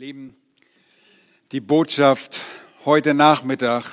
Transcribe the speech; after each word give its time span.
Lieben, 0.00 0.34
die 1.52 1.60
Botschaft 1.60 2.40
heute 2.86 3.12
Nachmittag 3.12 3.84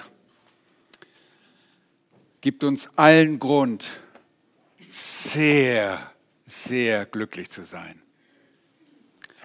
gibt 2.40 2.64
uns 2.64 2.88
allen 2.96 3.40
Grund, 3.40 3.90
sehr, 4.90 6.14
sehr 6.46 7.06
glücklich 7.06 7.50
zu 7.50 7.66
sein. 7.66 8.02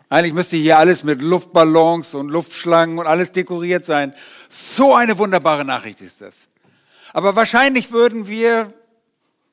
Eigentlich 0.08 0.34
müsste 0.34 0.56
hier 0.56 0.78
alles 0.78 1.02
mit 1.02 1.20
Luftballons 1.20 2.14
und 2.14 2.28
Luftschlangen 2.28 3.00
und 3.00 3.08
alles 3.08 3.32
dekoriert 3.32 3.84
sein. 3.84 4.14
So 4.48 4.94
eine 4.94 5.18
wunderbare 5.18 5.64
Nachricht 5.64 6.00
ist 6.00 6.20
das. 6.20 6.46
Aber 7.12 7.34
wahrscheinlich 7.34 7.90
würden 7.90 8.29
wir 8.29 8.72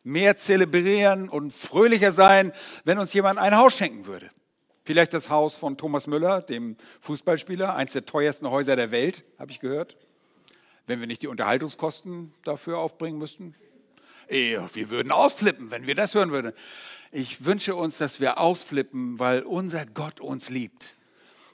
mehr 0.04 0.38
zelebrieren 0.38 1.28
und 1.28 1.54
fröhlicher 1.54 2.12
sein, 2.12 2.54
wenn 2.84 3.00
uns 3.00 3.14
jemand 3.14 3.40
ein 3.40 3.58
Haus 3.58 3.76
schenken 3.76 4.06
würde. 4.06 4.30
Vielleicht 4.90 5.14
das 5.14 5.30
Haus 5.30 5.56
von 5.56 5.78
Thomas 5.78 6.08
Müller, 6.08 6.42
dem 6.42 6.76
Fußballspieler, 7.02 7.76
eines 7.76 7.94
der 7.94 8.08
teuersten 8.08 8.50
Häuser 8.50 8.76
der 8.76 8.90
Welt, 8.90 9.24
habe 9.38 9.52
ich 9.52 9.60
gehört. 9.60 9.98
Wenn 10.88 11.00
wir 11.00 11.06
nicht 11.06 11.22
die 11.22 11.28
Unterhaltungskosten 11.28 12.34
dafür 12.44 12.80
aufbringen 12.80 13.20
müssten. 13.20 13.54
Wir 14.30 14.90
würden 14.90 15.12
ausflippen, 15.12 15.70
wenn 15.70 15.86
wir 15.86 15.94
das 15.94 16.16
hören 16.16 16.32
würden. 16.32 16.54
Ich 17.12 17.46
wünsche 17.46 17.76
uns, 17.76 18.00
dass 18.00 18.20
wir 18.20 18.40
ausflippen, 18.40 19.20
weil 19.20 19.44
unser 19.44 19.86
Gott 19.86 20.20
uns 20.20 20.50
liebt. 20.50 20.96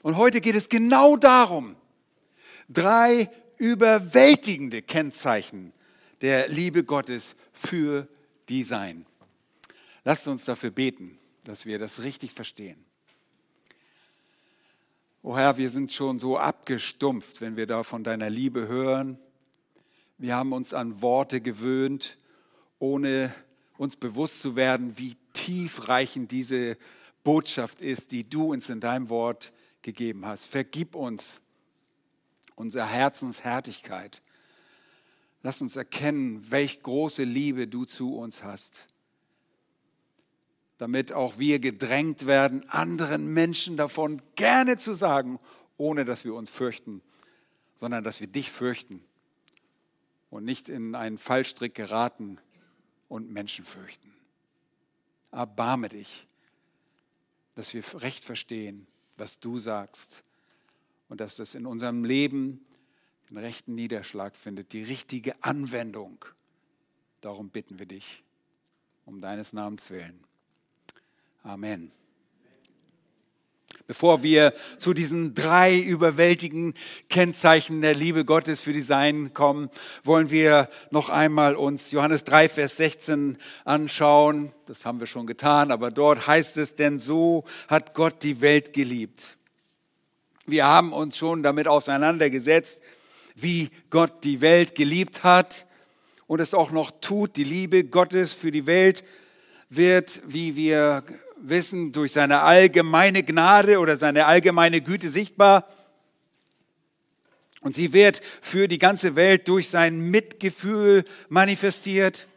Und 0.00 0.16
heute 0.16 0.40
geht 0.40 0.54
es 0.54 0.70
genau 0.70 1.18
darum, 1.18 1.76
drei 2.70 3.28
überwältigende 3.58 4.80
Kennzeichen 4.80 5.74
der 6.22 6.48
Liebe 6.48 6.84
Gottes 6.84 7.36
für 7.52 8.08
die 8.48 8.64
Sein. 8.64 9.04
Lasst 10.04 10.26
uns 10.26 10.46
dafür 10.46 10.70
beten, 10.70 11.18
dass 11.44 11.66
wir 11.66 11.78
das 11.78 12.02
richtig 12.02 12.32
verstehen. 12.32 12.82
O 15.26 15.36
Herr, 15.36 15.56
wir 15.56 15.70
sind 15.70 15.92
schon 15.92 16.20
so 16.20 16.38
abgestumpft, 16.38 17.40
wenn 17.40 17.56
wir 17.56 17.66
da 17.66 17.82
von 17.82 18.04
deiner 18.04 18.30
Liebe 18.30 18.68
hören. 18.68 19.18
Wir 20.18 20.36
haben 20.36 20.52
uns 20.52 20.72
an 20.72 21.02
Worte 21.02 21.40
gewöhnt, 21.40 22.16
ohne 22.78 23.34
uns 23.76 23.96
bewusst 23.96 24.38
zu 24.38 24.54
werden, 24.54 24.98
wie 24.98 25.16
tiefreichend 25.32 26.30
diese 26.30 26.76
Botschaft 27.24 27.82
ist, 27.82 28.12
die 28.12 28.30
du 28.30 28.52
uns 28.52 28.68
in 28.68 28.78
deinem 28.78 29.08
Wort 29.08 29.52
gegeben 29.82 30.24
hast. 30.24 30.46
Vergib 30.46 30.94
uns 30.94 31.40
unsere 32.54 32.86
Herzenshärtigkeit. 32.86 34.22
Lass 35.42 35.60
uns 35.60 35.74
erkennen, 35.74 36.48
welch 36.52 36.82
große 36.82 37.24
Liebe 37.24 37.66
du 37.66 37.84
zu 37.84 38.16
uns 38.16 38.44
hast 38.44 38.86
damit 40.78 41.12
auch 41.12 41.38
wir 41.38 41.58
gedrängt 41.58 42.26
werden, 42.26 42.68
anderen 42.68 43.32
Menschen 43.32 43.76
davon 43.76 44.20
gerne 44.34 44.76
zu 44.76 44.94
sagen, 44.94 45.38
ohne 45.76 46.04
dass 46.04 46.24
wir 46.24 46.34
uns 46.34 46.50
fürchten, 46.50 47.02
sondern 47.76 48.04
dass 48.04 48.20
wir 48.20 48.26
dich 48.26 48.50
fürchten 48.50 49.02
und 50.30 50.44
nicht 50.44 50.68
in 50.68 50.94
einen 50.94 51.18
Fallstrick 51.18 51.74
geraten 51.74 52.38
und 53.08 53.30
Menschen 53.30 53.64
fürchten. 53.64 54.12
Erbarme 55.30 55.88
dich, 55.88 56.26
dass 57.54 57.72
wir 57.74 57.82
recht 58.02 58.24
verstehen, 58.24 58.86
was 59.16 59.40
du 59.40 59.58
sagst 59.58 60.24
und 61.08 61.20
dass 61.20 61.36
das 61.36 61.54
in 61.54 61.66
unserem 61.66 62.04
Leben 62.04 62.64
den 63.30 63.38
rechten 63.38 63.74
Niederschlag 63.74 64.36
findet, 64.36 64.72
die 64.72 64.82
richtige 64.82 65.42
Anwendung. 65.42 66.24
Darum 67.20 67.48
bitten 67.48 67.78
wir 67.78 67.86
dich, 67.86 68.22
um 69.04 69.20
deines 69.20 69.52
Namens 69.52 69.90
willen. 69.90 70.25
Amen. 71.46 71.92
Bevor 73.86 74.24
wir 74.24 74.52
zu 74.78 74.94
diesen 74.94 75.32
drei 75.32 75.78
überwältigenden 75.78 76.74
Kennzeichen 77.08 77.82
der 77.82 77.94
Liebe 77.94 78.24
Gottes 78.24 78.60
für 78.60 78.72
die 78.72 78.82
Seinen 78.82 79.32
kommen, 79.32 79.70
wollen 80.02 80.32
wir 80.32 80.68
noch 80.90 81.08
einmal 81.08 81.54
uns 81.54 81.92
Johannes 81.92 82.24
3, 82.24 82.48
Vers 82.48 82.78
16 82.78 83.38
anschauen. 83.64 84.50
Das 84.66 84.84
haben 84.84 84.98
wir 84.98 85.06
schon 85.06 85.28
getan, 85.28 85.70
aber 85.70 85.92
dort 85.92 86.26
heißt 86.26 86.56
es, 86.56 86.74
denn 86.74 86.98
so 86.98 87.44
hat 87.68 87.94
Gott 87.94 88.24
die 88.24 88.40
Welt 88.40 88.72
geliebt. 88.72 89.36
Wir 90.46 90.66
haben 90.66 90.92
uns 90.92 91.16
schon 91.16 91.44
damit 91.44 91.68
auseinandergesetzt, 91.68 92.80
wie 93.36 93.70
Gott 93.90 94.24
die 94.24 94.40
Welt 94.40 94.74
geliebt 94.74 95.22
hat 95.22 95.64
und 96.26 96.40
es 96.40 96.54
auch 96.54 96.72
noch 96.72 96.90
tut. 97.00 97.36
Die 97.36 97.44
Liebe 97.44 97.84
Gottes 97.84 98.32
für 98.32 98.50
die 98.50 98.66
Welt 98.66 99.04
wird, 99.70 100.22
wie 100.26 100.56
wir 100.56 101.04
wissen, 101.48 101.92
durch 101.92 102.12
seine 102.12 102.42
allgemeine 102.42 103.22
Gnade 103.22 103.78
oder 103.78 103.96
seine 103.96 104.26
allgemeine 104.26 104.80
Güte 104.80 105.10
sichtbar. 105.10 105.68
Und 107.60 107.74
sie 107.74 107.92
wird 107.92 108.20
für 108.42 108.68
die 108.68 108.78
ganze 108.78 109.16
Welt 109.16 109.48
durch 109.48 109.68
sein 109.68 109.98
Mitgefühl 109.98 111.04
manifestiert. 111.28 112.28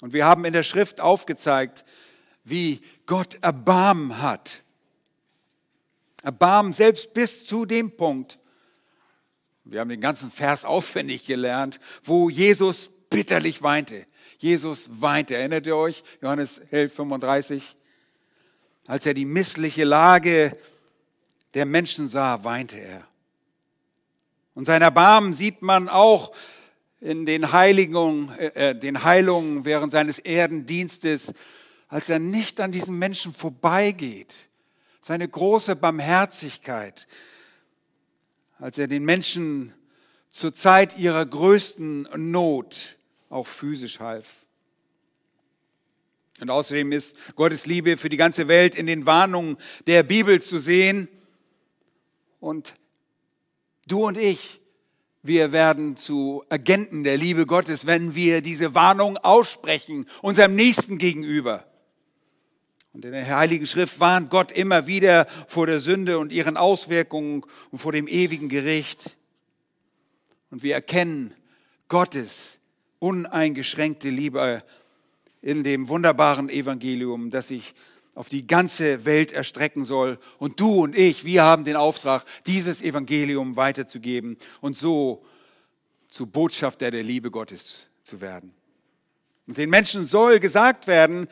Und 0.00 0.12
wir 0.12 0.26
haben 0.26 0.44
in 0.44 0.52
der 0.52 0.64
Schrift 0.64 1.00
aufgezeigt, 1.00 1.84
wie 2.42 2.82
Gott 3.06 3.38
Erbarmen 3.42 4.20
hat. 4.20 4.62
Erbarmen 6.22 6.72
selbst 6.72 7.14
bis 7.14 7.44
zu 7.44 7.64
dem 7.64 7.96
Punkt, 7.96 8.38
wir 9.64 9.80
haben 9.80 9.88
den 9.88 10.00
ganzen 10.00 10.30
Vers 10.30 10.64
auswendig 10.64 11.24
gelernt, 11.24 11.80
wo 12.02 12.28
Jesus 12.28 12.90
bitterlich 13.08 13.62
weinte. 13.62 14.06
Jesus 14.44 14.90
weinte. 14.90 15.34
Erinnert 15.34 15.66
ihr 15.66 15.74
euch? 15.74 16.04
Johannes 16.20 16.58
11, 16.70 16.92
35. 16.92 17.74
Als 18.86 19.06
er 19.06 19.14
die 19.14 19.24
missliche 19.24 19.84
Lage 19.84 20.54
der 21.54 21.64
Menschen 21.64 22.08
sah, 22.08 22.44
weinte 22.44 22.76
er. 22.76 23.08
Und 24.54 24.66
sein 24.66 24.82
Erbarmen 24.82 25.32
sieht 25.32 25.62
man 25.62 25.88
auch 25.88 26.34
in 27.00 27.24
den 27.24 27.52
Heiligungen, 27.52 28.38
äh, 28.38 28.72
äh, 28.72 28.74
den 28.74 29.02
Heilungen 29.02 29.64
während 29.64 29.92
seines 29.92 30.18
Erdendienstes, 30.18 31.32
als 31.88 32.10
er 32.10 32.18
nicht 32.18 32.60
an 32.60 32.70
diesen 32.70 32.98
Menschen 32.98 33.32
vorbeigeht. 33.32 34.34
Seine 35.00 35.26
große 35.26 35.74
Barmherzigkeit, 35.74 37.06
als 38.58 38.76
er 38.76 38.88
den 38.88 39.06
Menschen 39.06 39.72
zur 40.28 40.54
Zeit 40.54 40.98
ihrer 40.98 41.24
größten 41.24 42.08
Not 42.14 42.98
auch 43.34 43.48
physisch 43.48 43.98
half. 43.98 44.46
Und 46.40 46.50
außerdem 46.50 46.92
ist 46.92 47.16
Gottes 47.34 47.66
Liebe 47.66 47.96
für 47.96 48.08
die 48.08 48.16
ganze 48.16 48.48
Welt 48.48 48.76
in 48.76 48.86
den 48.86 49.06
Warnungen 49.06 49.56
der 49.86 50.02
Bibel 50.04 50.40
zu 50.40 50.58
sehen. 50.58 51.08
Und 52.40 52.74
du 53.86 54.06
und 54.06 54.16
ich, 54.16 54.60
wir 55.22 55.52
werden 55.52 55.96
zu 55.96 56.44
Agenten 56.48 57.02
der 57.02 57.16
Liebe 57.16 57.44
Gottes, 57.46 57.86
wenn 57.86 58.14
wir 58.14 58.40
diese 58.40 58.74
Warnung 58.74 59.16
aussprechen, 59.16 60.06
unserem 60.22 60.54
Nächsten 60.54 60.98
gegenüber. 60.98 61.66
Und 62.92 63.04
in 63.04 63.12
der 63.12 63.36
Heiligen 63.36 63.66
Schrift 63.66 63.98
warnt 63.98 64.30
Gott 64.30 64.52
immer 64.52 64.86
wieder 64.86 65.26
vor 65.48 65.66
der 65.66 65.80
Sünde 65.80 66.18
und 66.18 66.30
ihren 66.30 66.56
Auswirkungen 66.56 67.44
und 67.72 67.78
vor 67.78 67.90
dem 67.90 68.06
ewigen 68.06 68.48
Gericht. 68.48 69.16
Und 70.50 70.62
wir 70.62 70.74
erkennen 70.74 71.34
Gottes 71.88 72.58
uneingeschränkte 72.98 74.10
Liebe 74.10 74.62
in 75.42 75.62
dem 75.62 75.88
wunderbaren 75.88 76.48
Evangelium, 76.48 77.30
das 77.30 77.48
sich 77.48 77.74
auf 78.14 78.28
die 78.28 78.46
ganze 78.46 79.04
Welt 79.04 79.32
erstrecken 79.32 79.84
soll. 79.84 80.18
Und 80.38 80.60
du 80.60 80.82
und 80.82 80.96
ich, 80.96 81.24
wir 81.24 81.42
haben 81.42 81.64
den 81.64 81.76
Auftrag, 81.76 82.24
dieses 82.46 82.80
Evangelium 82.80 83.56
weiterzugeben 83.56 84.36
und 84.60 84.76
so 84.76 85.24
zu 86.08 86.26
Botschafter 86.26 86.90
der 86.90 87.02
Liebe 87.02 87.30
Gottes 87.30 87.88
zu 88.04 88.20
werden. 88.20 88.54
Und 89.46 89.58
den 89.58 89.68
Menschen 89.68 90.04
soll 90.06 90.40
gesagt 90.40 90.86
werden, 90.86 91.28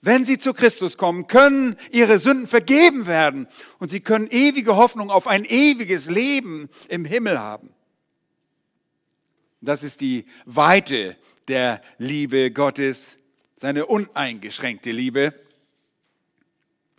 wenn 0.00 0.24
sie 0.24 0.38
zu 0.38 0.52
Christus 0.52 0.98
kommen, 0.98 1.26
können 1.28 1.76
ihre 1.90 2.18
Sünden 2.18 2.46
vergeben 2.46 3.06
werden 3.06 3.46
und 3.78 3.90
sie 3.90 4.00
können 4.00 4.26
ewige 4.28 4.76
Hoffnung 4.76 5.10
auf 5.10 5.26
ein 5.26 5.44
ewiges 5.44 6.10
Leben 6.10 6.68
im 6.88 7.04
Himmel 7.04 7.38
haben. 7.38 7.70
Das 9.64 9.82
ist 9.82 10.02
die 10.02 10.26
Weite 10.44 11.16
der 11.48 11.80
Liebe 11.96 12.50
Gottes, 12.50 13.16
seine 13.56 13.86
uneingeschränkte 13.86 14.92
Liebe. 14.92 15.32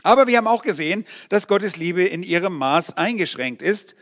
Aber 0.01 0.25
wir 0.25 0.37
haben 0.37 0.47
auch 0.47 0.63
gesehen, 0.63 1.05
dass 1.29 1.47
Gottes 1.47 1.75
Liebe 1.75 2.03
in 2.03 2.23
ihrem 2.23 2.57
Maß 2.57 2.97
eingeschränkt 2.97 3.61
ist. 3.61 3.95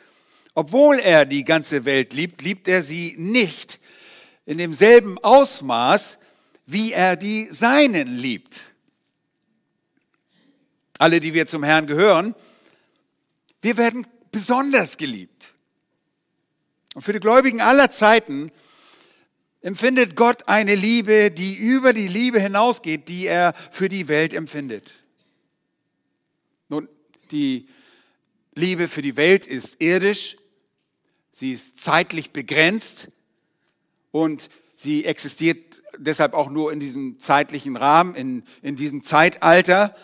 Obwohl 0.54 1.00
er 1.00 1.26
die 1.26 1.44
ganze 1.44 1.84
Welt 1.84 2.14
liebt, 2.14 2.42
liebt 2.42 2.68
er 2.68 2.84
sie 2.84 3.16
nicht 3.18 3.80
in 4.46 4.60
demselben 4.60 5.18
Ausmaß, 5.18 6.18
wie 6.66 6.94
er 6.94 7.18
die 7.18 7.48
Seinen 7.52 8.16
liebt. 8.16 8.62
Alle, 11.00 11.20
die 11.20 11.34
wir 11.34 11.48
zum 11.48 11.64
Herrn 11.64 11.88
gehören, 11.88 12.34
wir 13.62 13.76
werden 13.78 14.08
besonders 14.32 14.96
geliebt. 14.96 15.54
Und 16.94 17.02
für 17.02 17.14
die 17.14 17.20
Gläubigen 17.20 17.62
aller 17.62 17.92
Zeiten 17.92 18.52
empfindet 19.62 20.16
Gott 20.16 20.48
eine 20.48 20.76
Liebe, 20.76 21.32
die 21.32 21.56
über 21.56 21.94
die 21.94 22.08
Liebe 22.08 22.40
hinausgeht, 22.40 23.08
die 23.08 23.26
er 23.26 23.54
für 23.72 23.90
die 23.90 24.08
Welt 24.08 24.34
empfindet. 24.34 25.04
Nun, 26.70 26.90
die 27.32 27.68
Liebe 28.54 28.88
für 28.88 29.02
die 29.02 29.16
Welt 29.16 29.48
ist 29.48 29.82
irdisch, 29.82 30.38
sie 31.32 31.54
ist 31.54 31.80
zeitlich 31.80 32.32
begrenzt 32.32 33.08
und 34.12 34.50
sie 34.76 35.06
existiert 35.06 35.82
deshalb 35.98 36.34
auch 36.34 36.50
nur 36.50 36.72
in 36.72 36.80
diesem 36.80 37.20
zeitlichen 37.20 37.76
Rahmen, 37.76 38.16
in, 38.16 38.44
in 38.62 38.76
diesem 38.76 39.02
Zeitalter, 39.02 39.96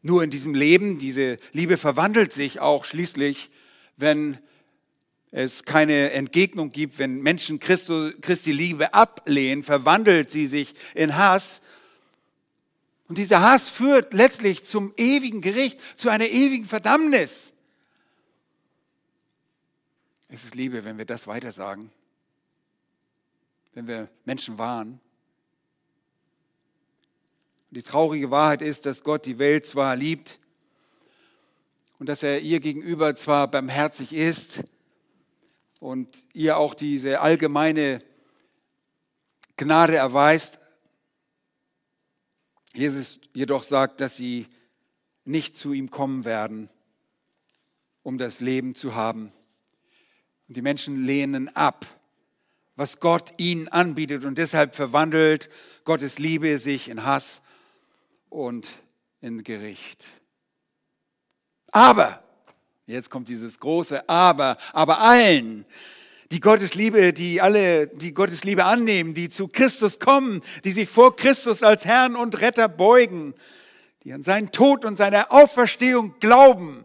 nur 0.00 0.22
in 0.22 0.30
diesem 0.30 0.54
Leben. 0.54 0.98
Diese 0.98 1.38
Liebe 1.52 1.76
verwandelt 1.76 2.32
sich 2.32 2.60
auch 2.60 2.84
schließlich, 2.84 3.50
wenn 3.96 4.38
es 5.34 5.64
keine 5.64 6.10
Entgegnung 6.12 6.70
gibt, 6.70 6.98
wenn 6.98 7.22
Menschen 7.22 7.58
Christo, 7.58 8.10
Christi 8.20 8.52
Liebe 8.52 8.92
ablehnen, 8.92 9.62
verwandelt 9.62 10.30
sie 10.30 10.46
sich 10.46 10.74
in 10.94 11.16
Hass. 11.16 11.62
Und 13.08 13.16
dieser 13.16 13.40
Hass 13.40 13.70
führt 13.70 14.12
letztlich 14.12 14.64
zum 14.64 14.92
ewigen 14.98 15.40
Gericht, 15.40 15.80
zu 15.96 16.10
einer 16.10 16.26
ewigen 16.26 16.66
Verdammnis. 16.66 17.54
Es 20.28 20.44
ist 20.44 20.54
Liebe, 20.54 20.84
wenn 20.84 20.98
wir 20.98 21.06
das 21.06 21.26
weitersagen, 21.26 21.90
wenn 23.72 23.86
wir 23.86 24.10
Menschen 24.26 24.58
warnen. 24.58 25.00
Die 27.70 27.82
traurige 27.82 28.30
Wahrheit 28.30 28.60
ist, 28.60 28.84
dass 28.84 29.02
Gott 29.02 29.24
die 29.24 29.38
Welt 29.38 29.66
zwar 29.66 29.96
liebt 29.96 30.38
und 31.98 32.06
dass 32.10 32.22
er 32.22 32.40
ihr 32.40 32.60
gegenüber 32.60 33.14
zwar 33.14 33.48
barmherzig 33.48 34.12
ist 34.12 34.62
und 35.82 36.28
ihr 36.32 36.58
auch 36.58 36.74
diese 36.74 37.18
allgemeine 37.20 38.04
Gnade 39.56 39.96
erweist, 39.96 40.58
Jesus 42.72 43.18
jedoch 43.32 43.64
sagt, 43.64 44.00
dass 44.00 44.14
sie 44.14 44.46
nicht 45.24 45.58
zu 45.58 45.72
ihm 45.72 45.90
kommen 45.90 46.24
werden, 46.24 46.70
um 48.04 48.16
das 48.16 48.38
Leben 48.38 48.76
zu 48.76 48.94
haben. 48.94 49.32
Und 50.46 50.56
die 50.56 50.62
Menschen 50.62 51.04
lehnen 51.04 51.48
ab, 51.56 51.84
was 52.76 53.00
Gott 53.00 53.34
ihnen 53.38 53.66
anbietet. 53.66 54.24
Und 54.24 54.38
deshalb 54.38 54.76
verwandelt 54.76 55.50
Gottes 55.82 56.20
Liebe 56.20 56.60
sich 56.60 56.86
in 56.86 57.02
Hass 57.02 57.42
und 58.28 58.68
in 59.20 59.42
Gericht. 59.42 60.04
Aber, 61.72 62.22
jetzt 62.86 63.10
kommt 63.10 63.28
dieses 63.28 63.58
große 63.58 64.08
Aber, 64.08 64.56
aber 64.72 65.00
allen, 65.00 65.64
die 66.30 66.40
Gottes 66.40 66.74
Liebe, 66.74 67.12
die 67.12 67.40
alle, 67.40 67.88
die 67.88 68.14
Gottes 68.14 68.42
Liebe 68.42 68.64
annehmen, 68.64 69.12
die 69.12 69.28
zu 69.28 69.48
Christus 69.48 69.98
kommen, 69.98 70.40
die 70.64 70.72
sich 70.72 70.88
vor 70.88 71.14
Christus 71.14 71.62
als 71.62 71.84
Herrn 71.84 72.16
und 72.16 72.40
Retter 72.40 72.68
beugen, 72.68 73.34
die 74.02 74.12
an 74.12 74.22
seinen 74.22 74.50
Tod 74.50 74.84
und 74.84 74.96
seine 74.96 75.30
Auferstehung 75.30 76.14
glauben 76.20 76.84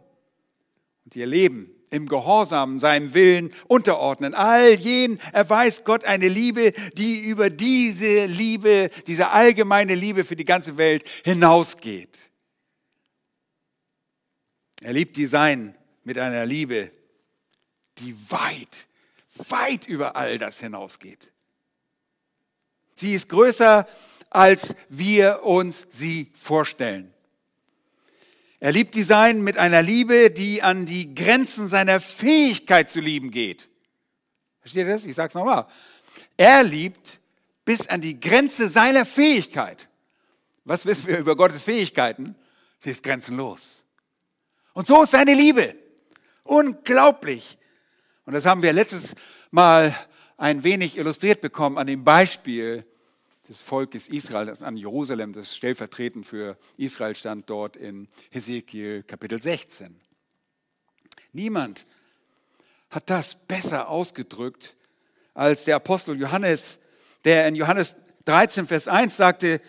und 1.05 1.15
ihr 1.15 1.25
Leben 1.25 1.71
im 1.89 2.09
Gehorsam 2.09 2.79
seinem 2.79 3.13
Willen 3.13 3.53
unterordnen. 3.67 4.33
All 4.33 4.73
jenen 4.73 5.19
erweist 5.31 5.85
Gott 5.85 6.03
eine 6.03 6.27
Liebe, 6.27 6.73
die 6.97 7.21
über 7.21 7.49
diese 7.49 8.25
Liebe, 8.25 8.89
diese 9.07 9.29
allgemeine 9.31 9.95
Liebe 9.95 10.25
für 10.25 10.35
die 10.35 10.45
ganze 10.45 10.77
Welt 10.77 11.05
hinausgeht. 11.23 12.31
Er 14.81 14.93
liebt 14.93 15.15
die 15.15 15.27
Sein 15.27 15.75
mit 16.07 16.17
einer 16.17 16.45
Liebe, 16.45 16.89
die 17.97 18.15
weit, 18.31 18.87
weit 19.49 19.85
über 19.87 20.15
all 20.15 20.37
das 20.37 20.57
hinausgeht. 20.57 21.33
Sie 22.95 23.13
ist 23.13 23.27
größer, 23.27 23.85
als 24.29 24.73
wir 24.87 25.43
uns 25.43 25.85
sie 25.91 26.31
vorstellen. 26.33 27.13
Er 28.61 28.71
liebt 28.71 28.95
die 28.95 29.03
Sein 29.03 29.41
mit 29.41 29.57
einer 29.57 29.81
Liebe, 29.81 30.31
die 30.31 30.63
an 30.63 30.85
die 30.85 31.13
Grenzen 31.13 31.67
seiner 31.67 31.99
Fähigkeit 31.99 32.89
zu 32.89 33.01
lieben 33.01 33.29
geht. 33.29 33.69
Versteht 34.61 34.87
ihr 34.87 34.93
das? 34.93 35.03
Ich 35.03 35.15
sage 35.15 35.27
es 35.27 35.33
nochmal. 35.33 35.67
Er 36.37 36.63
liebt 36.63 37.19
bis 37.65 37.85
an 37.85 37.99
die 37.99 38.17
Grenze 38.17 38.69
seiner 38.69 39.05
Fähigkeit. 39.05 39.89
Was 40.63 40.85
wissen 40.85 41.07
wir 41.07 41.17
über 41.17 41.35
Gottes 41.35 41.63
Fähigkeiten? 41.63 42.33
Sie 42.79 42.91
ist 42.91 43.03
grenzenlos. 43.03 43.85
Und 44.71 44.87
so 44.87 45.03
ist 45.03 45.11
seine 45.11 45.33
Liebe. 45.33 45.75
Unglaublich. 46.47 47.57
Und 48.25 48.33
das 48.33 48.45
haben 48.45 48.61
wir 48.61 48.71
letztes 48.73 49.15
Mal 49.51 49.95
ein 50.37 50.63
wenig 50.63 50.97
illustriert 50.97 51.41
bekommen 51.41 51.77
an 51.77 51.87
dem 51.87 52.03
Beispiel 52.03 52.85
des 53.49 53.61
Volkes 53.61 54.07
Israel 54.07 54.53
an 54.61 54.77
Jerusalem, 54.77 55.33
das 55.33 55.55
stellvertretend 55.55 56.25
für 56.25 56.57
Israel 56.77 57.15
stand 57.15 57.49
dort 57.49 57.75
in 57.75 58.07
Hesekiel 58.29 59.03
Kapitel 59.03 59.41
16. 59.41 59.99
Niemand 61.33 61.85
hat 62.89 63.09
das 63.09 63.35
besser 63.35 63.89
ausgedrückt 63.89 64.75
als 65.33 65.65
der 65.65 65.75
Apostel 65.75 66.19
Johannes, 66.19 66.79
der 67.25 67.47
in 67.47 67.55
Johannes 67.55 67.95
13, 68.25 68.67
Vers 68.67 68.87
1 68.87 69.15
sagte, 69.15 69.61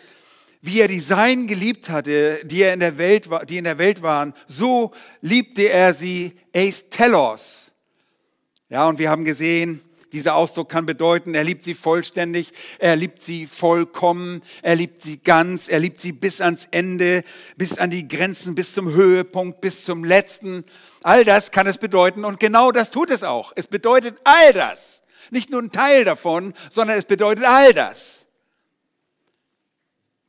wie 0.61 0.81
er 0.81 0.87
die 0.87 0.99
Seinen 0.99 1.47
geliebt 1.47 1.89
hatte, 1.89 2.41
die, 2.45 2.61
er 2.63 2.73
in 2.73 2.81
der 2.81 2.97
Welt, 2.97 3.29
die 3.47 3.57
in 3.57 3.63
der 3.63 3.77
Welt 3.77 4.01
waren, 4.01 4.33
so 4.47 4.91
liebte 5.21 5.69
er 5.69 5.93
sie 5.93 6.33
eis 6.53 6.89
telos. 6.89 7.71
Ja, 8.69 8.87
und 8.87 8.99
wir 8.99 9.09
haben 9.09 9.23
gesehen, 9.23 9.81
dieser 10.11 10.35
Ausdruck 10.35 10.69
kann 10.69 10.85
bedeuten, 10.85 11.35
er 11.35 11.43
liebt 11.43 11.63
sie 11.63 11.75
vollständig, 11.75 12.51
er 12.79 12.95
liebt 12.95 13.21
sie 13.21 13.45
vollkommen, 13.45 14.41
er 14.61 14.75
liebt 14.75 15.01
sie 15.01 15.17
ganz, 15.17 15.69
er 15.69 15.79
liebt 15.79 15.99
sie 15.99 16.11
bis 16.11 16.41
ans 16.41 16.67
Ende, 16.71 17.23
bis 17.57 17.77
an 17.77 17.89
die 17.89 18.07
Grenzen, 18.07 18.55
bis 18.55 18.73
zum 18.73 18.91
Höhepunkt, 18.91 19.61
bis 19.61 19.85
zum 19.85 20.03
letzten. 20.03 20.65
All 21.03 21.23
das 21.25 21.51
kann 21.51 21.67
es 21.67 21.77
bedeuten 21.77 22.25
und 22.25 22.39
genau 22.39 22.71
das 22.71 22.91
tut 22.91 23.11
es 23.11 23.23
auch. 23.23 23.53
Es 23.55 23.67
bedeutet 23.67 24.17
all 24.23 24.53
das. 24.53 25.03
Nicht 25.31 25.51
nur 25.51 25.61
ein 25.61 25.71
Teil 25.71 26.03
davon, 26.03 26.53
sondern 26.69 26.97
es 26.97 27.05
bedeutet 27.05 27.45
all 27.45 27.73
das. 27.73 28.18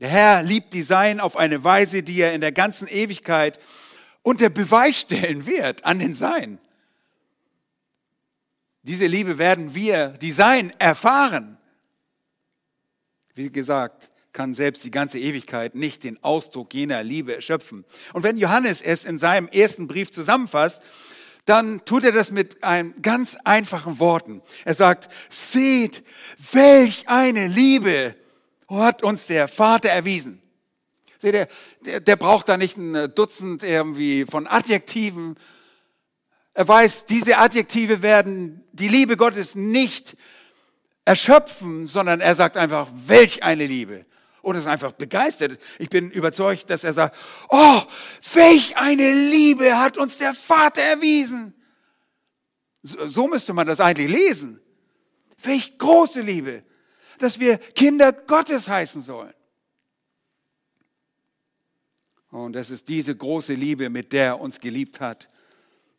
Der 0.00 0.08
Herr 0.08 0.43
liebt 0.43 0.73
die 0.73 0.82
Sein 0.82 1.20
auf 1.20 1.37
eine 1.37 1.62
Weise, 1.62 2.02
die 2.02 2.20
er 2.20 2.32
in 2.32 2.41
der 2.41 2.52
ganzen 2.52 2.88
Ewigkeit 2.88 3.61
unter 4.23 4.49
Beweis 4.49 5.00
stellen 5.00 5.47
wird 5.47 5.85
an 5.85 5.99
den 5.99 6.14
Sein. 6.14 6.58
Diese 8.82 9.06
Liebe 9.06 9.37
werden 9.38 9.75
wir, 9.75 10.08
die 10.08 10.32
sein, 10.32 10.73
erfahren. 10.79 11.58
Wie 13.35 13.50
gesagt, 13.50 14.11
kann 14.32 14.55
selbst 14.55 14.85
die 14.85 14.91
ganze 14.91 15.19
Ewigkeit 15.19 15.75
nicht 15.75 16.05
den 16.05 16.23
Ausdruck 16.23 16.73
jener 16.73 17.02
Liebe 17.02 17.35
erschöpfen. 17.35 17.85
Und 18.14 18.23
wenn 18.23 18.38
Johannes 18.38 18.81
es 18.81 19.05
in 19.05 19.19
seinem 19.19 19.49
ersten 19.49 19.87
Brief 19.87 20.11
zusammenfasst, 20.11 20.81
dann 21.44 21.85
tut 21.85 22.05
er 22.05 22.12
das 22.12 22.31
mit 22.31 22.62
einem 22.62 23.02
ganz 23.02 23.37
einfachen 23.45 23.99
Worten. 23.99 24.40
Er 24.64 24.75
sagt, 24.75 25.12
seht, 25.30 26.04
welch 26.52 27.09
eine 27.09 27.49
Liebe 27.49 28.14
hat 28.70 29.02
uns 29.02 29.26
der 29.26 29.48
Vater 29.48 29.88
erwiesen. 29.88 30.40
Seht 31.18 31.34
ihr, 31.34 31.48
der, 31.84 32.00
der 32.00 32.16
braucht 32.16 32.48
da 32.48 32.56
nicht 32.56 32.76
ein 32.76 33.12
Dutzend 33.14 33.62
irgendwie 33.62 34.24
von 34.24 34.46
Adjektiven, 34.46 35.36
er 36.52 36.66
weiß, 36.66 37.06
diese 37.06 37.38
Adjektive 37.38 38.02
werden 38.02 38.64
die 38.72 38.88
Liebe 38.88 39.16
Gottes 39.16 39.54
nicht 39.54 40.16
erschöpfen, 41.04 41.86
sondern 41.86 42.20
er 42.20 42.34
sagt 42.34 42.56
einfach, 42.56 42.88
welch 42.92 43.42
eine 43.42 43.66
Liebe. 43.66 44.04
Und 44.42 44.56
ist 44.56 44.66
einfach 44.66 44.92
begeistert. 44.92 45.60
Ich 45.78 45.90
bin 45.90 46.10
überzeugt, 46.10 46.70
dass 46.70 46.82
er 46.82 46.94
sagt, 46.94 47.16
oh, 47.50 47.80
welch 48.32 48.76
eine 48.76 49.12
Liebe 49.12 49.78
hat 49.78 49.98
uns 49.98 50.16
der 50.16 50.34
Vater 50.34 50.80
erwiesen. 50.80 51.54
So 52.82 53.28
müsste 53.28 53.52
man 53.52 53.66
das 53.66 53.80
eigentlich 53.80 54.10
lesen. 54.10 54.60
Welch 55.42 55.76
große 55.76 56.22
Liebe, 56.22 56.64
dass 57.22 57.38
wir 57.38 57.58
Kinder 57.58 58.12
Gottes 58.12 58.68
heißen 58.68 59.02
sollen. 59.02 59.34
Und 62.30 62.54
es 62.56 62.70
ist 62.70 62.88
diese 62.88 63.14
große 63.14 63.54
Liebe, 63.54 63.90
mit 63.90 64.12
der 64.12 64.26
er 64.26 64.40
uns 64.40 64.60
geliebt 64.60 65.00
hat. 65.00 65.28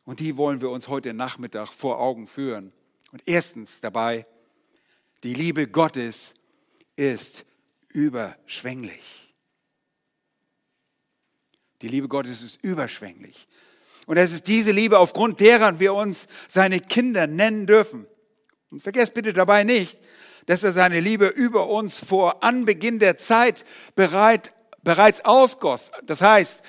Und 0.06 0.20
die 0.20 0.38
wollen 0.38 0.62
wir 0.62 0.70
uns 0.70 0.88
heute 0.88 1.14
Nachmittag 1.14 1.70
vor 1.70 2.00
Augen 2.00 2.28
führen. 2.28 2.72
Und 3.12 3.22
erstens 3.26 3.82
dabei, 3.82 4.26
die 5.24 5.34
Liebe 5.34 5.68
Gottes 5.68 6.34
ist 6.96 7.46
überschwänglich. 7.90 9.34
Die 11.82 11.88
Liebe 11.88 12.08
Gottes 12.08 12.42
ist 12.44 12.64
überschwänglich. 12.64 13.48
Und 14.06 14.18
es 14.18 14.34
ist 14.34 14.48
diese 14.48 14.72
Liebe, 14.72 15.00
aufgrund 15.00 15.40
deren 15.40 15.80
wir 15.80 15.94
uns 15.94 16.28
seine 16.48 16.80
Kinder 16.80 17.28
nennen 17.28 17.68
dürfen. 17.68 18.08
Und 18.70 18.82
vergesst 18.82 19.14
bitte 19.14 19.34
dabei 19.34 19.64
nicht, 19.64 20.00
dass 20.46 20.64
er 20.64 20.74
seine 20.74 21.00
Liebe 21.00 21.28
über 21.28 21.70
uns 21.70 22.00
vor 22.00 22.44
Anbeginn 22.44 23.00
der 23.00 23.18
Zeit 23.18 23.66
bereit, 23.96 24.54
bereits 24.84 25.24
ausgoss. 25.26 25.92
Das 26.04 26.22
heißt, 26.22 26.62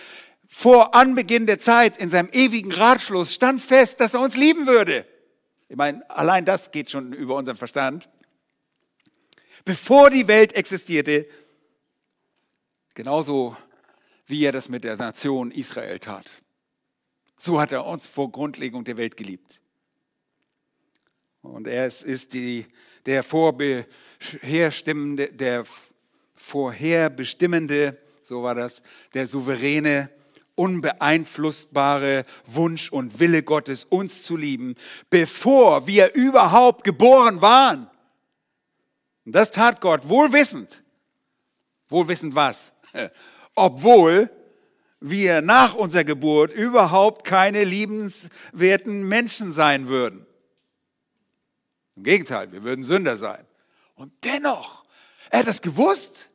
vor 0.49 0.95
Anbeginn 0.95 1.47
der 1.47 1.59
Zeit 1.59 1.97
in 1.97 2.11
seinem 2.11 2.29
ewigen 2.33 2.73
Ratschluss 2.73 3.33
stand 3.33 3.63
fest, 3.63 4.01
dass 4.01 4.15
er 4.15 4.21
uns 4.21 4.37
lieben 4.37 4.67
würde. 4.67 5.07
Ich 5.69 5.77
meine, 5.77 6.09
allein 6.11 6.45
das 6.45 6.71
geht 6.71 6.91
schon 6.91 7.15
über 7.15 7.37
unseren 7.37 7.57
Verstand. 7.57 8.11
Bevor 9.65 10.11
die 10.11 10.29
Welt 10.29 10.53
existierte, 10.53 11.27
genauso 12.95 13.57
wie 14.27 14.45
er 14.45 14.53
das 14.53 14.69
mit 14.69 14.85
der 14.85 14.97
Nation 14.97 15.51
Israel 15.51 15.99
tat. 15.99 16.31
So 17.39 17.61
hat 17.61 17.73
er 17.73 17.87
uns 17.87 18.07
vor 18.07 18.31
Grundlegung 18.31 18.85
der 18.85 18.97
Welt 18.97 19.17
geliebt. 19.17 19.61
Und 21.41 21.67
er 21.67 21.87
ist 21.87 22.35
die, 22.35 22.67
der 23.07 23.23
vorherstimmende, 23.23 25.29
der 25.29 25.65
vorherbestimmende, 26.35 27.99
so 28.23 28.43
war 28.43 28.55
das, 28.55 28.83
der 29.15 29.27
souveräne, 29.27 30.11
unbeeinflussbare 30.55 32.25
Wunsch 32.47 32.93
und 32.93 33.19
Wille 33.19 33.43
Gottes, 33.43 33.85
uns 33.85 34.23
zu 34.23 34.37
lieben, 34.37 34.75
bevor 35.11 35.87
wir 35.87 36.15
überhaupt 36.15 36.85
geboren 36.85 37.41
waren. 37.41 37.89
Und 39.25 39.35
das 39.35 39.51
tat 39.51 39.81
Gott 39.81 40.09
wohlwissend. 40.09 40.83
Wohlwissend 41.89 42.35
was? 42.35 42.73
Obwohl 43.55 44.31
wir 45.01 45.43
nach 45.43 45.75
unserer 45.75 46.05
Geburt 46.05 46.53
überhaupt 46.53 47.25
keine 47.25 47.65
liebenswerten 47.65 49.07
Menschen 49.07 49.53
sein 49.53 49.89
würden. 49.89 50.27
Im 51.97 52.05
Gegenteil, 52.05 52.53
wir 52.53 52.63
würden 52.63 52.85
Sünder 52.85 53.19
sein. 53.19 53.47
Und 53.95 54.13
dennoch, 54.25 54.85
er 55.31 55.41
hat 55.41 55.47
das 55.47 55.63
gewusst. 55.63 56.31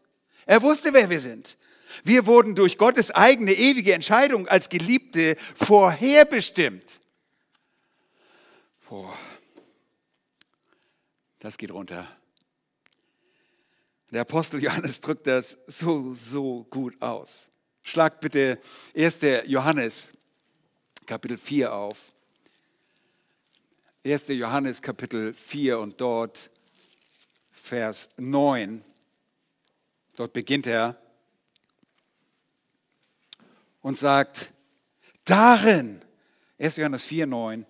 Er 0.45 0.61
wusste, 0.61 0.93
wer 0.93 1.09
wir 1.09 1.19
sind. 1.19 1.57
Wir 2.03 2.25
wurden 2.25 2.55
durch 2.55 2.77
Gottes 2.77 3.11
eigene 3.11 3.53
ewige 3.53 3.93
Entscheidung 3.93 4.47
als 4.47 4.69
Geliebte 4.69 5.35
vorherbestimmt. 5.55 6.99
Boah, 8.87 9.17
das 11.39 11.57
geht 11.57 11.71
runter. 11.71 12.07
Der 14.11 14.21
Apostel 14.21 14.63
Johannes 14.63 15.01
drückt 15.01 15.27
das 15.27 15.57
so, 15.67 16.13
so 16.13 16.65
gut 16.69 17.01
aus. 17.01 17.49
Schlagt 17.83 18.21
bitte 18.21 18.59
1. 18.95 19.19
Johannes 19.45 20.13
Kapitel 21.05 21.37
4 21.37 21.73
auf. 21.73 22.13
1. 24.05 24.27
Johannes 24.29 24.81
Kapitel 24.81 25.33
4 25.33 25.79
und 25.79 25.99
dort 25.99 26.49
Vers 27.51 28.09
9. 28.17 28.83
Dort 30.15 30.33
beginnt 30.33 30.67
er 30.67 30.95
und 33.81 33.97
sagt, 33.97 34.51
darin, 35.25 36.01
1. 36.59 36.77
Johannes 36.77 37.03
4, 37.03 37.27
9, 37.27 37.65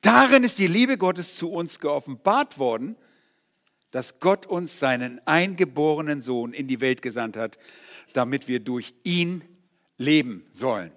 darin 0.00 0.44
ist 0.44 0.58
die 0.58 0.66
Liebe 0.66 0.96
Gottes 0.96 1.36
zu 1.36 1.50
uns 1.50 1.78
geoffenbart 1.78 2.58
worden, 2.58 2.96
dass 3.90 4.20
Gott 4.20 4.46
uns 4.46 4.78
seinen 4.78 5.20
eingeborenen 5.26 6.22
Sohn 6.22 6.52
in 6.52 6.68
die 6.68 6.80
Welt 6.80 7.02
gesandt 7.02 7.36
hat, 7.36 7.58
damit 8.12 8.48
wir 8.48 8.60
durch 8.60 8.94
ihn 9.04 9.42
leben 9.98 10.46
sollen. 10.52 10.92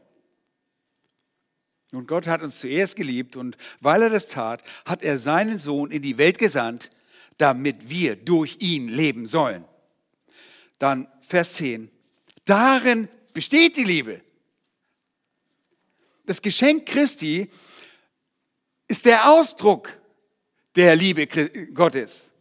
Nun, 1.94 2.08
Gott 2.08 2.26
hat 2.26 2.42
uns 2.42 2.60
zuerst 2.60 2.96
geliebt 2.96 3.36
und 3.36 3.56
weil 3.80 4.02
er 4.02 4.10
das 4.10 4.28
tat, 4.28 4.64
hat 4.84 5.04
er 5.04 5.20
seinen 5.20 5.60
Sohn 5.60 5.92
in 5.92 6.02
die 6.02 6.18
Welt 6.18 6.40
gesandt, 6.40 6.90
damit 7.38 7.88
wir 7.88 8.16
durch 8.16 8.58
ihn 8.62 8.88
leben 8.88 9.28
sollen. 9.28 9.64
Dann 10.80 11.08
Vers 11.22 11.54
10. 11.54 11.92
Darin 12.46 13.10
besteht 13.32 13.78
die 13.78 13.84
Liebe. 13.84 14.22
Das 16.26 16.42
Geschenk 16.42 16.88
Christi 16.88 17.52
ist 18.88 19.06
der 19.06 19.30
Ausdruck 19.30 19.96
der 20.76 20.96
Liebe 20.96 21.28
Gottes. 21.76 22.32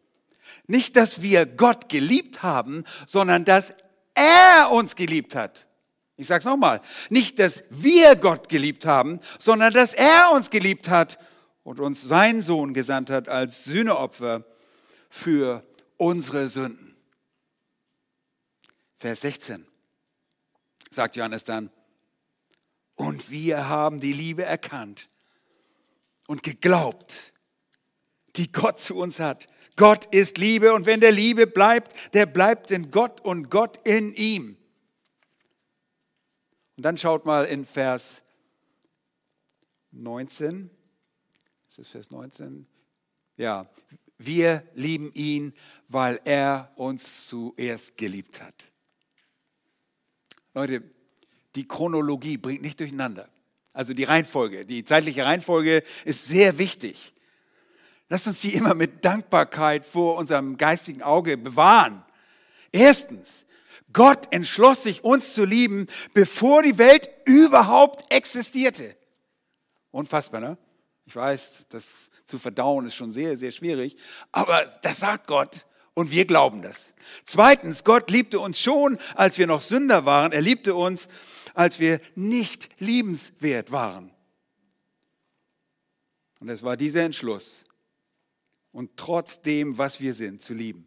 Nicht, 0.67 0.97
dass 0.97 1.21
wir 1.21 1.45
Gott 1.45 1.91
geliebt 1.91 2.43
haben, 2.43 2.85
sondern 3.07 3.45
dass 3.45 3.75
er 4.15 4.71
uns 4.71 4.97
geliebt 4.97 5.35
hat. 5.35 5.67
Ich 6.23 6.29
sage 6.29 6.41
es 6.41 6.45
nochmal. 6.45 6.81
Nicht, 7.11 7.39
dass 7.39 7.65
wir 7.69 8.17
Gott 8.17 8.49
geliebt 8.49 8.87
haben, 8.87 9.21
sondern 9.39 9.73
dass 9.73 9.93
er 9.93 10.31
uns 10.33 10.51
geliebt 10.51 10.89
hat 10.89 11.19
und 11.65 11.81
uns 11.81 12.03
seinen 12.03 12.43
Sohn 12.43 12.75
gesandt 12.75 13.11
hat 13.11 13.29
als 13.29 13.65
Sühneopfer 13.65 14.45
für 15.11 15.65
unsere 15.97 16.49
Sünden. 16.49 16.97
Vers 18.99 19.23
16 19.23 19.67
sagt 20.91 21.17
Johannes 21.17 21.45
dann, 21.45 21.71
und 22.95 23.31
wir 23.31 23.69
haben 23.69 24.01
die 24.01 24.13
Liebe 24.13 24.45
erkannt 24.45 25.09
und 26.29 26.43
geglaubt, 26.43 27.33
die 28.37 28.53
Gott 28.53 28.79
zu 28.79 28.97
uns 28.97 29.19
hat. 29.19 29.49
Gott 29.77 30.05
ist 30.15 30.39
Liebe 30.39 30.73
und 30.73 30.87
wenn 30.87 31.01
der 31.01 31.13
Liebe 31.13 31.47
bleibt, 31.47 32.15
der 32.15 32.27
bleibt 32.27 32.71
in 32.71 32.91
Gott 32.91 33.21
und 33.21 33.51
Gott 33.51 33.81
in 33.85 34.13
ihm. 34.15 34.57
Und 36.83 36.87
dann 36.87 36.97
schaut 36.97 37.27
mal 37.27 37.45
in 37.45 37.65
Vers 37.65 38.23
19. 39.93 40.69
Ist 41.69 41.79
das 41.79 41.87
Vers 41.87 42.11
19? 42.11 42.67
Ja, 43.37 43.71
wir 44.19 44.65
lieben 44.75 45.13
ihn, 45.13 45.55
weil 45.87 46.21
er 46.25 46.73
uns 46.75 47.29
zuerst 47.29 47.97
geliebt 47.97 48.43
hat. 48.43 48.67
Leute, 50.55 50.83
die 51.55 51.69
Chronologie 51.69 52.37
bringt 52.37 52.63
nicht 52.63 52.81
durcheinander. 52.81 53.29
Also 53.73 53.95
die 53.95 54.03
Reihenfolge, 54.03 54.67
die 54.67 54.83
zeitliche 54.83 55.25
Reihenfolge 55.25 55.85
ist 56.05 56.27
sehr 56.27 56.59
wichtig. 56.59 57.13
Lasst 58.09 58.27
uns 58.27 58.41
die 58.41 58.55
immer 58.55 58.75
mit 58.75 59.05
Dankbarkeit 59.05 59.85
vor 59.85 60.17
unserem 60.17 60.57
geistigen 60.57 61.03
Auge 61.03 61.37
bewahren. 61.37 62.05
Erstens, 62.73 63.47
Gott 63.93 64.33
entschloss 64.33 64.83
sich, 64.83 65.05
uns 65.05 65.35
zu 65.35 65.45
lieben, 65.45 65.87
bevor 66.15 66.63
die 66.63 66.79
Welt 66.79 67.11
überhaupt 67.25 68.13
existierte. 68.13 68.97
Unfassbar, 69.91 70.41
ne? 70.41 70.59
Ich 71.05 71.17
weiß, 71.17 71.67
das 71.69 72.11
zu 72.25 72.39
verdauen 72.39 72.87
ist 72.87 72.95
schon 72.95 73.11
sehr, 73.11 73.37
sehr 73.37 73.51
schwierig, 73.51 73.97
aber 74.31 74.65
das 74.83 75.01
sagt 75.01 75.27
Gott 75.27 75.67
und 75.95 76.11
wir 76.11 76.25
glauben 76.25 76.63
das. 76.63 76.95
Zweitens, 77.27 77.85
Gott 77.85 78.11
liebte 78.11 78.41
uns 78.41 78.59
schon, 78.59 78.99
als 79.15 79.37
wir 79.39 79.47
noch 79.47 79.61
Sünder 79.61 80.05
waren. 80.07 80.33
Er 80.33 80.41
liebte 80.41 80.75
uns, 80.75 81.09
als 81.55 81.79
wir 81.79 82.01
nicht 82.15 82.69
liebenswert 82.79 83.73
waren. 83.73 84.11
Und 86.41 86.49
es 86.49 86.63
war 86.63 86.77
dieser 86.77 87.03
Entschluss, 87.03 87.65
und 88.73 88.97
trotzdem, 88.97 89.79
was 89.79 90.01
wir 90.01 90.15
sind, 90.15 90.43
zu 90.43 90.55
lieben. 90.55 90.87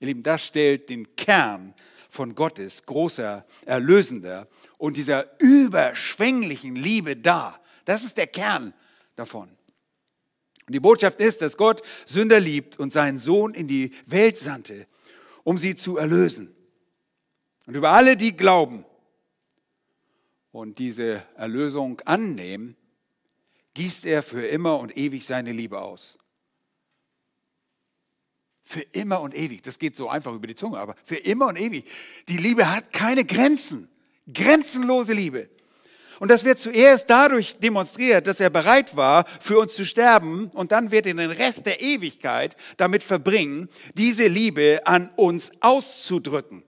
Ihr 0.00 0.08
Lieben, 0.08 0.22
das 0.22 0.44
stellt 0.44 0.88
den 0.88 1.16
Kern 1.16 1.74
von 2.08 2.34
Gottes 2.34 2.84
großer, 2.84 3.44
erlösender 3.66 4.48
und 4.76 4.96
dieser 4.96 5.40
überschwänglichen 5.40 6.76
Liebe 6.76 7.16
dar. 7.16 7.60
Das 7.84 8.04
ist 8.04 8.16
der 8.16 8.26
Kern 8.26 8.72
davon. 9.16 9.48
Und 10.66 10.72
die 10.74 10.80
Botschaft 10.80 11.20
ist, 11.20 11.42
dass 11.42 11.56
Gott 11.56 11.82
Sünder 12.06 12.40
liebt 12.40 12.78
und 12.78 12.92
seinen 12.92 13.18
Sohn 13.18 13.54
in 13.54 13.68
die 13.68 13.92
Welt 14.06 14.38
sandte, 14.38 14.86
um 15.42 15.58
sie 15.58 15.74
zu 15.74 15.96
erlösen. 15.96 16.54
Und 17.66 17.74
über 17.74 17.90
alle, 17.90 18.16
die 18.16 18.36
glauben, 18.36 18.84
und 20.50 20.78
diese 20.78 21.22
Erlösung 21.36 22.00
annehmen, 22.04 22.76
gießt 23.74 24.06
er 24.06 24.22
für 24.22 24.46
immer 24.46 24.78
und 24.78 24.96
ewig 24.96 25.24
seine 25.24 25.52
Liebe 25.52 25.80
aus. 25.80 26.18
Für 28.68 28.82
immer 28.92 29.22
und 29.22 29.34
ewig. 29.34 29.62
Das 29.62 29.78
geht 29.78 29.96
so 29.96 30.10
einfach 30.10 30.34
über 30.34 30.46
die 30.46 30.54
Zunge, 30.54 30.78
aber 30.78 30.94
für 31.02 31.16
immer 31.16 31.46
und 31.46 31.58
ewig. 31.58 31.86
Die 32.28 32.36
Liebe 32.36 32.70
hat 32.70 32.92
keine 32.92 33.24
Grenzen. 33.24 33.88
Grenzenlose 34.30 35.14
Liebe. 35.14 35.48
Und 36.20 36.28
das 36.28 36.44
wird 36.44 36.58
zuerst 36.58 37.08
dadurch 37.08 37.56
demonstriert, 37.56 38.26
dass 38.26 38.40
er 38.40 38.50
bereit 38.50 38.94
war, 38.94 39.24
für 39.40 39.58
uns 39.58 39.74
zu 39.74 39.86
sterben 39.86 40.50
und 40.50 40.70
dann 40.70 40.90
wird 40.90 41.06
er 41.06 41.14
den 41.14 41.30
Rest 41.30 41.64
der 41.64 41.80
Ewigkeit 41.80 42.56
damit 42.76 43.02
verbringen, 43.02 43.70
diese 43.94 44.26
Liebe 44.26 44.82
an 44.84 45.08
uns 45.16 45.50
auszudrücken. 45.60 46.62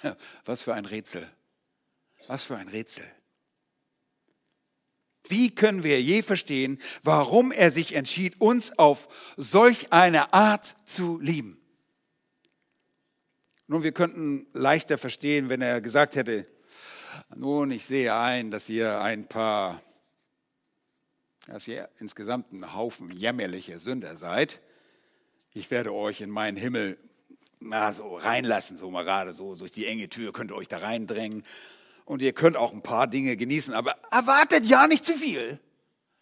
Was 0.44 0.62
für 0.62 0.74
ein 0.74 0.84
Rätsel. 0.84 1.28
Was 2.28 2.44
für 2.44 2.56
ein 2.56 2.68
Rätsel. 2.68 3.02
Wie 5.28 5.54
können 5.54 5.82
wir 5.82 6.00
je 6.00 6.22
verstehen, 6.22 6.80
warum 7.02 7.52
er 7.52 7.70
sich 7.70 7.94
entschied, 7.94 8.40
uns 8.40 8.78
auf 8.78 9.08
solch 9.36 9.92
eine 9.92 10.32
Art 10.32 10.76
zu 10.84 11.18
lieben? 11.20 11.60
Nun, 13.66 13.82
wir 13.82 13.92
könnten 13.92 14.46
leichter 14.52 14.96
verstehen, 14.98 15.48
wenn 15.48 15.60
er 15.60 15.80
gesagt 15.80 16.14
hätte, 16.14 16.46
nun, 17.34 17.70
ich 17.70 17.84
sehe 17.84 18.14
ein, 18.14 18.50
dass 18.50 18.68
ihr 18.68 19.00
ein 19.00 19.26
paar, 19.26 19.82
dass 21.46 21.66
ihr 21.66 21.88
insgesamt 21.98 22.52
ein 22.52 22.74
Haufen 22.74 23.10
jämmerliche 23.10 23.80
Sünder 23.80 24.16
seid. 24.16 24.60
Ich 25.52 25.70
werde 25.70 25.92
euch 25.92 26.20
in 26.20 26.30
meinen 26.30 26.56
Himmel 26.56 26.98
na, 27.58 27.92
so 27.92 28.16
reinlassen, 28.16 28.78
so 28.78 28.90
mal 28.90 29.04
gerade 29.04 29.32
so 29.32 29.56
durch 29.56 29.72
die 29.72 29.86
enge 29.86 30.08
Tür 30.08 30.32
könnt 30.32 30.52
ihr 30.52 30.56
euch 30.56 30.68
da 30.68 30.78
reindrängen 30.78 31.44
und 32.06 32.22
ihr 32.22 32.32
könnt 32.32 32.56
auch 32.56 32.72
ein 32.72 32.82
paar 32.82 33.06
Dinge 33.06 33.36
genießen, 33.36 33.74
aber 33.74 33.96
erwartet 34.10 34.64
ja 34.64 34.86
nicht 34.86 35.04
zu 35.04 35.12
viel. 35.12 35.60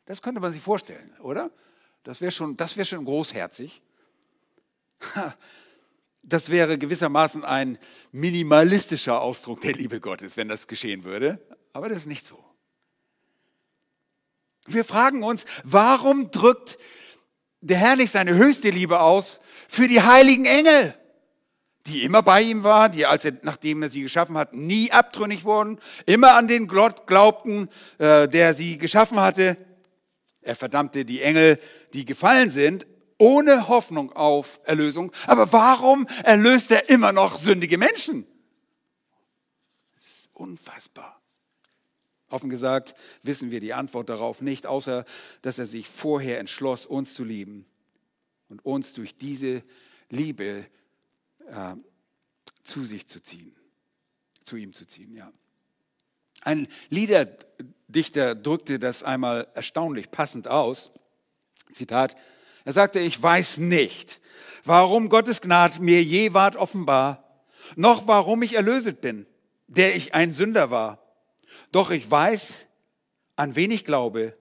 Das 0.07 0.21
könnte 0.21 0.41
man 0.41 0.50
sich 0.50 0.61
vorstellen, 0.61 1.12
oder? 1.21 1.50
Das 2.03 2.21
wäre 2.21 2.33
schon, 2.33 2.59
wäre 2.59 2.85
schon 2.85 3.05
großherzig. 3.05 3.81
Das 6.26 6.49
wäre 6.49 6.79
gewissermaßen 6.79 7.45
ein 7.45 7.76
minimalistischer 8.11 9.21
Ausdruck 9.21 9.61
der 9.61 9.75
Liebe 9.75 10.00
Gottes, 10.00 10.38
wenn 10.38 10.49
das 10.49 10.67
geschehen 10.67 11.05
würde. 11.05 11.38
Aber 11.75 11.91
das 11.91 11.99
ist 11.99 12.07
nicht 12.07 12.25
so. 12.25 12.43
wir 14.67 14.87
fragen 14.87 15.23
uns, 15.23 15.45
warum 15.64 16.31
drückt 16.31 16.79
der 17.61 17.76
Herr 17.76 17.97
nicht 17.97 18.11
seine 18.11 18.37
höchste 18.37 18.71
Liebe 18.71 19.00
aus 19.00 19.43
für 19.69 19.87
die 19.87 20.00
heiligen 20.00 20.47
Engel, 20.47 20.99
die 21.87 22.03
immer 22.03 22.23
bei 22.23 22.41
ihm 22.41 22.62
waren, 22.62 22.93
die, 22.93 23.05
als 23.05 23.25
er, 23.25 23.35
nachdem 23.43 23.83
er 23.83 23.91
sie 23.91 24.03
geschaffen 24.03 24.38
hat, 24.38 24.55
nie 24.55 24.91
abtrünnig 24.91 25.45
wurden, 25.45 25.79
immer 26.07 26.35
an 26.35 26.49
den 26.49 26.67
Gott 26.67 27.07
glaubten, 27.07 27.69
äh, 27.99 28.26
der 28.26 28.55
sie 28.55 28.79
geschaffen 28.79 29.21
hatte. 29.21 29.57
Er 30.41 30.57
verdammte 30.57 31.05
die 31.05 31.21
Engel, 31.21 31.59
die 31.93 32.05
gefallen 32.05 32.50
sind, 32.50 32.87
ohne 33.19 33.69
Hoffnung 33.69 34.12
auf 34.12 34.61
Erlösung. 34.64 35.12
Aber 35.26 35.53
warum 35.53 36.07
erlöst 36.25 36.71
er 36.71 36.88
immer 36.88 37.12
noch 37.12 37.37
sündige 37.37 37.79
Menschen? 37.79 38.26
Das 39.97 40.07
ist 40.07 40.31
unfassbar. 40.33 41.21
Offen 42.31 42.50
gesagt 42.50 42.95
wissen 43.23 43.50
wir 43.50 43.61
die 43.61 43.75
Antwort 43.75 44.09
darauf 44.09 44.41
nicht, 44.41 44.67
außer 44.67 45.05
dass 45.43 45.59
er 45.59 45.67
sich 45.67 45.88
vorher 45.88 46.41
entschloss, 46.41 46.87
uns 46.87 47.14
zu 47.14 47.25
lieben 47.25 47.67
und 48.49 48.64
uns 48.64 48.93
durch 48.95 49.17
diese 49.17 49.62
Liebe 50.09 50.64
äh, 51.48 51.74
zu 52.62 52.84
sich 52.84 53.06
zu 53.06 53.22
ziehen, 53.22 53.54
zu 54.44 54.56
ihm 54.56 54.72
zu 54.72 54.86
ziehen. 54.86 55.14
Ja. 55.14 55.32
Ein 56.42 56.68
Liederdichter 56.90 58.34
drückte 58.34 58.78
das 58.78 59.02
einmal 59.02 59.48
erstaunlich 59.54 60.10
passend 60.10 60.48
aus. 60.48 60.92
Zitat, 61.72 62.16
er 62.64 62.72
sagte, 62.72 63.00
ich 63.00 63.22
weiß 63.22 63.58
nicht, 63.58 64.20
warum 64.64 65.08
Gottes 65.08 65.40
Gnade 65.40 65.80
mir 65.80 66.02
je 66.02 66.32
ward 66.32 66.56
offenbar, 66.56 67.42
noch 67.76 68.06
warum 68.06 68.42
ich 68.42 68.54
erlöset 68.54 69.00
bin, 69.00 69.26
der 69.66 69.96
ich 69.96 70.14
ein 70.14 70.32
Sünder 70.32 70.70
war. 70.70 71.00
Doch 71.72 71.90
ich 71.90 72.10
weiß, 72.10 72.66
an 73.36 73.56
wen 73.56 73.70
ich 73.70 73.84
glaube, 73.84 74.36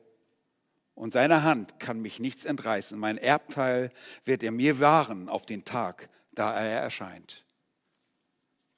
und 0.95 1.11
seine 1.11 1.43
Hand 1.43 1.79
kann 1.79 2.01
mich 2.01 2.19
nichts 2.19 2.45
entreißen. 2.45 2.97
Mein 2.99 3.17
Erbteil 3.17 3.91
wird 4.25 4.43
er 4.43 4.51
mir 4.51 4.79
wahren 4.79 5.27
auf 5.27 5.45
den 5.45 5.65
Tag, 5.65 6.09
da 6.35 6.53
er 6.53 6.81
erscheint. 6.81 7.45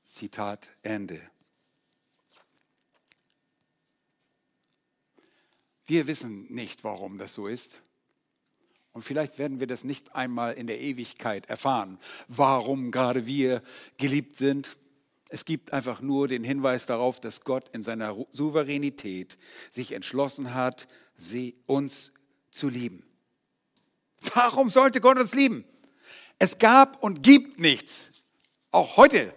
Zitat 0.05 0.71
Ende. 0.83 1.21
Wir 5.85 6.07
wissen 6.07 6.51
nicht, 6.51 6.83
warum 6.83 7.17
das 7.17 7.33
so 7.33 7.47
ist. 7.47 7.81
Und 8.91 9.01
vielleicht 9.01 9.37
werden 9.37 9.59
wir 9.59 9.67
das 9.67 9.83
nicht 9.83 10.15
einmal 10.15 10.53
in 10.53 10.67
der 10.67 10.79
Ewigkeit 10.79 11.47
erfahren, 11.47 11.99
warum 12.27 12.91
gerade 12.91 13.25
wir 13.25 13.61
geliebt 13.97 14.37
sind. 14.37 14.77
Es 15.27 15.43
gibt 15.43 15.73
einfach 15.73 16.01
nur 16.01 16.27
den 16.27 16.43
Hinweis 16.43 16.85
darauf, 16.85 17.19
dass 17.19 17.41
Gott 17.41 17.69
in 17.73 17.83
seiner 17.83 18.15
Souveränität 18.31 19.37
sich 19.69 19.91
entschlossen 19.91 20.53
hat, 20.53 20.87
sie 21.15 21.55
uns 21.65 22.13
zu 22.51 22.69
lieben. 22.69 23.03
Warum 24.33 24.69
sollte 24.69 25.01
Gott 25.01 25.19
uns 25.19 25.35
lieben? 25.35 25.65
Es 26.39 26.57
gab 26.57 27.01
und 27.01 27.23
gibt 27.23 27.59
nichts, 27.59 28.11
auch 28.71 28.97
heute, 28.97 29.33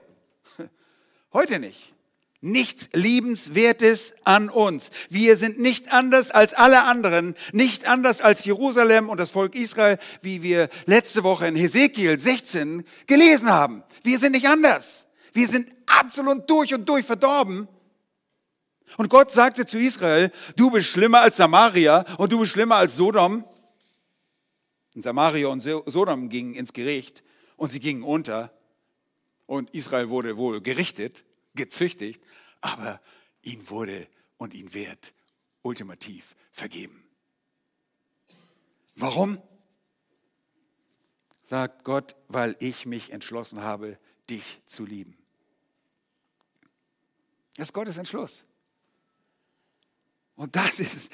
heute 1.32 1.58
nicht, 1.58 1.94
nichts 2.40 2.88
Liebenswertes 2.92 4.14
an 4.24 4.48
uns. 4.48 4.90
Wir 5.08 5.36
sind 5.36 5.58
nicht 5.58 5.92
anders 5.92 6.30
als 6.30 6.54
alle 6.54 6.84
anderen, 6.84 7.34
nicht 7.52 7.86
anders 7.86 8.20
als 8.20 8.44
Jerusalem 8.44 9.08
und 9.08 9.18
das 9.18 9.30
Volk 9.30 9.54
Israel, 9.54 9.98
wie 10.22 10.42
wir 10.42 10.68
letzte 10.86 11.24
Woche 11.24 11.46
in 11.46 11.56
Hesekiel 11.56 12.18
16 12.18 12.84
gelesen 13.06 13.50
haben. 13.50 13.82
Wir 14.02 14.18
sind 14.18 14.32
nicht 14.32 14.46
anders. 14.46 15.06
Wir 15.32 15.48
sind 15.48 15.68
absolut 15.86 16.48
durch 16.48 16.74
und 16.74 16.88
durch 16.88 17.04
verdorben. 17.04 17.68
Und 18.96 19.10
Gott 19.10 19.30
sagte 19.30 19.66
zu 19.66 19.78
Israel, 19.78 20.32
du 20.56 20.70
bist 20.70 20.88
schlimmer 20.88 21.20
als 21.20 21.36
Samaria 21.36 22.04
und 22.16 22.32
du 22.32 22.40
bist 22.40 22.52
schlimmer 22.52 22.76
als 22.76 22.96
Sodom. 22.96 23.44
Und 24.98 25.02
Samaria 25.02 25.46
und 25.46 25.60
Sodom 25.60 26.28
gingen 26.28 26.54
ins 26.54 26.72
Gericht 26.72 27.22
und 27.56 27.70
sie 27.70 27.78
gingen 27.78 28.02
unter. 28.02 28.52
Und 29.46 29.70
Israel 29.70 30.08
wurde 30.08 30.36
wohl 30.36 30.60
gerichtet, 30.60 31.24
gezüchtigt, 31.54 32.20
aber 32.60 33.00
ihn 33.42 33.70
wurde 33.70 34.08
und 34.38 34.56
ihn 34.56 34.74
wird 34.74 35.14
ultimativ 35.62 36.34
vergeben. 36.50 37.08
Warum? 38.96 39.40
Sagt 41.44 41.84
Gott, 41.84 42.16
weil 42.26 42.56
ich 42.58 42.84
mich 42.84 43.12
entschlossen 43.12 43.62
habe, 43.62 44.00
dich 44.28 44.60
zu 44.66 44.84
lieben. 44.84 45.16
Das 47.54 47.68
ist 47.68 47.72
Gottes 47.72 47.98
Entschluss. 47.98 48.44
Und 50.34 50.56
das 50.56 50.80
ist 50.80 51.12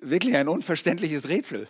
wirklich 0.00 0.34
ein 0.34 0.48
unverständliches 0.48 1.28
Rätsel. 1.28 1.68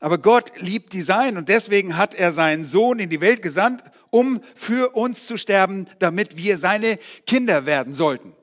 Aber 0.00 0.16
Gott 0.16 0.52
liebt 0.56 0.94
die 0.94 1.02
Sein 1.02 1.36
und 1.36 1.48
deswegen 1.50 1.96
hat 1.96 2.14
er 2.14 2.32
seinen 2.32 2.64
Sohn 2.64 2.98
in 2.98 3.10
die 3.10 3.20
Welt 3.20 3.42
gesandt, 3.42 3.82
um 4.08 4.40
für 4.54 4.96
uns 4.96 5.26
zu 5.26 5.36
sterben, 5.36 5.86
damit 5.98 6.36
wir 6.36 6.58
seine 6.58 6.98
Kinder 7.26 7.66
werden 7.66 7.92
sollten. 7.92 8.34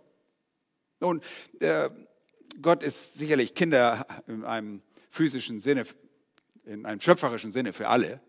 Nun, 1.00 1.22
äh, 1.60 1.90
Gott 2.62 2.84
ist 2.84 3.16
sicherlich 3.16 3.56
Kinder 3.56 4.06
in 4.28 4.44
einem 4.44 4.82
physischen 5.10 5.60
Sinne, 5.60 5.86
in 6.66 6.86
einem 6.86 7.02
schöpferischen 7.02 7.52
Sinne 7.52 7.74
für 7.74 7.88
alle. 7.88 8.22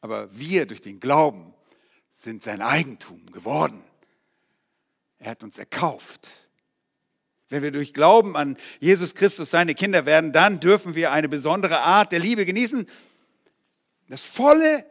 Aber 0.00 0.28
wir 0.38 0.66
durch 0.66 0.82
den 0.82 1.00
Glauben 1.00 1.54
sind 2.12 2.42
sein 2.42 2.62
Eigentum 2.62 3.24
geworden. 3.32 3.82
Er 5.18 5.30
hat 5.32 5.42
uns 5.42 5.58
erkauft. 5.58 6.30
Wenn 7.48 7.62
wir 7.62 7.70
durch 7.70 7.94
Glauben 7.94 8.36
an 8.36 8.56
Jesus 8.80 9.14
Christus 9.14 9.50
seine 9.50 9.74
Kinder 9.74 10.04
werden, 10.04 10.32
dann 10.32 10.58
dürfen 10.58 10.94
wir 10.94 11.12
eine 11.12 11.28
besondere 11.28 11.80
Art 11.80 12.12
der 12.12 12.18
Liebe 12.18 12.44
genießen. 12.44 12.86
Das 14.08 14.22
volle, 14.22 14.84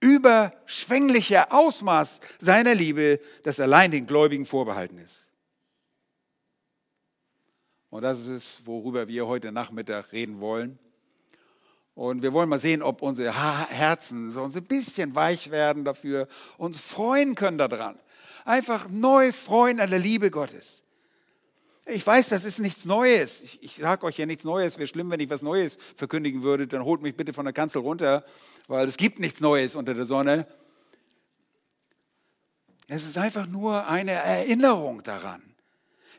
überschwängliche 0.00 1.52
Ausmaß 1.52 2.20
seiner 2.38 2.74
Liebe, 2.74 3.20
das 3.42 3.60
allein 3.60 3.90
den 3.90 4.06
Gläubigen 4.06 4.46
vorbehalten 4.46 4.98
ist. 4.98 5.28
Und 7.90 8.02
das 8.02 8.26
ist, 8.26 8.66
worüber 8.66 9.08
wir 9.08 9.26
heute 9.26 9.50
Nachmittag 9.50 10.12
reden 10.12 10.40
wollen. 10.40 10.78
Und 11.94 12.22
wir 12.22 12.32
wollen 12.32 12.48
mal 12.48 12.60
sehen, 12.60 12.82
ob 12.82 13.02
unsere 13.02 13.68
Herzen 13.68 14.30
so 14.30 14.44
ein 14.44 14.52
bisschen 14.64 15.14
weich 15.16 15.50
werden 15.50 15.84
dafür, 15.84 16.28
uns 16.56 16.78
freuen 16.78 17.34
können 17.34 17.58
daran. 17.58 17.98
Einfach 18.44 18.88
neu 18.88 19.32
freuen 19.32 19.80
an 19.80 19.90
der 19.90 19.98
Liebe 19.98 20.30
Gottes. 20.30 20.82
Ich 21.92 22.06
weiß, 22.06 22.28
das 22.28 22.44
ist 22.44 22.58
nichts 22.58 22.84
Neues. 22.84 23.40
Ich, 23.40 23.62
ich 23.62 23.74
sage 23.76 24.06
euch 24.06 24.18
ja 24.18 24.26
nichts 24.26 24.44
Neues. 24.44 24.78
Wäre 24.78 24.86
schlimm, 24.86 25.10
wenn 25.10 25.20
ich 25.20 25.30
was 25.30 25.42
Neues 25.42 25.78
verkündigen 25.96 26.42
würde. 26.42 26.66
Dann 26.66 26.84
holt 26.84 27.02
mich 27.02 27.16
bitte 27.16 27.32
von 27.32 27.44
der 27.44 27.52
Kanzel 27.52 27.82
runter, 27.82 28.24
weil 28.68 28.86
es 28.86 28.96
gibt 28.96 29.18
nichts 29.18 29.40
Neues 29.40 29.74
unter 29.74 29.94
der 29.94 30.06
Sonne. 30.06 30.46
Es 32.88 33.06
ist 33.06 33.18
einfach 33.18 33.46
nur 33.46 33.86
eine 33.86 34.12
Erinnerung 34.12 35.02
daran, 35.02 35.42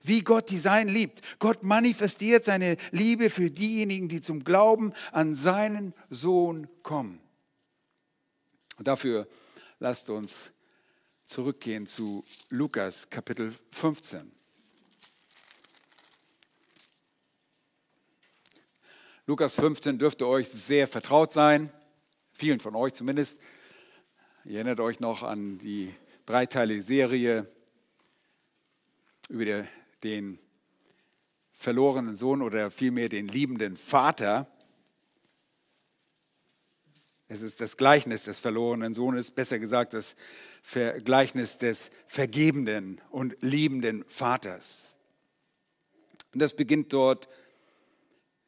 wie 0.03 0.21
Gott 0.21 0.49
die 0.49 0.59
Seinen 0.59 0.89
liebt. 0.89 1.21
Gott 1.39 1.63
manifestiert 1.63 2.45
seine 2.45 2.77
Liebe 2.91 3.29
für 3.29 3.51
diejenigen, 3.51 4.07
die 4.07 4.21
zum 4.21 4.43
Glauben 4.43 4.93
an 5.11 5.35
seinen 5.35 5.93
Sohn 6.09 6.67
kommen. 6.83 7.19
Und 8.77 8.87
dafür 8.87 9.27
lasst 9.79 10.09
uns 10.09 10.51
zurückgehen 11.25 11.87
zu 11.87 12.23
Lukas 12.49 13.09
Kapitel 13.09 13.53
15. 13.71 14.40
Lukas 19.31 19.55
15 19.55 19.97
dürfte 19.97 20.27
euch 20.27 20.49
sehr 20.49 20.89
vertraut 20.89 21.31
sein, 21.31 21.71
vielen 22.33 22.59
von 22.59 22.75
euch 22.75 22.91
zumindest. 22.91 23.39
Ihr 24.43 24.55
erinnert 24.55 24.81
euch 24.81 24.99
noch 24.99 25.23
an 25.23 25.57
die 25.57 25.95
dreiteilige 26.25 26.83
Serie 26.83 27.49
über 29.29 29.65
den 30.03 30.37
verlorenen 31.53 32.17
Sohn 32.17 32.41
oder 32.41 32.71
vielmehr 32.71 33.07
den 33.07 33.29
liebenden 33.29 33.77
Vater. 33.77 34.47
Es 37.29 37.41
ist 37.41 37.61
das 37.61 37.77
Gleichnis 37.77 38.25
des 38.25 38.37
verlorenen 38.37 38.93
Sohnes, 38.93 39.31
besser 39.31 39.59
gesagt 39.59 39.93
das 39.93 40.17
Gleichnis 41.05 41.57
des 41.57 41.89
vergebenden 42.05 42.99
und 43.09 43.41
liebenden 43.41 44.03
Vaters. 44.09 44.93
Und 46.33 46.41
das 46.41 46.53
beginnt 46.53 46.91
dort 46.91 47.29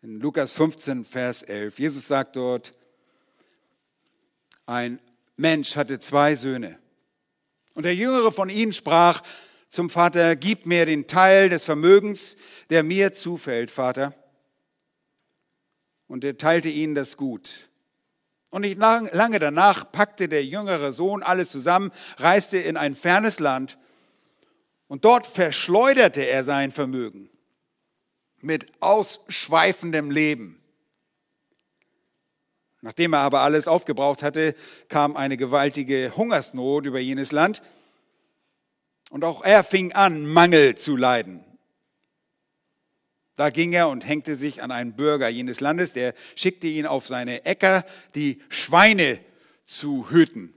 in 0.04 0.20
Lukas 0.20 0.52
15, 0.52 1.06
Vers 1.06 1.44
11. 1.44 1.80
Jesus 1.80 2.08
sagt 2.08 2.36
dort, 2.36 2.74
ein 4.66 5.00
Mensch 5.38 5.78
hatte 5.78 5.98
zwei 5.98 6.36
Söhne. 6.36 6.78
Und 7.74 7.84
der 7.84 7.96
jüngere 7.96 8.32
von 8.34 8.50
ihnen 8.50 8.74
sprach 8.74 9.22
zum 9.70 9.90
Vater, 9.90 10.36
gib 10.36 10.66
mir 10.66 10.86
den 10.86 11.08
Teil 11.08 11.48
des 11.48 11.64
Vermögens, 11.64 12.36
der 12.70 12.84
mir 12.84 13.14
zufällt, 13.14 13.72
Vater. 13.72 14.14
Und 16.08 16.26
er 16.26 16.38
teilte 16.38 16.68
ihnen 16.68 16.96
das 16.96 17.16
Gut. 17.16 17.70
Und 18.50 18.62
nicht 18.62 18.78
lange 18.78 19.40
danach 19.40 19.90
packte 19.90 20.28
der 20.28 20.46
jüngere 20.46 20.92
Sohn 20.92 21.24
alles 21.24 21.50
zusammen, 21.50 21.92
reiste 22.18 22.58
in 22.58 22.76
ein 22.76 22.96
fernes 22.96 23.40
Land 23.40 23.78
und 24.88 25.06
dort 25.06 25.26
verschleuderte 25.26 26.22
er 26.22 26.44
sein 26.44 26.72
Vermögen. 26.72 27.30
Mit 28.44 28.68
ausschweifendem 28.82 30.12
Leben. 30.12 30.62
Nachdem 32.82 33.14
er 33.14 33.20
aber 33.20 33.40
alles 33.42 33.68
aufgebraucht 33.68 34.24
hatte, 34.24 34.56
kam 34.90 35.16
eine 35.16 35.38
gewaltige 35.38 36.12
Hungersnot 36.18 36.86
über 36.86 37.00
jenes 37.00 37.32
Land. 37.32 37.62
Und 39.10 39.24
auch 39.24 39.42
er 39.44 39.64
fing 39.64 39.94
an, 39.94 40.26
Mangel 40.26 40.76
zu 40.76 40.98
leiden. 40.98 41.46
Da 43.36 43.50
ging 43.50 43.74
er 43.74 43.90
und 43.90 44.06
hängte 44.06 44.36
sich 44.36 44.62
an 44.62 44.72
einen 44.72 44.96
Bürger 44.96 45.30
jenes 45.30 45.60
Landes, 45.60 45.94
der 45.94 46.14
schickte 46.36 46.68
ihn 46.68 46.86
auf 46.86 47.08
seine 47.08 47.46
Äcker, 47.46 47.86
die 48.16 48.42
Schweine 48.50 49.20
zu 49.66 50.12
hüten. 50.12 50.54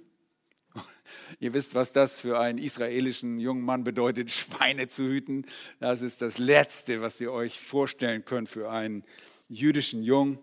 Ihr 1.39 1.53
wisst, 1.53 1.75
was 1.75 1.93
das 1.93 2.19
für 2.19 2.39
einen 2.39 2.59
israelischen 2.59 3.39
jungen 3.39 3.63
Mann 3.63 3.85
bedeutet, 3.85 4.31
Schweine 4.33 4.89
zu 4.89 5.05
hüten. 5.05 5.47
Das 5.81 6.03
ist 6.03 6.23
das 6.23 6.39
Letzte, 6.39 7.01
was 7.01 7.21
ihr 7.21 7.33
euch 7.33 7.61
vorstellen 7.61 8.25
könnt 8.25 8.49
für 8.49 8.71
einen 8.71 9.05
jüdischen 9.49 10.03
Jungen. 10.03 10.39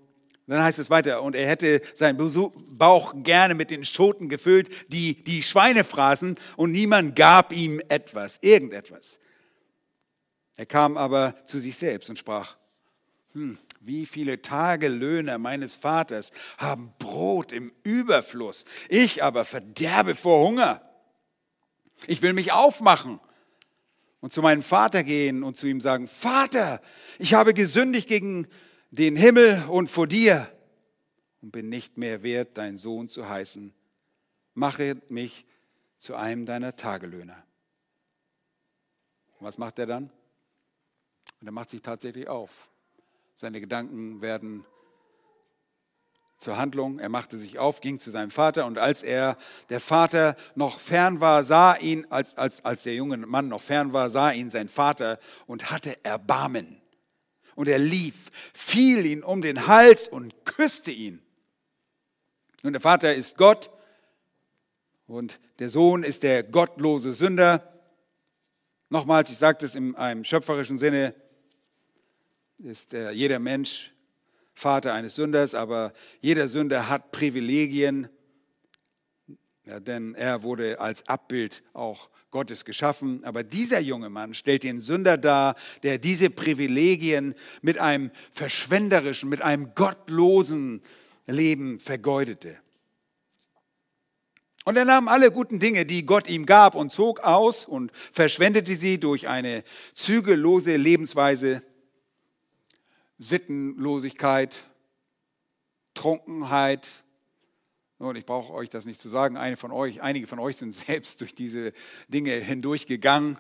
Dann 0.46 0.62
heißt 0.62 0.80
es 0.80 0.90
weiter, 0.90 1.24
und 1.24 1.36
er 1.36 1.48
hätte 1.48 1.82
seinen 1.94 2.18
Bauch 2.18 3.14
gerne 3.24 3.56
mit 3.56 3.72
den 3.72 3.86
Schoten 3.86 4.28
gefüllt, 4.28 4.70
die 4.90 5.24
die 5.24 5.42
Schweine 5.42 5.86
fraßen, 5.86 6.36
und 6.58 6.72
niemand 6.72 7.16
gab 7.16 7.54
ihm 7.54 7.82
etwas, 7.88 8.40
irgendetwas. 8.42 9.20
Er 10.56 10.66
kam 10.66 10.98
aber 10.98 11.36
zu 11.46 11.60
sich 11.60 11.78
selbst 11.78 12.10
und 12.10 12.20
sprach, 12.20 12.58
hm, 13.34 13.58
wie 13.80 14.06
viele 14.06 14.42
Tagelöhner 14.42 15.40
meines 15.40 15.76
Vaters 15.76 16.32
haben 16.58 16.94
Brot 17.00 17.52
im 17.52 17.72
Überfluss, 17.84 18.66
ich 18.90 19.24
aber 19.24 19.44
verderbe 19.44 20.16
vor 20.16 20.48
Hunger. 20.48 20.82
Ich 22.06 22.22
will 22.22 22.34
mich 22.34 22.52
aufmachen 22.52 23.20
und 24.20 24.34
zu 24.34 24.42
meinem 24.42 24.62
Vater 24.62 25.04
gehen 25.04 25.44
und 25.44 25.58
zu 25.58 25.68
ihm 25.68 25.82
sagen, 25.82 26.08
Vater, 26.08 26.82
ich 27.18 27.34
habe 27.34 27.54
gesündigt 27.54 28.08
gegen 28.08 28.48
den 28.92 29.16
Himmel 29.16 29.66
und 29.68 29.90
vor 29.90 30.06
dir 30.06 30.50
und 31.42 31.52
bin 31.52 31.70
nicht 31.70 31.98
mehr 31.98 32.22
wert, 32.22 32.58
dein 32.58 32.78
Sohn 32.78 33.10
zu 33.10 33.28
heißen. 33.28 33.74
Mache 34.54 34.98
mich 35.10 35.46
zu 35.98 36.16
einem 36.16 36.46
deiner 36.46 36.76
Tagelöhner. 36.76 37.44
was 39.40 39.58
macht 39.58 39.80
er 39.80 39.88
dann? 39.88 40.12
Und 41.42 41.48
er 41.48 41.52
macht 41.52 41.72
sich 41.72 41.82
tatsächlich 41.82 42.28
auf. 42.28 42.73
Seine 43.36 43.60
Gedanken 43.60 44.22
werden 44.22 44.66
zur 46.38 46.58
Handlung. 46.58 47.00
Er 47.00 47.10
machte 47.10 47.38
sich 47.38 47.58
auf, 47.58 47.82
ging 47.82 48.00
zu 48.00 48.12
seinem 48.12 48.32
Vater 48.32 48.66
und 48.66 48.78
als 48.78 49.02
er, 49.02 49.38
der 49.70 49.80
Vater 49.80 50.36
noch 50.56 50.80
fern 50.80 51.20
war, 51.20 51.44
sah 51.44 51.76
ihn, 51.76 52.06
als, 52.10 52.38
als, 52.38 52.64
als 52.64 52.84
der 52.84 52.94
junge 52.94 53.18
Mann 53.18 53.48
noch 53.48 53.62
fern 53.62 53.94
war, 53.94 54.10
sah 54.10 54.32
ihn 54.32 54.50
sein 54.50 54.68
Vater 54.68 55.20
und 55.48 55.72
hatte 55.72 56.04
Erbarmen. 56.04 56.82
Und 57.56 57.68
er 57.68 57.80
lief, 57.80 58.32
fiel 58.54 59.06
ihn 59.06 59.24
um 59.24 59.42
den 59.42 59.68
Hals 59.68 60.08
und 60.08 60.46
küsste 60.46 60.92
ihn. 60.92 61.22
Und 62.64 62.74
der 62.74 62.82
Vater 62.82 63.14
ist 63.14 63.38
Gott 63.38 63.70
und 65.08 65.40
der 65.60 65.70
Sohn 65.70 66.04
ist 66.04 66.24
der 66.24 66.44
gottlose 66.44 67.14
Sünder. 67.14 67.70
Nochmals, 68.90 69.30
ich 69.30 69.38
sage 69.38 69.60
das 69.62 69.76
in 69.76 69.96
einem 69.96 70.24
schöpferischen 70.24 70.78
Sinne, 70.78 71.14
ist 72.60 72.94
äh, 72.94 73.12
jeder 73.12 73.40
Mensch 73.40 73.94
Vater 74.54 74.94
eines 74.94 75.16
Sünders, 75.16 75.56
aber 75.56 75.94
jeder 76.22 76.48
Sünder 76.48 76.88
hat 76.90 77.12
Privilegien, 77.12 78.08
ja, 79.66 79.80
denn 79.80 80.14
er 80.16 80.44
wurde 80.44 80.80
als 80.80 81.08
Abbild 81.08 81.64
auch 81.74 82.10
Gottes 82.32 82.66
geschaffen. 82.66 83.24
Aber 83.24 83.44
dieser 83.44 83.80
junge 83.80 84.10
Mann 84.10 84.34
stellt 84.34 84.64
den 84.64 84.82
Sünder 84.82 85.18
dar, 85.18 85.56
der 85.84 85.98
diese 85.98 86.30
Privilegien 86.30 87.34
mit 87.62 87.78
einem 87.78 88.12
verschwenderischen, 88.32 89.30
mit 89.30 89.42
einem 89.42 89.74
gottlosen 89.74 90.82
Leben 91.26 91.80
vergeudete. 91.80 92.60
Und 94.66 94.78
er 94.78 94.86
nahm 94.86 95.08
alle 95.08 95.32
guten 95.32 95.60
Dinge, 95.60 95.86
die 95.86 96.06
Gott 96.06 96.28
ihm 96.30 96.46
gab, 96.46 96.76
und 96.76 96.94
zog 96.94 97.22
aus 97.22 97.66
und 97.66 97.92
verschwendete 98.12 98.76
sie 98.76 99.00
durch 99.00 99.28
eine 99.28 99.64
zügellose 99.94 100.78
Lebensweise, 100.78 101.64
Sittenlosigkeit, 103.18 104.64
Trunkenheit, 105.94 106.90
und 108.00 108.18
ich 108.18 108.26
brauche 108.26 108.54
euch 108.54 108.70
das 108.70 108.86
nicht 108.86 109.02
zu 109.02 109.08
sagen, 109.08 109.38
eine 109.38 109.56
von 109.56 109.72
euch, 109.72 110.02
einige 110.02 110.28
von 110.28 110.40
euch 110.40 110.58
sind 110.58 110.72
selbst 110.88 111.22
durch 111.22 111.36
diese 111.36 111.72
Dinge 112.08 112.32
hindurchgegangen. 112.34 113.38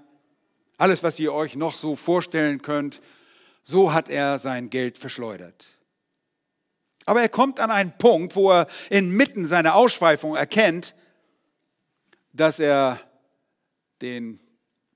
Alles, 0.77 1.03
was 1.03 1.19
ihr 1.19 1.33
euch 1.33 1.55
noch 1.55 1.77
so 1.77 1.95
vorstellen 1.95 2.61
könnt, 2.61 3.01
so 3.61 3.93
hat 3.93 4.09
er 4.09 4.39
sein 4.39 4.69
Geld 4.69 4.97
verschleudert. 4.97 5.67
Aber 7.05 7.21
er 7.21 7.29
kommt 7.29 7.59
an 7.59 7.71
einen 7.71 7.97
Punkt, 7.97 8.35
wo 8.35 8.51
er 8.51 8.67
inmitten 8.89 9.45
seiner 9.45 9.75
Ausschweifung 9.75 10.35
erkennt, 10.35 10.95
dass 12.31 12.59
er 12.59 12.99
den 14.01 14.39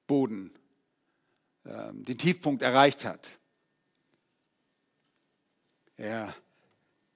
Boden, 0.08 0.52
ähm, 1.66 2.04
den 2.06 2.18
Tiefpunkt 2.18 2.62
erreicht 2.62 3.06
hat. 3.06 3.37
Er 5.98 6.34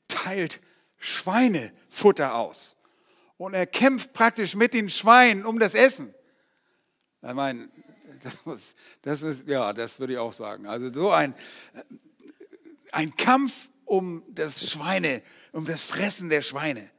teilt 0.08 0.60
Schweinefutter 0.98 2.36
aus. 2.36 2.78
Und 3.38 3.54
er 3.54 3.66
kämpft 3.66 4.14
praktisch 4.14 4.56
mit 4.56 4.74
den 4.74 4.90
Schweinen 4.90 5.46
um 5.46 5.60
das 5.60 5.74
Essen. 5.74 6.14
Ich 7.24 7.34
meine, 7.34 7.70
das, 8.46 8.76
das 9.02 9.22
ist, 9.22 9.48
ja, 9.48 9.74
das 9.74 10.00
würde 10.00 10.14
ich 10.14 10.20
auch 10.20 10.34
sagen. 10.34 10.68
Also 10.68 10.94
so 10.94 11.12
ein, 11.12 11.34
ein 12.92 13.16
Kampf 13.16 13.70
um 13.86 14.24
das 14.30 14.70
Schweine, 14.70 15.22
um 15.52 15.66
das 15.66 15.82
Fressen 15.82 16.30
der 16.30 16.42
Schweine. 16.42 16.90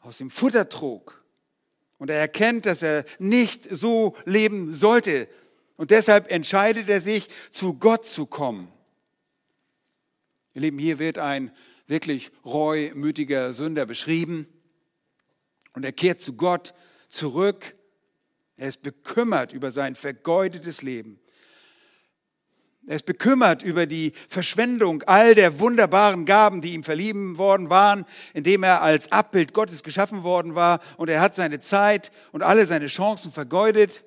Aus 0.00 0.18
dem 0.18 0.30
Futtertrog. 0.30 1.24
Und 1.98 2.10
er 2.10 2.18
erkennt, 2.18 2.66
dass 2.66 2.82
er 2.82 3.04
nicht 3.18 3.66
so 3.70 4.16
leben 4.24 4.74
sollte. 4.74 5.28
Und 5.76 5.90
deshalb 5.90 6.30
entscheidet 6.30 6.88
er 6.88 7.00
sich, 7.00 7.28
zu 7.50 7.74
Gott 7.74 8.06
zu 8.06 8.26
kommen. 8.26 8.73
Ihr 10.54 10.60
Lieben, 10.60 10.78
hier 10.78 11.00
wird 11.00 11.18
ein 11.18 11.52
wirklich 11.88 12.30
reumütiger 12.44 13.52
Sünder 13.52 13.86
beschrieben. 13.86 14.46
Und 15.72 15.84
er 15.84 15.92
kehrt 15.92 16.20
zu 16.20 16.34
Gott 16.34 16.74
zurück. 17.08 17.74
Er 18.56 18.68
ist 18.68 18.82
bekümmert 18.82 19.52
über 19.52 19.72
sein 19.72 19.96
vergeudetes 19.96 20.82
Leben. 20.82 21.20
Er 22.86 22.96
ist 22.96 23.06
bekümmert 23.06 23.62
über 23.64 23.86
die 23.86 24.12
Verschwendung 24.28 25.02
all 25.04 25.34
der 25.34 25.58
wunderbaren 25.58 26.24
Gaben, 26.24 26.60
die 26.60 26.74
ihm 26.74 26.84
verlieben 26.84 27.36
worden 27.36 27.68
waren, 27.68 28.04
indem 28.32 28.62
er 28.62 28.82
als 28.82 29.10
Abbild 29.10 29.54
Gottes 29.54 29.82
geschaffen 29.82 30.22
worden 30.22 30.54
war. 30.54 30.80
Und 30.98 31.08
er 31.08 31.20
hat 31.20 31.34
seine 31.34 31.58
Zeit 31.58 32.12
und 32.30 32.42
alle 32.42 32.66
seine 32.66 32.86
Chancen 32.86 33.32
vergeudet. 33.32 34.04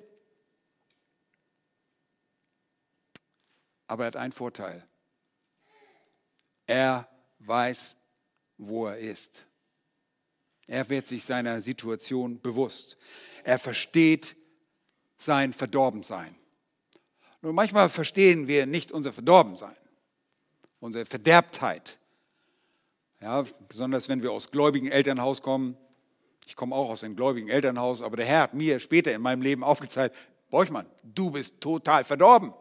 Aber 3.86 4.04
er 4.04 4.08
hat 4.08 4.16
einen 4.16 4.32
Vorteil. 4.32 4.87
Er 6.68 7.08
weiß, 7.40 7.96
wo 8.58 8.86
er 8.86 8.98
ist. 8.98 9.46
Er 10.66 10.88
wird 10.90 11.08
sich 11.08 11.24
seiner 11.24 11.62
Situation 11.62 12.40
bewusst. 12.40 12.98
Er 13.42 13.58
versteht 13.58 14.36
sein 15.16 15.54
Verdorbensein. 15.54 16.36
Nur 17.40 17.54
manchmal 17.54 17.88
verstehen 17.88 18.48
wir 18.48 18.66
nicht 18.66 18.92
unser 18.92 19.14
Verdorbensein, 19.14 19.76
unsere 20.78 21.06
Verderbtheit. 21.06 21.98
Ja, 23.20 23.44
besonders 23.66 24.10
wenn 24.10 24.22
wir 24.22 24.30
aus 24.30 24.50
gläubigen 24.50 24.90
Elternhaus 24.90 25.40
kommen. 25.40 25.76
Ich 26.46 26.54
komme 26.54 26.74
auch 26.74 26.90
aus 26.90 27.02
einem 27.02 27.16
gläubigen 27.16 27.48
Elternhaus, 27.48 28.02
aber 28.02 28.18
der 28.18 28.26
Herr 28.26 28.42
hat 28.42 28.54
mir 28.54 28.78
später 28.78 29.12
in 29.12 29.22
meinem 29.22 29.40
Leben 29.40 29.64
aufgezeigt, 29.64 30.14
Borchmann, 30.50 30.86
du 31.02 31.30
bist 31.30 31.60
total 31.60 32.04
verdorben. 32.04 32.52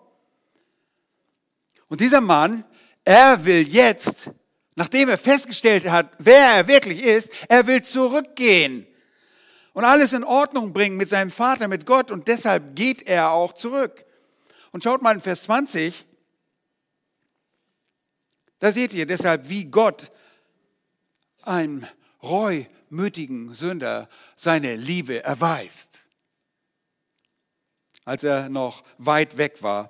Und 1.89 2.01
dieser 2.01 2.21
Mann, 2.21 2.63
er 3.07 3.45
will 3.45 3.67
jetzt 3.67 4.29
nachdem 4.77 5.09
er 5.09 5.17
festgestellt 5.17 5.89
hat, 5.89 6.11
wer 6.19 6.51
er 6.53 6.67
wirklich 6.67 7.03
ist, 7.03 7.31
er 7.49 7.65
will 7.65 7.81
zurückgehen 7.81 8.85
und 9.73 9.83
alles 9.83 10.13
in 10.13 10.23
Ordnung 10.23 10.71
bringen 10.71 10.97
mit 10.97 11.09
seinem 11.09 11.31
Vater, 11.31 11.67
mit 11.67 11.87
Gott 11.87 12.11
und 12.11 12.27
deshalb 12.27 12.75
geht 12.75 13.01
er 13.07 13.31
auch 13.31 13.53
zurück. 13.53 14.05
Und 14.71 14.83
schaut 14.83 15.01
mal 15.01 15.15
in 15.15 15.21
Vers 15.21 15.43
20, 15.43 16.05
da 18.59 18.71
seht 18.71 18.93
ihr 18.93 19.07
deshalb, 19.07 19.49
wie 19.49 19.65
Gott 19.65 20.11
einem 21.41 21.87
reumütigen 22.21 23.55
Sünder 23.55 24.09
seine 24.35 24.75
Liebe 24.75 25.23
erweist. 25.23 26.03
Als 28.05 28.23
er 28.23 28.49
noch 28.49 28.83
weit 28.99 29.37
weg 29.37 29.63
war, 29.63 29.89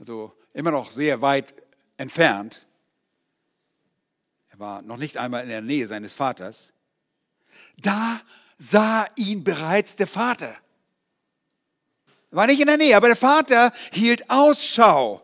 also 0.00 0.37
immer 0.58 0.72
noch 0.72 0.90
sehr 0.90 1.22
weit 1.22 1.54
entfernt. 1.98 2.66
Er 4.48 4.58
war 4.58 4.82
noch 4.82 4.96
nicht 4.96 5.16
einmal 5.16 5.44
in 5.44 5.48
der 5.50 5.60
Nähe 5.60 5.86
seines 5.86 6.14
Vaters. 6.14 6.72
Da 7.76 8.20
sah 8.58 9.06
ihn 9.14 9.44
bereits 9.44 9.94
der 9.94 10.08
Vater. 10.08 10.56
War 12.32 12.48
nicht 12.48 12.58
in 12.60 12.66
der 12.66 12.76
Nähe, 12.76 12.96
aber 12.96 13.06
der 13.06 13.16
Vater 13.16 13.72
hielt 13.92 14.28
Ausschau. 14.28 15.22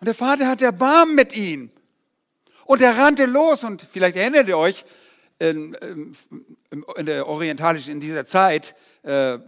Und 0.00 0.06
der 0.06 0.14
Vater 0.14 0.46
hatte 0.46 0.64
Erbarmen 0.64 1.14
mit 1.14 1.36
ihm. 1.36 1.70
Und 2.64 2.80
er 2.80 2.96
rannte 2.96 3.26
los 3.26 3.64
und 3.64 3.86
vielleicht 3.90 4.16
erinnert 4.16 4.48
ihr 4.48 4.56
euch, 4.56 4.86
in, 5.38 5.74
in 5.74 7.06
der 7.06 7.28
orientalischen, 7.28 7.92
in 7.92 8.00
dieser 8.00 8.24
Zeit, 8.24 8.74
äh, 9.02 9.38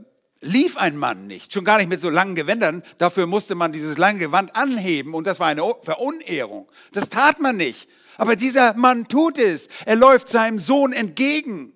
lief 0.40 0.76
ein 0.76 0.96
Mann 0.96 1.26
nicht, 1.26 1.53
schon 1.53 1.64
gar 1.64 1.79
nicht 1.79 1.88
mit 1.88 2.00
so 2.00 2.11
langen 2.11 2.35
Gewändern. 2.35 2.83
Dafür 2.98 3.26
musste 3.26 3.55
man 3.55 3.72
dieses 3.72 3.98
lange 3.98 4.18
Gewand 4.18 4.57
anheben 4.57 5.14
und 5.14 5.26
das 5.26 5.40
war 5.40 5.48
eine 5.48 5.62
Verunehrung. 5.83 6.70
Das 6.92 7.09
tat 7.09 7.40
man 7.40 7.57
nicht. 7.57 7.88
Aber 8.16 8.37
dieser 8.37 8.74
Mann 8.74 9.09
tut 9.09 9.38
es. 9.38 9.68
Er 9.87 9.96
läuft 9.96 10.29
seinem 10.29 10.59
Sohn 10.59 10.92
entgegen. 10.92 11.72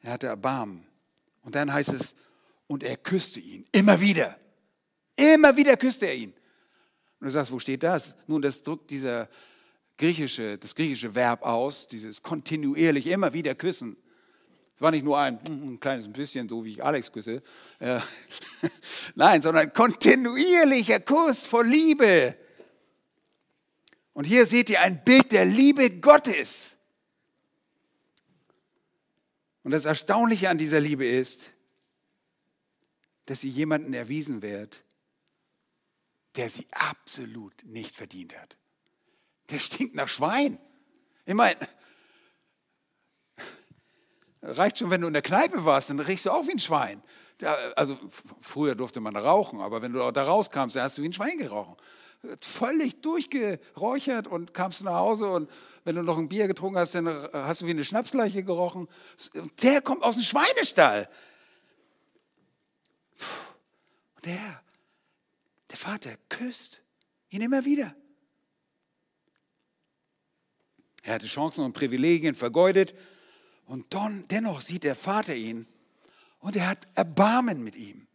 Er 0.00 0.12
hatte 0.12 0.26
Erbarmen. 0.26 0.84
Und 1.42 1.54
dann 1.54 1.72
heißt 1.72 1.92
es, 1.92 2.14
und 2.66 2.82
er 2.82 2.96
küsste 2.96 3.38
ihn. 3.38 3.66
Immer 3.72 4.00
wieder. 4.00 4.38
Immer 5.16 5.56
wieder 5.56 5.76
küsste 5.76 6.06
er 6.06 6.14
ihn. 6.14 6.32
Und 7.20 7.26
du 7.26 7.30
sagst, 7.30 7.52
wo 7.52 7.58
steht 7.58 7.82
das? 7.82 8.14
Nun, 8.26 8.42
das 8.42 8.62
drückt 8.62 8.90
dieser 8.90 9.28
griechische, 9.98 10.58
das 10.58 10.74
griechische 10.74 11.14
Verb 11.14 11.42
aus, 11.42 11.86
dieses 11.86 12.22
kontinuierlich 12.22 13.06
immer 13.06 13.32
wieder 13.32 13.54
küssen. 13.54 13.96
Es 14.74 14.80
war 14.80 14.90
nicht 14.90 15.04
nur 15.04 15.18
ein, 15.18 15.38
ein 15.46 15.78
kleines 15.80 16.10
bisschen, 16.10 16.48
so 16.48 16.64
wie 16.64 16.70
ich 16.72 16.84
Alex 16.84 17.12
küsse. 17.12 17.42
Äh, 17.78 18.00
Nein, 19.14 19.42
sondern 19.42 19.72
kontinuierlicher 19.72 21.00
Kuss 21.00 21.46
vor 21.46 21.64
Liebe. 21.64 22.36
Und 24.14 24.24
hier 24.24 24.46
seht 24.46 24.70
ihr 24.70 24.80
ein 24.80 25.02
Bild 25.04 25.32
der 25.32 25.44
Liebe 25.44 25.90
Gottes. 26.00 26.76
Und 29.62 29.70
das 29.70 29.84
Erstaunliche 29.84 30.50
an 30.50 30.58
dieser 30.58 30.80
Liebe 30.80 31.06
ist, 31.06 31.40
dass 33.26 33.40
sie 33.40 33.48
jemanden 33.48 33.94
erwiesen 33.94 34.42
wird, 34.42 34.82
der 36.36 36.50
sie 36.50 36.66
absolut 36.72 37.54
nicht 37.64 37.94
verdient 37.94 38.36
hat. 38.36 38.56
Der 39.50 39.58
stinkt 39.58 39.94
nach 39.94 40.08
Schwein. 40.08 40.58
Ich 41.24 41.34
meine, 41.34 41.58
reicht 44.42 44.78
schon, 44.78 44.90
wenn 44.90 45.00
du 45.00 45.06
in 45.06 45.12
der 45.12 45.22
Kneipe 45.22 45.64
warst, 45.64 45.90
dann 45.90 46.00
riechst 46.00 46.26
du 46.26 46.30
auch 46.30 46.46
wie 46.46 46.52
ein 46.52 46.58
Schwein. 46.58 47.02
Also 47.76 47.98
früher 48.40 48.74
durfte 48.74 49.00
man 49.00 49.16
rauchen, 49.16 49.60
aber 49.60 49.82
wenn 49.82 49.92
du 49.92 50.10
da 50.10 50.22
rauskamst, 50.22 50.76
dann 50.76 50.84
hast 50.84 50.98
du 50.98 51.02
wie 51.02 51.08
ein 51.08 51.12
Schwein 51.12 51.38
gerochen. 51.38 51.76
Völlig 52.40 53.00
durchgeräuchert 53.00 54.28
und 54.28 54.54
kamst 54.54 54.84
nach 54.84 54.94
Hause 54.94 55.28
und 55.30 55.50
wenn 55.84 55.96
du 55.96 56.02
noch 56.02 56.18
ein 56.18 56.28
Bier 56.28 56.46
getrunken 56.46 56.78
hast, 56.78 56.94
dann 56.94 57.08
hast 57.32 57.62
du 57.62 57.66
wie 57.66 57.70
eine 57.70 57.84
Schnapsleiche 57.84 58.44
gerochen. 58.44 58.88
Der 59.62 59.80
kommt 59.80 60.04
aus 60.04 60.14
dem 60.14 60.22
Schweinestall. 60.22 61.08
Und 64.14 64.26
der, 64.26 64.62
der 65.70 65.76
Vater 65.76 66.10
küsst 66.28 66.80
ihn 67.30 67.42
immer 67.42 67.64
wieder. 67.64 67.96
Er 71.02 71.14
hatte 71.14 71.26
Chancen 71.26 71.64
und 71.64 71.72
Privilegien 71.72 72.36
vergeudet 72.36 72.94
und 73.72 73.94
dann, 73.94 74.26
dennoch 74.28 74.60
sieht 74.60 74.84
der 74.84 74.94
Vater 74.94 75.34
ihn 75.34 75.66
und 76.40 76.56
er 76.56 76.68
hat 76.68 76.86
Erbarmen 76.94 77.64
mit 77.64 77.74
ihm. 77.74 78.06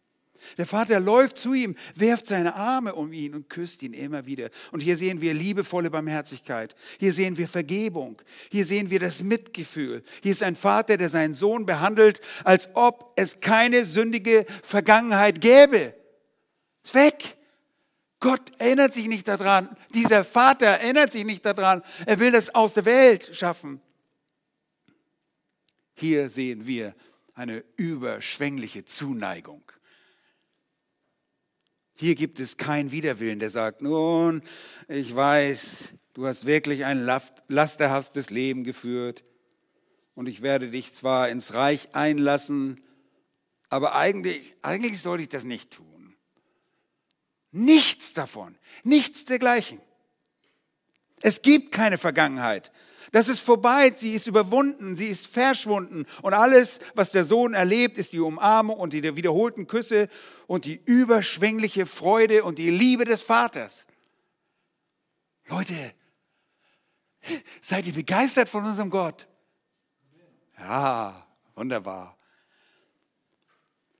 Der 0.56 0.66
Vater 0.66 1.00
läuft 1.00 1.36
zu 1.36 1.52
ihm, 1.52 1.74
werft 1.96 2.28
seine 2.28 2.54
Arme 2.54 2.94
um 2.94 3.12
ihn 3.12 3.34
und 3.34 3.48
küsst 3.48 3.82
ihn 3.82 3.92
immer 3.92 4.24
wieder. 4.24 4.50
Und 4.70 4.84
hier 4.84 4.96
sehen 4.96 5.20
wir 5.20 5.34
liebevolle 5.34 5.90
Barmherzigkeit. 5.90 6.76
Hier 7.00 7.12
sehen 7.12 7.36
wir 7.38 7.48
Vergebung. 7.48 8.22
Hier 8.52 8.64
sehen 8.64 8.88
wir 8.90 9.00
das 9.00 9.20
Mitgefühl. 9.20 10.04
Hier 10.22 10.30
ist 10.30 10.44
ein 10.44 10.54
Vater, 10.54 10.96
der 10.96 11.08
seinen 11.08 11.34
Sohn 11.34 11.66
behandelt, 11.66 12.20
als 12.44 12.68
ob 12.74 13.14
es 13.16 13.40
keine 13.40 13.84
sündige 13.84 14.46
Vergangenheit 14.62 15.40
gäbe. 15.40 15.92
Ist 16.84 16.94
weg. 16.94 17.36
Gott 18.20 18.52
erinnert 18.58 18.94
sich 18.94 19.08
nicht 19.08 19.26
daran. 19.26 19.76
Dieser 19.92 20.24
Vater 20.24 20.66
erinnert 20.66 21.10
sich 21.10 21.24
nicht 21.24 21.44
daran. 21.44 21.82
Er 22.06 22.20
will 22.20 22.30
das 22.30 22.54
aus 22.54 22.74
der 22.74 22.84
Welt 22.84 23.30
schaffen. 23.34 23.82
Hier 25.98 26.30
sehen 26.30 26.64
wir 26.64 26.94
eine 27.34 27.64
überschwängliche 27.76 28.84
Zuneigung. 28.84 29.62
Hier 31.94 32.14
gibt 32.14 32.38
es 32.38 32.56
keinen 32.56 32.92
Widerwillen, 32.92 33.40
der 33.40 33.50
sagt, 33.50 33.82
nun, 33.82 34.42
ich 34.86 35.12
weiß, 35.12 35.94
du 36.14 36.26
hast 36.26 36.46
wirklich 36.46 36.84
ein 36.84 37.04
lasterhaftes 37.48 38.30
Leben 38.30 38.62
geführt 38.62 39.24
und 40.14 40.28
ich 40.28 40.40
werde 40.40 40.70
dich 40.70 40.94
zwar 40.94 41.30
ins 41.30 41.54
Reich 41.54 41.96
einlassen, 41.96 42.80
aber 43.68 43.96
eigentlich, 43.96 44.54
eigentlich 44.62 45.02
sollte 45.02 45.24
ich 45.24 45.28
das 45.28 45.42
nicht 45.42 45.72
tun. 45.72 46.14
Nichts 47.50 48.12
davon, 48.12 48.56
nichts 48.84 49.24
dergleichen. 49.24 49.80
Es 51.22 51.42
gibt 51.42 51.72
keine 51.72 51.98
Vergangenheit. 51.98 52.70
Das 53.12 53.28
ist 53.28 53.40
vorbei, 53.40 53.92
sie 53.96 54.14
ist 54.14 54.26
überwunden, 54.26 54.96
sie 54.96 55.08
ist 55.08 55.26
verschwunden. 55.26 56.04
Und 56.22 56.34
alles, 56.34 56.78
was 56.94 57.10
der 57.10 57.24
Sohn 57.24 57.54
erlebt, 57.54 57.96
ist 57.98 58.12
die 58.12 58.20
Umarmung 58.20 58.78
und 58.78 58.92
die 58.92 59.16
wiederholten 59.16 59.66
Küsse 59.66 60.08
und 60.46 60.64
die 60.64 60.80
überschwängliche 60.84 61.86
Freude 61.86 62.44
und 62.44 62.58
die 62.58 62.70
Liebe 62.70 63.04
des 63.04 63.22
Vaters. 63.22 63.86
Leute, 65.46 65.74
seid 67.60 67.86
ihr 67.86 67.94
begeistert 67.94 68.48
von 68.48 68.64
unserem 68.64 68.90
Gott? 68.90 69.26
Ja, 70.58 71.26
wunderbar. 71.54 72.16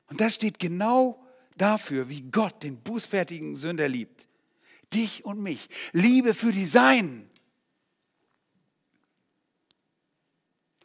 Und 0.09 0.21
das 0.21 0.35
steht 0.35 0.59
genau 0.59 1.25
dafür, 1.57 2.09
wie 2.09 2.23
Gott 2.23 2.63
den 2.63 2.81
bußfertigen 2.83 3.57
Sünder 3.57 3.89
liebt. 3.89 4.29
Dich 4.93 5.25
und 5.25 5.41
mich. 5.41 5.69
Liebe 5.93 6.35
für 6.35 6.53
die 6.53 6.67
Seinen. 6.67 7.28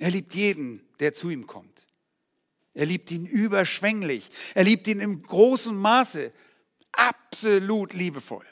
Er 0.03 0.11
liebt 0.11 0.35
jeden, 0.35 0.85
der 0.99 1.13
zu 1.13 1.29
ihm 1.29 1.47
kommt. 1.47 1.87
Er 2.73 2.85
liebt 2.85 3.09
ihn 3.09 3.25
überschwänglich. 3.25 4.29
Er 4.53 4.65
liebt 4.65 4.85
ihn 4.89 4.99
im 4.99 5.21
großen 5.21 5.73
Maße. 5.73 6.33
Absolut 6.91 7.93
liebevoll. 7.93 8.45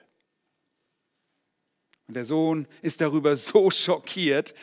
Und 2.08 2.14
der 2.14 2.24
Sohn 2.24 2.70
ist 2.82 3.02
darüber 3.02 3.36
so 3.36 3.70
schockiert, 3.70 4.56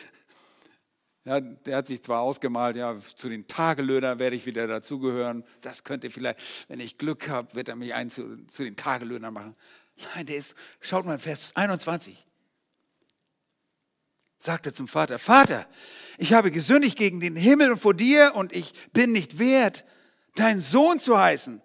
ja, 1.25 1.39
der 1.39 1.77
hat 1.77 1.85
sich 1.85 2.01
zwar 2.01 2.21
ausgemalt, 2.21 2.75
ja, 2.75 2.97
zu 2.99 3.29
den 3.29 3.45
Tagelöhnern 3.45 4.17
werde 4.17 4.35
ich 4.35 4.47
wieder 4.47 4.65
dazugehören. 4.65 5.43
Das 5.61 5.83
könnte 5.83 6.09
vielleicht, 6.09 6.39
wenn 6.69 6.79
ich 6.79 6.97
Glück 6.97 7.29
habe, 7.29 7.53
wird 7.53 7.67
er 7.67 7.75
mich 7.75 7.93
ein 7.93 8.09
zu, 8.09 8.47
zu 8.47 8.63
den 8.63 8.75
Tagelöhnern 8.75 9.31
machen. 9.31 9.55
Nein, 10.15 10.25
der 10.25 10.37
ist, 10.37 10.55
schaut 10.81 11.05
mal, 11.05 11.19
Vers 11.19 11.55
21. 11.55 12.25
Sagt 14.39 14.65
er 14.65 14.73
zum 14.73 14.87
Vater, 14.87 15.19
Vater, 15.19 15.67
ich 16.17 16.33
habe 16.33 16.49
gesündigt 16.49 16.97
gegen 16.97 17.19
den 17.19 17.35
Himmel 17.35 17.71
und 17.71 17.79
vor 17.79 17.93
dir 17.93 18.33
und 18.35 18.53
ich 18.53 18.73
bin 18.93 19.11
nicht 19.11 19.37
wert, 19.37 19.85
dein 20.35 20.61
Sohn 20.61 20.99
zu 20.99 21.17
heißen. 21.17 21.61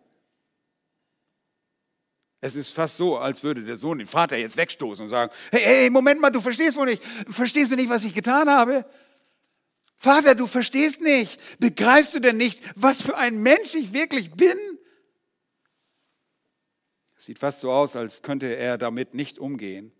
Es 2.40 2.56
ist 2.56 2.70
fast 2.70 2.98
so, 2.98 3.16
als 3.16 3.42
würde 3.42 3.62
der 3.62 3.78
Sohn 3.78 3.98
den 3.98 4.06
Vater 4.06 4.36
jetzt 4.36 4.58
wegstoßen 4.58 5.04
und 5.04 5.08
sagen, 5.08 5.32
hey, 5.50 5.62
hey, 5.62 5.90
Moment 5.90 6.20
mal, 6.20 6.28
du 6.28 6.42
verstehst 6.42 6.76
wohl 6.76 6.86
nicht, 6.86 7.02
verstehst 7.28 7.70
du 7.70 7.76
nicht, 7.76 7.88
was 7.88 8.04
ich 8.04 8.12
getan 8.12 8.50
habe? 8.50 8.84
Vater, 9.96 10.34
du 10.34 10.46
verstehst 10.46 11.00
nicht. 11.00 11.40
Begreifst 11.58 12.14
du 12.14 12.20
denn 12.20 12.36
nicht, 12.36 12.60
was 12.74 13.00
für 13.00 13.16
ein 13.16 13.38
Mensch 13.38 13.74
ich 13.74 13.94
wirklich 13.94 14.32
bin? 14.32 14.58
Sieht 17.16 17.38
fast 17.38 17.60
so 17.60 17.72
aus, 17.72 17.96
als 17.96 18.20
könnte 18.20 18.54
er 18.54 18.76
damit 18.76 19.14
nicht 19.14 19.38
umgehen. 19.38 19.93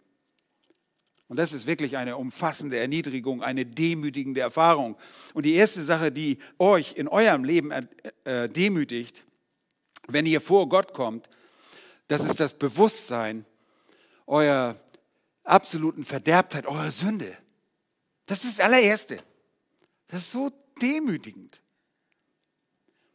Und 1.29 1.39
das 1.39 1.53
ist 1.53 1.67
wirklich 1.67 1.97
eine 1.97 2.17
umfassende 2.17 2.79
Erniedrigung, 2.79 3.43
eine 3.43 3.65
demütigende 3.65 4.41
Erfahrung. 4.41 4.97
Und 5.33 5.47
die 5.47 5.55
erste 5.55 5.83
Sache, 5.83 6.13
die 6.13 6.39
euch 6.59 6.95
in 6.97 7.09
eurem 7.09 7.45
Leben 7.45 7.71
äh, 8.25 8.49
demütigt, 8.49 9.25
wenn 10.07 10.27
ihr 10.27 10.41
vor 10.41 10.69
Gott 10.69 10.93
kommt, 10.93 11.31
das 12.09 12.23
ist 12.23 12.41
das 12.41 12.53
Bewusstsein 12.53 13.47
eurer 14.27 14.77
absoluten 15.45 16.05
Verderbtheit, 16.05 16.67
eurer 16.67 16.93
Sünde. 16.93 17.37
Das 18.27 18.45
ist 18.45 18.59
das 18.59 18.65
allererste. 18.65 19.19
Das 20.09 20.23
ist 20.23 20.33
so 20.33 20.51
demütigend. 20.81 21.63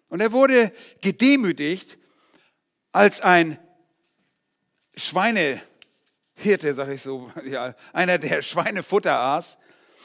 Und 0.09 0.21
er 0.21 0.31
wurde 0.31 0.71
gedemütigt 1.01 1.97
als 2.91 3.21
ein 3.21 3.59
Schweinehirte, 6.39 6.73
sage 6.73 6.93
ich 6.93 7.01
so, 7.01 7.31
ja, 7.45 7.75
einer, 7.93 8.17
der 8.17 8.41
Schweinefutter 8.41 9.17
aß. 9.19 9.57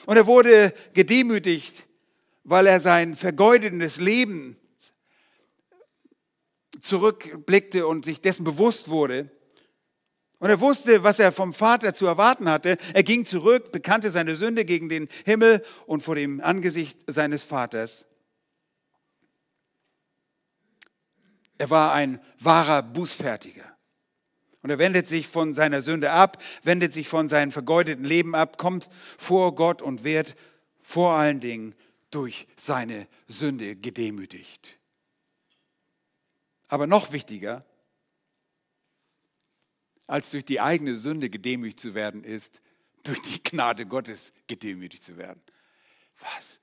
Und 0.07 0.16
er 0.16 0.27
wurde 0.27 0.75
gedemütigt, 0.92 1.85
weil 2.42 2.66
er 2.66 2.81
sein 2.81 3.16
vergeudetes 3.16 3.97
Leben 3.97 4.57
zurückblickte 6.81 7.87
und 7.87 8.05
sich 8.05 8.20
dessen 8.20 8.44
bewusst 8.44 8.90
wurde. 8.90 9.31
Und 10.40 10.51
er 10.51 10.61
wusste, 10.61 11.03
was 11.05 11.18
er 11.18 11.33
vom 11.33 11.55
Vater 11.55 11.94
zu 11.94 12.07
erwarten 12.07 12.51
hatte. 12.51 12.77
Er 12.92 13.03
ging 13.03 13.25
zurück, 13.25 13.73
bekannte 13.73 14.11
seine 14.11 14.37
Sünde 14.37 14.66
gegen 14.66 14.90
den 14.90 15.09
Himmel 15.25 15.64
und 15.87 16.03
vor 16.03 16.16
dem 16.16 16.40
Angesicht 16.40 16.99
seines 17.07 17.44
Vaters. 17.44 18.05
Er 21.57 21.70
war 21.70 21.92
ein 21.94 22.20
wahrer 22.40 22.83
Bußfertiger. 22.83 23.73
Und 24.64 24.70
er 24.70 24.79
wendet 24.79 25.07
sich 25.07 25.29
von 25.29 25.53
seiner 25.53 25.83
Sünde 25.83 26.11
ab, 26.11 26.42
wendet 26.62 26.94
sich 26.94 27.07
von 27.07 27.29
seinem 27.29 27.53
vergeudeten 27.53 28.03
Leben 28.03 28.35
ab, 28.35 28.57
kommt 28.57 28.88
vor 29.18 29.55
Gott 29.55 29.83
und 29.83 30.05
wird 30.05 30.37
vor 30.81 31.16
allen 31.16 31.38
Dingen 31.38 31.74
durch 32.11 32.46
seine 32.57 33.07
Sünde 33.29 33.77
gedemütigt. 33.77 34.79
Aber 36.68 36.87
noch 36.87 37.12
wichtiger, 37.12 37.62
als 40.07 40.31
durch 40.31 40.46
die 40.46 40.62
eigene 40.62 40.96
Sünde 40.96 41.29
gedemütigt 41.29 41.81
zu 41.81 41.94
werden, 41.94 42.24
ist, 42.24 42.62
durch 43.03 43.20
die 43.20 43.42
Gnade 43.42 43.85
Gottes 43.85 44.33
gedemütigt 44.46 45.05
zu 45.05 45.18
werden. 45.18 45.42
Was? 46.20 46.59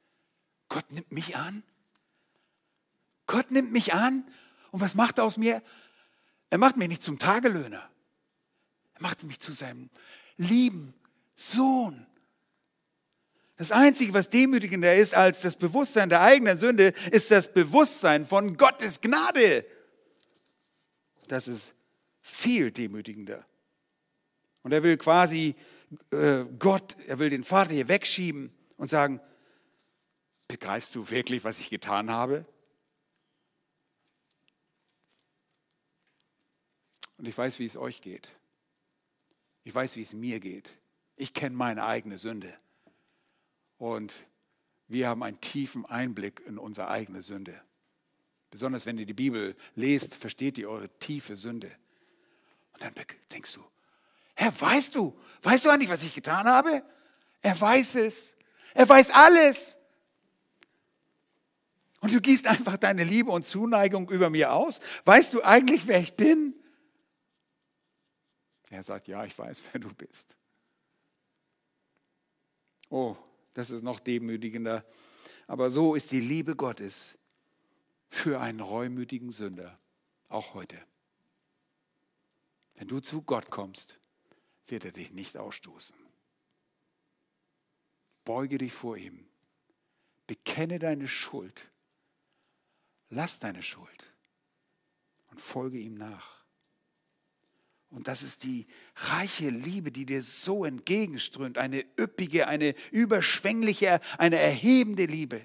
Gott 0.69 0.91
nimmt 0.91 1.11
mich 1.11 1.35
an? 1.35 1.61
Gott 3.27 3.51
nimmt 3.51 3.71
mich 3.71 3.93
an? 3.93 4.25
Und 4.71 4.81
was 4.81 4.95
macht 4.95 5.19
er 5.19 5.25
aus 5.25 5.37
mir? 5.37 5.61
Er 6.51 6.57
macht 6.57 6.77
mich 6.77 6.89
nicht 6.89 7.01
zum 7.01 7.17
Tagelöhner. 7.17 7.89
Er 8.93 9.01
macht 9.01 9.23
mich 9.23 9.39
zu 9.39 9.53
seinem 9.53 9.89
lieben 10.37 10.93
Sohn. 11.33 12.05
Das 13.55 13.71
Einzige, 13.71 14.13
was 14.13 14.29
demütigender 14.29 14.93
ist 14.93 15.15
als 15.15 15.41
das 15.41 15.55
Bewusstsein 15.55 16.09
der 16.09 16.21
eigenen 16.21 16.57
Sünde, 16.57 16.93
ist 17.11 17.31
das 17.31 17.51
Bewusstsein 17.51 18.25
von 18.25 18.57
Gottes 18.57 18.99
Gnade. 19.01 19.65
Das 21.27 21.47
ist 21.47 21.73
viel 22.21 22.71
demütigender. 22.71 23.45
Und 24.63 24.73
er 24.73 24.83
will 24.83 24.97
quasi 24.97 25.55
äh, 26.11 26.43
Gott, 26.59 26.97
er 27.07 27.19
will 27.19 27.29
den 27.29 27.45
Vater 27.45 27.73
hier 27.73 27.87
wegschieben 27.87 28.51
und 28.75 28.89
sagen, 28.89 29.21
begreifst 30.49 30.95
du 30.95 31.09
wirklich, 31.09 31.45
was 31.45 31.59
ich 31.59 31.69
getan 31.69 32.11
habe? 32.11 32.43
Und 37.21 37.27
ich 37.27 37.37
weiß, 37.37 37.59
wie 37.59 37.65
es 37.65 37.77
euch 37.77 38.01
geht. 38.01 38.29
Ich 39.63 39.75
weiß, 39.75 39.95
wie 39.95 40.01
es 40.01 40.11
mir 40.11 40.39
geht. 40.39 40.75
Ich 41.15 41.35
kenne 41.35 41.55
meine 41.55 41.85
eigene 41.85 42.17
Sünde. 42.17 42.51
Und 43.77 44.11
wir 44.87 45.07
haben 45.07 45.21
einen 45.21 45.39
tiefen 45.39 45.85
Einblick 45.85 46.41
in 46.47 46.57
unsere 46.57 46.87
eigene 46.87 47.21
Sünde. 47.21 47.61
Besonders 48.49 48.87
wenn 48.87 48.97
ihr 48.97 49.05
die 49.05 49.13
Bibel 49.13 49.55
lest, 49.75 50.15
versteht 50.15 50.57
ihr 50.57 50.67
eure 50.67 50.89
tiefe 50.97 51.35
Sünde. 51.35 51.67
Und 52.73 52.81
dann 52.81 52.95
denkst 53.31 53.53
du, 53.53 53.63
Herr, 54.33 54.59
weißt 54.59 54.95
du, 54.95 55.15
weißt 55.43 55.65
du 55.65 55.69
eigentlich, 55.69 55.91
was 55.91 56.01
ich 56.01 56.15
getan 56.15 56.47
habe? 56.47 56.83
Er 57.43 57.61
weiß 57.61 57.97
es. 57.97 58.35
Er 58.73 58.89
weiß 58.89 59.11
alles. 59.11 59.77
Und 61.99 62.15
du 62.15 62.19
gießt 62.19 62.47
einfach 62.47 62.77
deine 62.77 63.03
Liebe 63.03 63.29
und 63.29 63.45
Zuneigung 63.45 64.09
über 64.09 64.31
mir 64.31 64.53
aus. 64.53 64.79
Weißt 65.05 65.35
du 65.35 65.43
eigentlich, 65.43 65.85
wer 65.85 65.99
ich 65.99 66.15
bin? 66.15 66.55
Er 68.71 68.83
sagt, 68.83 69.07
ja, 69.07 69.23
ich 69.25 69.37
weiß, 69.37 69.61
wer 69.71 69.81
du 69.81 69.93
bist. 69.93 70.35
Oh, 72.89 73.15
das 73.53 73.69
ist 73.69 73.83
noch 73.83 73.99
demütigender. 73.99 74.85
Aber 75.45 75.69
so 75.69 75.93
ist 75.95 76.11
die 76.11 76.21
Liebe 76.21 76.55
Gottes 76.55 77.17
für 78.09 78.39
einen 78.39 78.61
reumütigen 78.61 79.31
Sünder, 79.31 79.77
auch 80.29 80.53
heute. 80.53 80.81
Wenn 82.75 82.87
du 82.87 82.99
zu 82.99 83.21
Gott 83.21 83.49
kommst, 83.49 83.99
wird 84.67 84.85
er 84.85 84.91
dich 84.91 85.11
nicht 85.11 85.37
ausstoßen. 85.37 85.95
Beuge 88.23 88.57
dich 88.57 88.73
vor 88.73 88.97
ihm. 88.97 89.27
Bekenne 90.27 90.79
deine 90.79 91.07
Schuld. 91.07 91.69
Lass 93.09 93.39
deine 93.39 93.63
Schuld 93.63 94.13
und 95.29 95.41
folge 95.41 95.77
ihm 95.77 95.95
nach. 95.95 96.40
Und 97.91 98.07
das 98.07 98.23
ist 98.23 98.43
die 98.43 98.67
reiche 98.95 99.49
Liebe, 99.49 99.91
die 99.91 100.05
dir 100.05 100.21
so 100.23 100.63
entgegenströmt. 100.63 101.57
Eine 101.57 101.83
üppige, 101.99 102.47
eine 102.47 102.73
überschwängliche, 102.91 103.99
eine 104.17 104.39
erhebende 104.39 105.05
Liebe. 105.05 105.41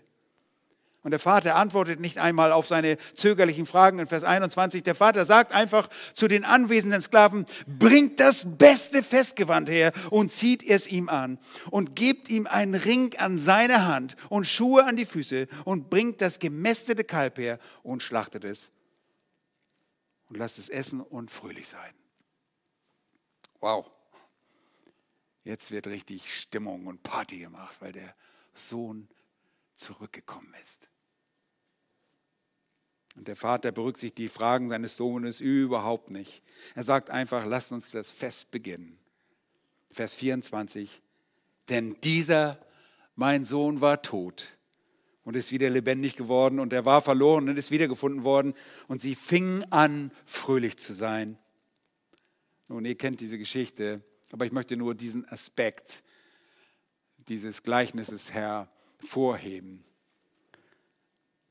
Und 1.02 1.10
der 1.12 1.20
Vater 1.20 1.54
antwortet 1.54 2.00
nicht 2.00 2.18
einmal 2.18 2.50
auf 2.50 2.66
seine 2.66 2.98
zögerlichen 3.14 3.66
Fragen 3.66 4.00
in 4.00 4.08
Vers 4.08 4.24
21. 4.24 4.82
Der 4.82 4.96
Vater 4.96 5.24
sagt 5.24 5.52
einfach 5.52 5.88
zu 6.14 6.26
den 6.26 6.44
anwesenden 6.44 7.00
Sklaven, 7.00 7.46
bringt 7.66 8.18
das 8.18 8.44
beste 8.44 9.04
Festgewand 9.04 9.68
her 9.68 9.92
und 10.10 10.32
zieht 10.32 10.64
es 10.64 10.88
ihm 10.88 11.08
an 11.08 11.38
und 11.70 11.94
gebt 11.94 12.28
ihm 12.28 12.48
einen 12.48 12.74
Ring 12.74 13.14
an 13.18 13.38
seine 13.38 13.86
Hand 13.86 14.16
und 14.30 14.48
Schuhe 14.48 14.84
an 14.84 14.96
die 14.96 15.04
Füße 15.04 15.46
und 15.64 15.90
bringt 15.90 16.20
das 16.20 16.40
gemästete 16.40 17.04
Kalb 17.04 17.38
her 17.38 17.60
und 17.84 18.02
schlachtet 18.02 18.44
es 18.44 18.72
und 20.28 20.38
lasst 20.38 20.58
es 20.58 20.68
essen 20.68 21.00
und 21.00 21.30
fröhlich 21.30 21.68
sein. 21.68 21.92
Wow. 23.60 23.90
Jetzt 25.44 25.70
wird 25.70 25.86
richtig 25.86 26.36
Stimmung 26.36 26.86
und 26.86 27.02
Party 27.02 27.38
gemacht, 27.38 27.76
weil 27.80 27.92
der 27.92 28.14
Sohn 28.54 29.08
zurückgekommen 29.76 30.52
ist. 30.62 30.88
Und 33.16 33.28
der 33.28 33.36
Vater 33.36 33.72
berücksichtigt 33.72 34.18
die 34.18 34.28
Fragen 34.28 34.68
seines 34.68 34.96
Sohnes 34.96 35.40
überhaupt 35.40 36.10
nicht. 36.10 36.42
Er 36.74 36.84
sagt 36.84 37.10
einfach, 37.10 37.46
lasst 37.46 37.72
uns 37.72 37.90
das 37.90 38.10
Fest 38.10 38.50
beginnen. 38.50 38.98
Vers 39.90 40.12
24. 40.14 41.00
Denn 41.68 41.96
dieser, 42.02 42.58
mein 43.14 43.44
Sohn, 43.44 43.80
war 43.80 44.02
tot 44.02 44.46
und 45.24 45.34
ist 45.34 45.50
wieder 45.50 45.70
lebendig 45.70 46.16
geworden 46.16 46.60
und 46.60 46.72
er 46.72 46.84
war 46.84 47.00
verloren 47.00 47.48
und 47.48 47.56
ist 47.56 47.70
wiedergefunden 47.70 48.22
worden 48.22 48.54
und 48.86 49.00
sie 49.00 49.14
fingen 49.14 49.64
an, 49.72 50.12
fröhlich 50.26 50.76
zu 50.76 50.92
sein. 50.92 51.38
Nun, 52.68 52.84
ihr 52.84 52.96
kennt 52.96 53.20
diese 53.20 53.38
Geschichte, 53.38 54.02
aber 54.32 54.46
ich 54.46 54.52
möchte 54.52 54.76
nur 54.76 54.94
diesen 54.94 55.24
Aspekt 55.28 56.02
dieses 57.28 57.62
Gleichnisses 57.62 58.32
hervorheben. 58.32 59.84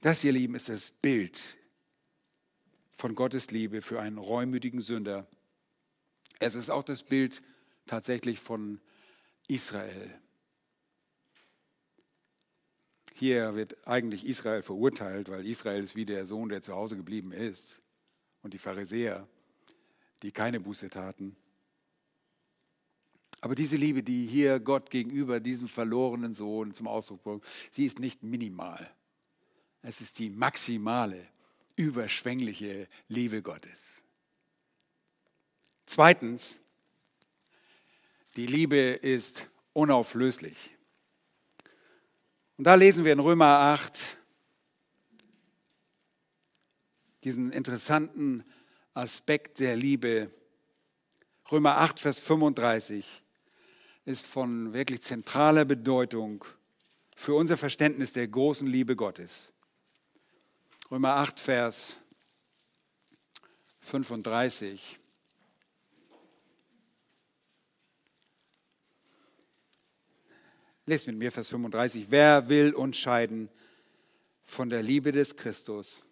Das, 0.02 0.24
ihr 0.24 0.32
Lieben, 0.32 0.56
ist 0.56 0.70
das 0.70 0.92
Bild 0.92 1.58
von 2.98 3.16
Gottes 3.16 3.52
Liebe 3.52 3.82
für 3.82 4.00
einen 4.00 4.18
reumütigen 4.18 4.82
Sünder. 4.82 5.28
Es 6.40 6.56
ist 6.56 6.70
auch 6.70 6.84
das 6.84 7.04
Bild 7.04 7.42
tatsächlich 7.86 8.40
von 8.40 8.82
Israel. 9.48 10.14
Hier 13.14 13.56
wird 13.56 13.88
eigentlich 13.88 14.26
Israel 14.26 14.62
verurteilt, 14.62 15.30
weil 15.30 15.46
Israel 15.48 15.84
ist 15.84 15.96
wie 15.96 16.06
der 16.06 16.26
Sohn, 16.26 16.50
der 16.50 16.62
zu 16.62 16.74
Hause 16.74 16.98
geblieben 16.98 17.32
ist. 17.32 17.82
Und 18.42 18.54
die 18.54 18.58
Pharisäer, 18.58 19.28
die 20.26 20.32
keine 20.32 20.60
Buße 20.60 20.90
taten. 20.90 21.36
Aber 23.42 23.54
diese 23.54 23.78
Liebe, 23.78 24.02
die 24.02 24.26
hier 24.26 24.60
Gott 24.60 24.90
gegenüber 24.90 25.40
diesem 25.40 25.68
verlorenen 25.68 26.34
Sohn 26.34 26.74
zum 26.74 26.88
Ausdruck 26.88 27.22
bringt, 27.22 27.44
sie 27.70 27.86
ist 27.86 28.00
nicht 28.00 28.24
minimal. 28.24 28.90
Es 29.84 30.02
ist 30.02 30.18
die 30.18 30.32
maximale, 30.32 31.28
überschwängliche 31.76 32.88
Liebe 33.08 33.44
Gottes. 33.44 34.02
Zweitens, 35.86 36.60
die 38.36 38.48
Liebe 38.48 38.78
ist 38.78 39.46
unauflöslich. 39.74 40.76
Und 42.58 42.64
da 42.64 42.74
lesen 42.74 43.06
wir 43.06 43.14
in 43.14 43.20
Römer 43.20 43.60
8 43.60 44.18
diesen 47.24 47.52
interessanten 47.52 48.44
Aspekt 48.96 49.60
der 49.60 49.76
Liebe. 49.76 50.32
Römer 51.52 51.80
8, 51.80 52.00
Vers 52.00 52.20
35 52.22 53.06
ist 54.06 54.30
von 54.30 54.72
wirklich 54.72 55.02
zentraler 55.02 55.66
Bedeutung 55.66 56.46
für 57.14 57.36
unser 57.36 57.58
Verständnis 57.58 58.14
der 58.14 58.26
großen 58.30 58.66
Liebe 58.66 58.96
Gottes. 58.96 59.52
Römer 60.90 61.16
8, 61.16 61.42
Vers 61.42 62.00
35. 63.82 64.98
Lest 70.86 71.08
mit 71.08 71.18
mir 71.18 71.34
Vers 71.34 71.50
35. 71.50 72.08
Wer 72.10 72.48
will 72.48 72.74
uns 72.74 72.98
scheiden 72.98 73.50
von 74.46 74.70
der 74.70 74.82
Liebe 74.82 75.12
des 75.12 75.36
Christus? 75.36 76.06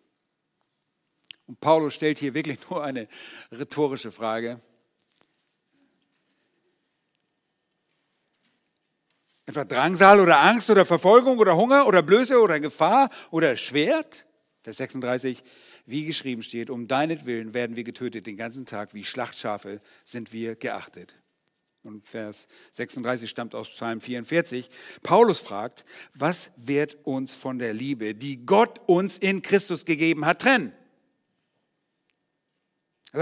Und 1.47 1.59
Paulus 1.59 1.93
stellt 1.93 2.19
hier 2.19 2.33
wirklich 2.33 2.59
nur 2.69 2.83
eine 2.83 3.07
rhetorische 3.51 4.11
Frage. 4.11 4.59
Etwa 9.45 9.65
Drangsal 9.65 10.21
oder 10.21 10.39
Angst 10.39 10.69
oder 10.69 10.85
Verfolgung 10.85 11.37
oder 11.37 11.57
Hunger 11.57 11.85
oder 11.85 12.01
Blöße 12.01 12.39
oder 12.39 12.59
Gefahr 12.59 13.09
oder 13.29 13.57
Schwert? 13.57 14.25
Vers 14.61 14.77
36, 14.77 15.43
wie 15.85 16.05
geschrieben 16.05 16.43
steht, 16.43 16.69
um 16.69 16.87
deinetwillen 16.87 17.53
werden 17.53 17.75
wir 17.75 17.83
getötet 17.83 18.25
den 18.25 18.37
ganzen 18.37 18.65
Tag, 18.65 18.93
wie 18.93 19.03
Schlachtschafe 19.03 19.81
sind 20.05 20.31
wir 20.31 20.55
geachtet. 20.55 21.15
Und 21.83 22.07
Vers 22.07 22.47
36 22.71 23.29
stammt 23.29 23.53
aus 23.53 23.67
Psalm 23.69 23.99
44. 23.99 24.69
Paulus 25.01 25.39
fragt, 25.39 25.83
was 26.13 26.51
wird 26.55 26.95
uns 27.03 27.35
von 27.35 27.59
der 27.59 27.73
Liebe, 27.73 28.15
die 28.15 28.45
Gott 28.45 28.79
uns 28.87 29.17
in 29.17 29.41
Christus 29.41 29.83
gegeben 29.83 30.25
hat, 30.25 30.41
trennen? 30.41 30.71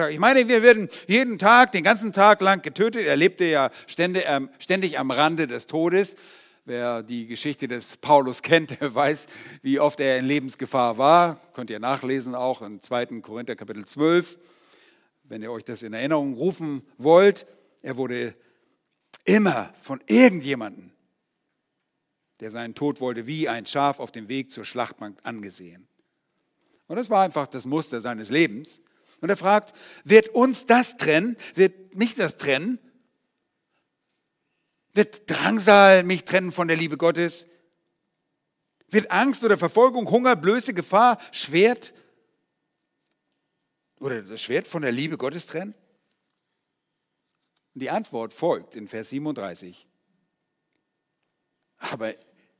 Ich 0.10 0.20
meine, 0.20 0.48
wir 0.48 0.64
werden 0.64 0.88
jeden 1.06 1.38
Tag, 1.38 1.74
den 1.74 1.84
ganzen 1.84 2.14
Tag 2.14 2.40
lang 2.40 2.62
getötet. 2.62 3.06
Er 3.06 3.18
lebte 3.18 3.44
ja 3.44 3.70
ähm, 3.98 4.50
ständig 4.58 4.98
am 4.98 5.12
Rande 5.12 5.48
des 5.48 5.68
Todes. 5.68 6.16
Wer 6.64 7.04
die 7.04 7.28
Geschichte 7.28 7.68
des 7.68 7.98
Paulus 7.98 8.42
kennt, 8.42 8.80
der 8.80 8.96
weiß, 8.96 9.28
wie 9.62 9.82
oft 9.82 10.00
er 10.00 10.18
in 10.18 10.24
Lebensgefahr 10.24 10.98
war. 10.98 11.42
Könnt 11.54 11.70
ihr 11.70 11.80
nachlesen, 11.80 12.36
auch 12.36 12.62
im 12.62 12.80
2. 12.80 13.20
Korinther 13.20 13.58
Kapitel 13.58 13.84
12, 13.84 14.40
wenn 15.26 15.42
ihr 15.42 15.52
euch 15.52 15.66
das 15.66 15.84
in 15.84 15.92
Erinnerung 15.92 16.36
rufen 16.36 16.84
wollt. 16.98 17.46
Er 17.82 17.98
wurde 17.98 18.34
immer 19.26 19.74
von 19.82 20.00
irgendjemandem, 20.08 20.92
der 22.40 22.52
seinen 22.52 22.76
Tod 22.76 23.02
wollte, 23.02 23.28
wie 23.28 23.50
ein 23.50 23.66
Schaf 23.66 24.00
auf 24.00 24.14
dem 24.14 24.30
Weg 24.30 24.54
zur 24.54 24.64
Schlachtbank 24.64 25.20
angesehen. 25.24 25.86
Und 26.88 26.96
das 26.96 27.10
war 27.10 27.24
einfach 27.24 27.48
das 27.48 27.66
Muster 27.66 28.00
seines 28.00 28.30
Lebens. 28.30 28.82
Und 29.22 29.30
er 29.30 29.38
fragt, 29.38 29.74
wird 30.04 30.30
uns 30.30 30.66
das 30.66 30.98
trennen? 30.98 31.38
Wird 31.54 31.96
mich 31.96 32.16
das 32.16 32.38
trennen? 32.38 32.80
Wird 34.94 35.30
Drangsal 35.30 36.04
mich 36.04 36.26
trennen 36.26 36.52
von 36.52 36.68
der 36.68 36.76
Liebe 36.76 36.98
Gottes? 36.98 37.48
Wird 38.90 39.10
Angst 39.12 39.44
oder 39.44 39.58
Verfolgung, 39.58 40.10
Hunger, 40.10 40.36
Blöße, 40.36 40.74
Gefahr, 40.74 41.18
Schwert 41.32 41.94
oder 44.00 44.24
das 44.24 44.42
Schwert 44.42 44.68
von 44.68 44.82
der 44.82 44.92
Liebe 44.92 45.18
Gottes 45.18 45.46
trennen? 45.46 45.76
Und 47.74 47.82
die 47.82 47.90
Antwort 47.90 48.34
folgt 48.34 48.76
in 48.76 48.88
Vers 48.88 49.12
37. 49.12 49.88
Aber 51.78 52.14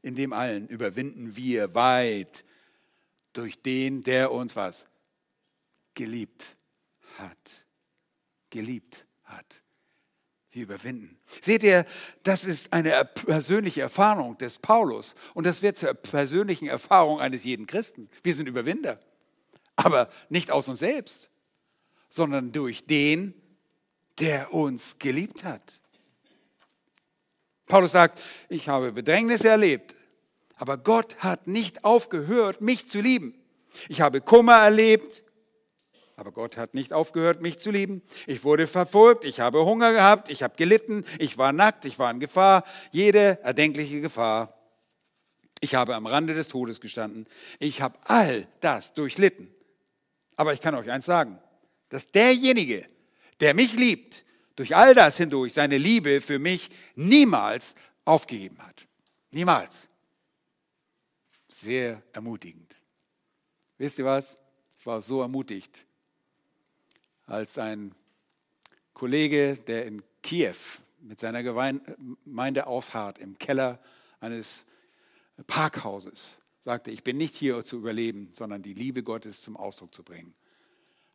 in 0.04 0.16
dem 0.16 0.32
allen 0.32 0.68
überwinden 0.68 1.36
wir 1.36 1.76
weit 1.76 2.46
durch 3.34 3.62
den, 3.62 4.04
der 4.04 4.32
uns 4.32 4.56
was? 4.56 4.88
Geliebt 5.94 6.56
hat. 7.18 7.66
Geliebt 8.50 9.06
hat. 9.24 9.62
Wir 10.52 10.64
überwinden. 10.64 11.18
Seht 11.42 11.64
ihr, 11.64 11.86
das 12.24 12.44
ist 12.44 12.74
eine 12.74 13.06
persönliche 13.06 13.82
Erfahrung 13.82 14.38
des 14.38 14.60
Paulus 14.60 15.16
und 15.34 15.46
das 15.46 15.62
wird 15.62 15.78
zur 15.78 15.94
persönlichen 15.94 16.68
Erfahrung 16.68 17.22
eines 17.22 17.46
jeden 17.46 17.68
Christen. 17.68 18.10
Wir 18.22 18.36
sind 18.36 18.48
Überwinder, 18.48 19.00
aber 19.78 20.10
nicht 20.28 20.52
aus 20.52 20.68
uns 20.68 20.80
selbst, 20.80 21.30
sondern 22.10 22.52
durch 22.52 22.86
den, 22.86 23.34
der 24.20 24.54
uns 24.54 25.00
geliebt 25.00 25.46
hat. 25.46 25.80
Paulus 27.68 27.94
sagt, 27.94 28.20
ich 28.50 28.68
habe 28.68 28.92
Bedrängnisse 28.92 29.48
erlebt, 29.48 29.96
aber 30.56 30.78
Gott 30.78 31.16
hat 31.20 31.48
nicht 31.48 31.86
aufgehört, 31.86 32.60
mich 32.60 32.90
zu 32.90 33.00
lieben. 33.00 33.34
Ich 33.88 34.02
habe 34.02 34.20
Kummer 34.20 34.58
erlebt, 34.58 35.21
aber 36.16 36.32
Gott 36.32 36.58
hat 36.58 36.74
nicht 36.74 36.94
aufgehört, 36.94 37.42
mich 37.42 37.60
zu 37.60 37.72
lieben. 37.72 38.02
Ich 38.28 38.44
wurde 38.44 38.68
verfolgt, 38.68 39.26
ich 39.26 39.40
habe 39.40 39.66
Hunger 39.66 39.92
gehabt, 39.92 40.30
ich 40.30 40.44
habe 40.44 40.56
gelitten, 40.56 41.06
ich 41.20 41.38
war 41.38 41.54
nackt, 41.54 41.86
ich 41.86 42.00
war 42.00 42.12
in 42.12 42.20
Gefahr, 42.20 42.64
jede 42.92 43.40
erdenkliche 43.44 44.02
Gefahr. 44.02 44.58
Ich 45.60 45.76
habe 45.76 45.96
am 45.96 46.08
Rande 46.08 46.34
des 46.34 46.48
Todes 46.48 46.82
gestanden. 46.82 47.28
Ich 47.60 47.82
habe 47.82 47.98
all 48.06 48.48
das 48.62 48.94
durchlitten. 48.94 49.54
Aber 50.36 50.54
ich 50.54 50.62
kann 50.62 50.74
euch 50.76 50.90
eins 50.90 51.06
sagen, 51.06 51.40
dass 51.90 52.08
derjenige, 52.08 52.88
der 53.40 53.54
mich 53.54 53.74
liebt, 53.74 54.24
durch 54.56 54.76
all 54.76 54.94
das 54.94 55.18
hindurch 55.18 55.54
seine 55.54 55.78
Liebe 55.78 56.22
für 56.22 56.40
mich 56.40 56.70
niemals 56.96 57.76
aufgegeben 58.06 58.58
hat. 58.60 58.88
Niemals. 59.32 59.88
Sehr 61.48 62.02
ermutigend. 62.14 62.76
Wisst 63.78 64.00
ihr 64.00 64.06
was? 64.06 64.38
Ich 64.80 64.86
war 64.86 65.02
so 65.02 65.22
ermutigt, 65.22 65.86
als 67.32 67.58
ein 67.58 67.96
Kollege, 68.94 69.58
der 69.68 69.86
in 69.86 70.04
Kiew 70.22 70.56
mit 71.00 71.20
seiner 71.20 71.42
Gemeinde 71.44 72.68
ausharrt, 72.68 73.20
im 73.20 73.38
Keller 73.38 73.80
eines 74.20 74.66
Parkhauses, 75.48 76.40
sagte, 76.60 76.92
ich 76.92 77.04
bin 77.04 77.18
nicht 77.18 77.36
hier 77.36 77.64
zu 77.64 77.78
überleben, 77.78 78.30
sondern 78.32 78.62
die 78.62 78.74
Liebe 78.74 79.02
Gottes 79.02 79.42
zum 79.42 79.58
Ausdruck 79.58 79.96
zu 79.96 80.04
bringen. 80.04 80.34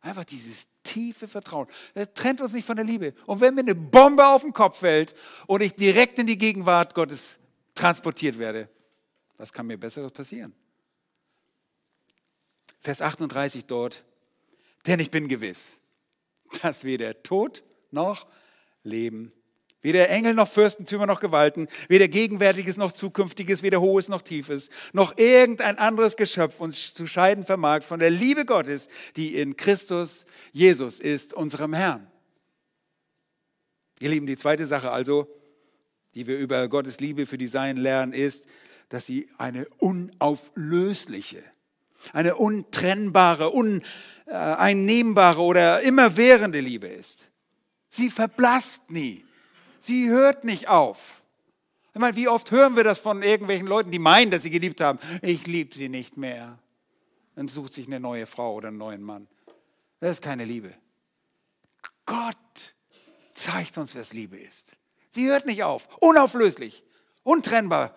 Einfach 0.01 0.25
dieses 0.25 0.67
tiefe 0.83 1.27
Vertrauen. 1.27 1.67
Das 1.93 2.13
trennt 2.13 2.41
uns 2.41 2.53
nicht 2.53 2.65
von 2.65 2.75
der 2.75 2.85
Liebe. 2.85 3.13
Und 3.25 3.39
wenn 3.39 3.55
mir 3.55 3.61
eine 3.61 3.75
Bombe 3.75 4.25
auf 4.27 4.41
den 4.41 4.53
Kopf 4.53 4.79
fällt 4.79 5.15
und 5.45 5.61
ich 5.61 5.73
direkt 5.73 6.19
in 6.19 6.27
die 6.27 6.37
Gegenwart 6.37 6.93
Gottes 6.93 7.37
transportiert 7.75 8.37
werde, 8.37 8.69
was 9.37 9.53
kann 9.53 9.67
mir 9.67 9.77
Besseres 9.77 10.11
passieren? 10.11 10.53
Vers 12.81 13.01
38 13.01 13.65
dort, 13.65 14.03
denn 14.85 14.99
ich 14.99 15.11
bin 15.11 15.27
gewiss, 15.27 15.77
dass 16.61 16.83
weder 16.83 17.21
Tod 17.23 17.63
noch 17.91 18.27
Leben, 18.83 19.31
weder 19.81 20.09
Engel 20.09 20.33
noch 20.33 20.47
Fürstentümer 20.47 21.05
noch 21.05 21.19
Gewalten, 21.19 21.67
weder 21.87 22.07
Gegenwärtiges 22.07 22.77
noch 22.77 22.91
Zukünftiges, 22.91 23.63
weder 23.63 23.81
Hohes 23.81 24.07
noch 24.07 24.21
Tiefes, 24.21 24.69
noch 24.93 25.17
irgendein 25.17 25.77
anderes 25.77 26.15
Geschöpf 26.15 26.59
uns 26.59 26.93
zu 26.93 27.07
scheiden 27.07 27.45
vermag 27.45 27.83
von 27.83 27.99
der 27.99 28.09
Liebe 28.09 28.45
Gottes, 28.45 28.87
die 29.15 29.35
in 29.35 29.55
Christus 29.55 30.25
Jesus 30.51 30.99
ist, 30.99 31.33
unserem 31.33 31.73
Herrn. 31.73 32.07
Ihr 33.99 34.09
Lieben, 34.09 34.27
die 34.27 34.37
zweite 34.37 34.67
Sache 34.67 34.91
also, 34.91 35.27
die 36.13 36.27
wir 36.27 36.37
über 36.37 36.67
Gottes 36.67 36.99
Liebe 36.99 37.25
für 37.25 37.37
die 37.37 37.47
Seinen 37.47 37.77
lernen, 37.77 38.13
ist, 38.13 38.45
dass 38.89 39.05
sie 39.05 39.29
eine 39.37 39.67
unauflösliche, 39.77 41.43
eine 42.13 42.35
untrennbare, 42.35 43.53
un 43.53 43.81
äh, 44.25 45.03
oder 45.37 45.81
immerwährende 45.81 46.59
Liebe 46.59 46.87
ist. 46.87 47.27
Sie 47.89 48.09
verblasst 48.09 48.89
nie. 48.89 49.25
Sie 49.79 50.09
hört 50.09 50.43
nicht 50.43 50.67
auf. 50.67 51.21
Ich 51.93 51.99
meine, 51.99 52.15
wie 52.15 52.27
oft 52.27 52.51
hören 52.51 52.75
wir 52.75 52.83
das 52.83 52.99
von 52.99 53.23
irgendwelchen 53.23 53.65
Leuten, 53.65 53.89
die 53.89 53.99
meinen, 53.99 54.29
dass 54.29 54.43
sie 54.43 54.49
geliebt 54.49 54.81
haben? 54.81 54.99
Ich 55.21 55.47
liebe 55.47 55.73
sie 55.73 55.89
nicht 55.89 56.17
mehr. 56.17 56.59
Dann 57.35 57.47
sucht 57.47 57.73
sich 57.73 57.87
eine 57.87 57.99
neue 57.99 58.27
Frau 58.27 58.53
oder 58.53 58.67
einen 58.67 58.77
neuen 58.77 59.01
Mann. 59.01 59.27
Das 59.99 60.11
ist 60.11 60.21
keine 60.21 60.45
Liebe. 60.45 60.73
Gott 62.05 62.75
zeigt 63.33 63.77
uns, 63.77 63.95
was 63.95 64.13
Liebe 64.13 64.37
ist. 64.37 64.75
Sie 65.11 65.27
hört 65.27 65.45
nicht 65.45 65.63
auf. 65.63 65.87
Unauflöslich, 65.99 66.83
untrennbar 67.23 67.95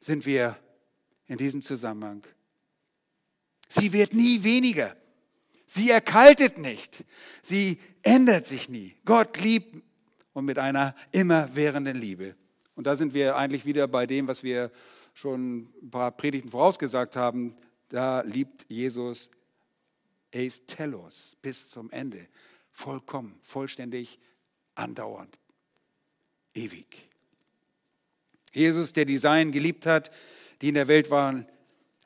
sind 0.00 0.24
wir 0.24 0.56
in 1.26 1.36
diesem 1.36 1.62
Zusammenhang 1.62 2.22
Sie 3.68 3.92
wird 3.92 4.14
nie 4.14 4.42
weniger. 4.42 4.96
Sie 5.66 5.90
erkaltet 5.90 6.58
nicht. 6.58 7.04
Sie 7.42 7.78
ändert 8.02 8.46
sich 8.46 8.68
nie. 8.68 8.96
Gott 9.04 9.38
liebt 9.38 9.82
und 10.32 10.44
mit 10.44 10.58
einer 10.58 10.94
immerwährenden 11.12 11.96
Liebe. 11.98 12.34
Und 12.74 12.86
da 12.86 12.96
sind 12.96 13.12
wir 13.12 13.36
eigentlich 13.36 13.66
wieder 13.66 13.88
bei 13.88 14.06
dem, 14.06 14.28
was 14.28 14.42
wir 14.42 14.70
schon 15.12 15.68
ein 15.82 15.90
paar 15.90 16.12
Predigten 16.12 16.50
vorausgesagt 16.50 17.16
haben. 17.16 17.56
Da 17.88 18.20
liebt 18.22 18.64
Jesus 18.68 19.30
Eis 20.32 20.62
telos 20.66 21.36
bis 21.42 21.68
zum 21.68 21.90
Ende. 21.90 22.28
Vollkommen, 22.70 23.36
vollständig, 23.40 24.18
andauernd, 24.74 25.36
ewig. 26.54 27.08
Jesus, 28.52 28.92
der 28.92 29.04
die 29.04 29.18
Seinen 29.18 29.52
geliebt 29.52 29.86
hat, 29.86 30.10
die 30.62 30.68
in 30.68 30.74
der 30.74 30.88
Welt 30.88 31.10
waren, 31.10 31.46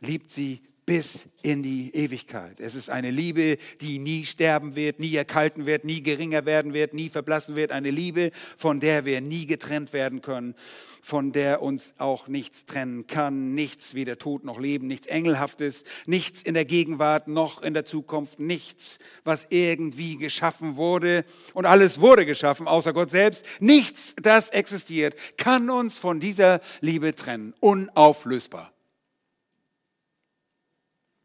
liebt 0.01 0.33
sie 0.33 0.63
bis 0.85 1.27
in 1.43 1.63
die 1.63 1.95
Ewigkeit. 1.95 2.61
Es 2.61 2.75
ist 2.75 2.91
eine 2.91 3.11
Liebe, 3.11 3.59
die 3.81 3.99
nie 3.99 4.25
sterben 4.25 4.75
wird, 4.75 4.99
nie 4.99 5.15
erkalten 5.15 5.67
wird, 5.67 5.85
nie 5.85 6.03
geringer 6.03 6.45
werden 6.45 6.73
wird, 6.73 6.93
nie 6.93 7.09
verblassen 7.09 7.55
wird. 7.55 7.71
Eine 7.73 7.91
Liebe, 7.91 8.33
von 8.57 8.81
der 8.81 9.05
wir 9.05 9.21
nie 9.21 9.47
getrennt 9.47 9.93
werden 9.93 10.23
können, 10.23 10.55
von 11.01 11.33
der 11.33 11.63
uns 11.63 11.95
auch 11.99 12.27
nichts 12.27 12.65
trennen 12.65 13.07
kann. 13.07 13.55
Nichts, 13.55 13.95
weder 13.95 14.19
Tod 14.19 14.45
noch 14.45 14.59
Leben, 14.59 14.87
nichts 14.87 15.07
Engelhaftes, 15.07 15.85
nichts 16.07 16.43
in 16.43 16.55
der 16.55 16.65
Gegenwart 16.65 17.29
noch 17.29 17.63
in 17.63 17.75
der 17.75 17.85
Zukunft, 17.85 18.41
nichts, 18.41 18.99
was 19.25 19.47
irgendwie 19.51 20.17
geschaffen 20.17 20.77
wurde. 20.77 21.25
Und 21.55 21.67
alles 21.67 22.01
wurde 22.01 22.27
geschaffen, 22.27 22.67
außer 22.67 22.93
Gott 22.93 23.11
selbst. 23.11 23.47
Nichts, 23.61 24.15
das 24.21 24.51
existiert, 24.51 25.15
kann 25.37 25.71
uns 25.71 25.99
von 25.99 26.19
dieser 26.19 26.61
Liebe 26.81 27.15
trennen. 27.15 27.55
Unauflösbar. 27.61 28.72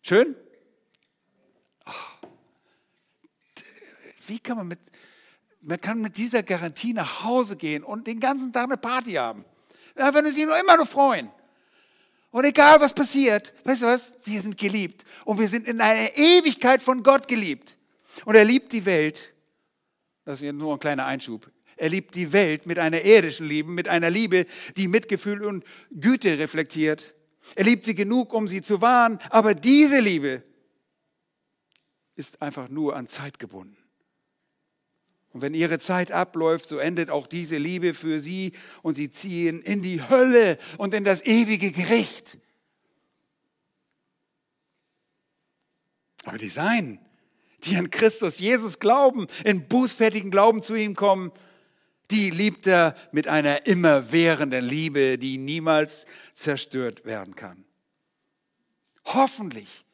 Schön? 0.08 0.38
Wie 4.26 4.40
kann 4.40 4.56
man 4.56 4.68
mit, 4.70 4.80
man 5.60 5.82
kann 5.82 6.00
mit 6.00 6.16
dieser 6.16 6.44
Garantie 6.44 6.94
nach 6.94 7.26
Hause 7.26 7.58
gehen 7.58 7.84
und 7.84 8.08
den 8.08 8.22
ganzen 8.22 8.54
Tag 8.54 8.66
eine 8.66 8.78
Party 8.78 9.14
haben. 9.14 9.44
Da 9.96 10.14
werden 10.14 10.34
sich 10.34 10.46
nur 10.46 10.58
immer 10.58 10.78
nur 10.78 10.86
freuen. 10.86 11.30
Und 12.32 12.46
egal 12.46 12.80
was 12.80 12.94
passiert, 12.94 13.54
weißt 13.66 13.82
du 13.82 13.86
was? 13.88 14.14
Wir 14.24 14.42
sind 14.42 14.58
geliebt. 14.58 15.04
Und 15.26 15.40
wir 15.40 15.50
sind 15.50 15.68
in 15.68 15.82
einer 15.82 16.16
Ewigkeit 16.16 16.82
von 16.82 17.04
Gott 17.04 17.28
geliebt. 17.28 17.76
Und 18.24 18.36
er 18.36 18.46
liebt 18.46 18.72
die 18.72 18.86
Welt. 18.86 19.34
Das 20.24 20.42
ist 20.42 20.54
nur 20.54 20.74
ein 20.74 20.80
kleiner 20.80 21.06
Einschub. 21.06 21.52
Er 21.76 21.90
liebt 21.90 22.16
die 22.16 22.32
Welt 22.32 22.66
mit 22.66 22.80
einer 22.80 23.02
irdischen 23.02 23.48
Liebe, 23.48 23.70
mit 23.70 23.90
einer 23.90 24.10
Liebe, 24.10 24.46
die 24.78 24.88
Mitgefühl 24.88 25.44
und 25.44 25.66
Güte 25.92 26.38
reflektiert. 26.38 27.14
Er 27.56 27.64
liebt 27.64 27.86
sie 27.86 27.96
genug, 27.96 28.34
um 28.34 28.48
sie 28.48 28.62
zu 28.62 28.82
wahren, 28.82 29.20
aber 29.30 29.54
diese 29.56 30.00
Liebe 30.00 30.44
ist 32.16 32.42
einfach 32.42 32.70
nur 32.70 32.96
an 32.96 33.08
Zeit 33.08 33.40
gebunden. 33.40 33.78
Und 35.34 35.42
wenn 35.42 35.54
ihre 35.54 35.78
Zeit 35.78 36.12
abläuft, 36.12 36.68
so 36.68 36.78
endet 36.80 37.12
auch 37.12 37.28
diese 37.28 37.58
Liebe 37.58 37.94
für 37.94 38.20
sie 38.20 38.54
und 38.82 38.96
sie 38.96 39.12
ziehen 39.12 39.62
in 39.62 39.82
die 39.82 40.02
Hölle 40.02 40.58
und 40.78 40.94
in 40.94 41.04
das 41.04 41.24
ewige 41.26 41.72
Gericht. 41.72 42.40
Aber 46.26 46.38
die 46.38 46.50
Seinen, 46.50 47.00
die 47.64 47.78
an 47.78 47.90
Christus 47.90 48.40
Jesus 48.40 48.80
glauben, 48.80 49.28
in 49.46 49.68
bußfertigen 49.68 50.32
Glauben 50.32 50.62
zu 50.62 50.76
ihm 50.76 50.96
kommen, 50.96 51.32
die 52.12 52.30
liebt 52.30 52.68
er 52.68 52.96
mit 53.12 53.28
einer 53.28 53.66
immerwährenden 53.66 54.64
Liebe, 54.66 55.18
die 55.18 55.38
niemals 55.38 56.06
zerstört 56.34 57.06
werden 57.06 57.36
kann. 57.36 57.66
Hoffentlich 59.06 59.86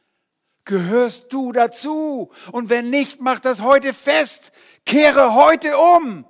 gehörst 0.66 1.32
du 1.34 1.52
dazu. 1.52 2.32
Und 2.52 2.70
wenn 2.70 2.90
nicht, 2.90 3.20
mach 3.20 3.40
das 3.40 3.62
heute 3.62 3.94
fest. 3.94 4.52
Kehre 4.86 5.34
heute 5.34 5.78
um. 5.78 6.26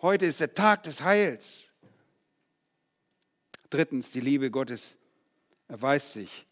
Heute 0.00 0.26
ist 0.26 0.40
der 0.40 0.54
Tag 0.54 0.84
des 0.84 1.02
Heils. 1.02 1.70
Drittens, 3.70 4.12
die 4.12 4.20
Liebe 4.20 4.50
Gottes 4.50 4.96
erweist 5.66 6.12
sich 6.12 6.46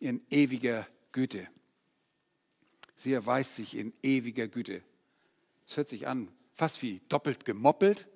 in 0.00 0.24
ewiger 0.30 0.86
Güte. 1.12 1.46
Sie 2.96 3.12
erweist 3.12 3.56
sich 3.56 3.76
in 3.76 3.92
ewiger 4.02 4.48
Güte. 4.48 4.82
Es 5.66 5.76
hört 5.76 5.88
sich 5.88 6.06
an, 6.06 6.28
fast 6.56 6.82
wie 6.82 7.00
doppelt 7.08 7.44
gemoppelt. 7.44 8.08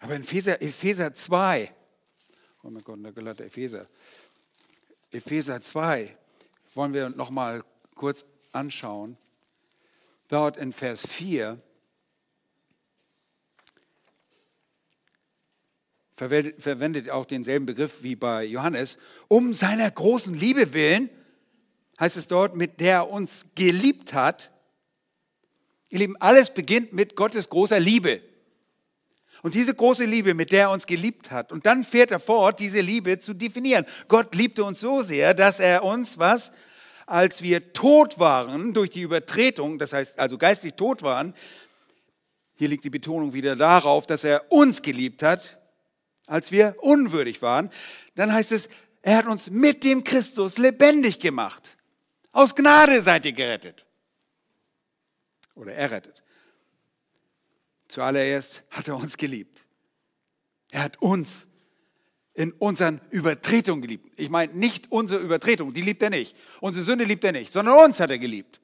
Aber 0.00 0.16
in 0.16 0.22
Epheser, 0.22 0.60
Epheser 0.60 1.14
2, 1.14 1.72
oh 2.62 2.70
mein 2.70 2.82
Gott, 2.82 2.98
der 3.04 3.12
gelatte 3.12 3.44
Epheser, 3.44 3.86
Epheser 5.12 5.60
2 5.62 6.16
wollen 6.74 6.92
wir 6.92 7.08
noch 7.10 7.30
mal 7.30 7.64
kurz 7.94 8.24
anschauen. 8.52 9.16
Dort 10.28 10.56
in 10.56 10.72
Vers 10.72 11.06
4 11.06 11.60
verwendet 16.16 17.10
auch 17.10 17.26
denselben 17.26 17.66
Begriff 17.66 18.02
wie 18.02 18.16
bei 18.16 18.44
Johannes. 18.44 18.98
Um 19.28 19.52
seiner 19.54 19.90
großen 19.90 20.34
Liebe 20.34 20.72
willen, 20.72 21.10
heißt 22.00 22.16
es 22.16 22.26
dort, 22.26 22.56
mit 22.56 22.80
der 22.80 22.94
er 22.94 23.10
uns 23.10 23.46
geliebt 23.54 24.14
hat. 24.14 24.50
Ihr 25.94 26.00
Lieben, 26.00 26.16
alles 26.18 26.50
beginnt 26.50 26.92
mit 26.92 27.14
Gottes 27.14 27.48
großer 27.48 27.78
Liebe. 27.78 28.20
Und 29.42 29.54
diese 29.54 29.72
große 29.72 30.04
Liebe, 30.06 30.34
mit 30.34 30.50
der 30.50 30.62
er 30.62 30.70
uns 30.72 30.86
geliebt 30.86 31.30
hat, 31.30 31.52
und 31.52 31.66
dann 31.66 31.84
fährt 31.84 32.10
er 32.10 32.18
fort, 32.18 32.58
diese 32.58 32.80
Liebe 32.80 33.20
zu 33.20 33.32
definieren. 33.32 33.86
Gott 34.08 34.34
liebte 34.34 34.64
uns 34.64 34.80
so 34.80 35.02
sehr, 35.02 35.34
dass 35.34 35.60
er 35.60 35.84
uns, 35.84 36.18
was? 36.18 36.50
Als 37.06 37.42
wir 37.42 37.72
tot 37.74 38.18
waren 38.18 38.72
durch 38.72 38.90
die 38.90 39.02
Übertretung, 39.02 39.78
das 39.78 39.92
heißt 39.92 40.18
also 40.18 40.36
geistlich 40.36 40.74
tot 40.74 41.04
waren, 41.04 41.32
hier 42.56 42.66
liegt 42.66 42.82
die 42.82 42.90
Betonung 42.90 43.32
wieder 43.32 43.54
darauf, 43.54 44.04
dass 44.04 44.24
er 44.24 44.50
uns 44.50 44.82
geliebt 44.82 45.22
hat, 45.22 45.60
als 46.26 46.50
wir 46.50 46.74
unwürdig 46.80 47.40
waren, 47.40 47.70
dann 48.16 48.32
heißt 48.32 48.50
es, 48.50 48.68
er 49.00 49.18
hat 49.18 49.26
uns 49.28 49.48
mit 49.48 49.84
dem 49.84 50.02
Christus 50.02 50.58
lebendig 50.58 51.20
gemacht. 51.20 51.76
Aus 52.32 52.56
Gnade 52.56 53.00
seid 53.00 53.26
ihr 53.26 53.32
gerettet. 53.32 53.86
Oder 55.54 55.74
errettet. 55.74 56.22
Zuallererst 57.88 58.62
hat 58.70 58.88
er 58.88 58.96
uns 58.96 59.16
geliebt. 59.16 59.64
Er 60.70 60.82
hat 60.82 61.00
uns 61.00 61.46
in 62.34 62.52
unseren 62.52 63.00
Übertretungen 63.10 63.82
geliebt. 63.82 64.18
Ich 64.18 64.28
meine 64.28 64.52
nicht 64.52 64.90
unsere 64.90 65.20
Übertretung, 65.20 65.72
die 65.72 65.82
liebt 65.82 66.02
er 66.02 66.10
nicht. 66.10 66.36
Unsere 66.60 66.84
Sünde 66.84 67.04
liebt 67.04 67.24
er 67.24 67.32
nicht, 67.32 67.52
sondern 67.52 67.78
uns 67.78 68.00
hat 68.00 68.10
er 68.10 68.18
geliebt. 68.18 68.60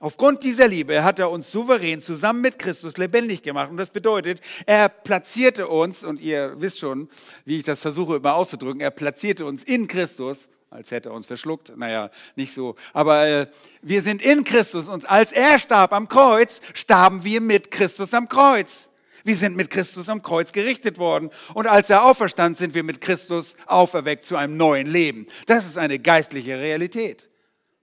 Aufgrund 0.00 0.42
dieser 0.42 0.68
Liebe 0.68 1.02
hat 1.04 1.18
er 1.18 1.30
uns 1.30 1.50
souverän 1.50 2.02
zusammen 2.02 2.42
mit 2.42 2.58
Christus 2.58 2.98
lebendig 2.98 3.42
gemacht. 3.42 3.70
Und 3.70 3.76
das 3.76 3.90
bedeutet, 3.90 4.40
er 4.66 4.88
platzierte 4.88 5.68
uns, 5.68 6.04
und 6.04 6.20
ihr 6.20 6.60
wisst 6.60 6.78
schon, 6.78 7.08
wie 7.44 7.58
ich 7.58 7.62
das 7.62 7.80
versuche 7.80 8.16
immer 8.16 8.34
auszudrücken, 8.34 8.80
er 8.80 8.90
platzierte 8.90 9.46
uns 9.46 9.62
in 9.64 9.86
Christus 9.88 10.48
als 10.74 10.90
hätte 10.90 11.10
er 11.10 11.14
uns 11.14 11.26
verschluckt. 11.26 11.76
Naja, 11.76 12.10
nicht 12.34 12.52
so. 12.52 12.74
Aber 12.92 13.26
äh, 13.26 13.46
wir 13.80 14.02
sind 14.02 14.22
in 14.22 14.42
Christus 14.44 14.88
und 14.88 15.08
als 15.08 15.30
er 15.32 15.58
starb 15.58 15.92
am 15.92 16.08
Kreuz, 16.08 16.60
starben 16.74 17.22
wir 17.24 17.40
mit 17.40 17.70
Christus 17.70 18.12
am 18.12 18.28
Kreuz. 18.28 18.90
Wir 19.22 19.36
sind 19.36 19.56
mit 19.56 19.70
Christus 19.70 20.08
am 20.08 20.20
Kreuz 20.20 20.52
gerichtet 20.52 20.98
worden. 20.98 21.30
Und 21.54 21.66
als 21.66 21.88
er 21.88 22.04
auferstand, 22.04 22.58
sind 22.58 22.74
wir 22.74 22.82
mit 22.82 23.00
Christus 23.00 23.56
auferweckt 23.66 24.26
zu 24.26 24.36
einem 24.36 24.56
neuen 24.56 24.86
Leben. 24.86 25.26
Das 25.46 25.64
ist 25.64 25.78
eine 25.78 25.98
geistliche 25.98 26.58
Realität. 26.58 27.30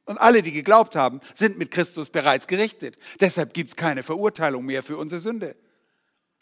Und 0.06 0.20
alle, 0.20 0.42
die 0.42 0.52
geglaubt 0.52 0.96
haben, 0.96 1.22
sind 1.34 1.58
mit 1.58 1.72
Christus 1.72 2.10
bereits 2.10 2.46
gerichtet. 2.46 2.98
Deshalb 3.22 3.54
gibt 3.54 3.72
es 3.72 3.76
keine 3.76 4.04
Verurteilung 4.04 4.66
mehr 4.66 4.84
für 4.84 4.98
unsere 4.98 5.22
Sünde. 5.22 5.56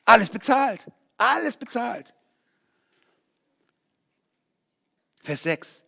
Alles 0.03 0.29
bezahlt. 0.29 0.87
Alles 1.17 1.55
bezahlt. 1.55 2.13
Vers 5.21 5.43
6. 5.43 5.83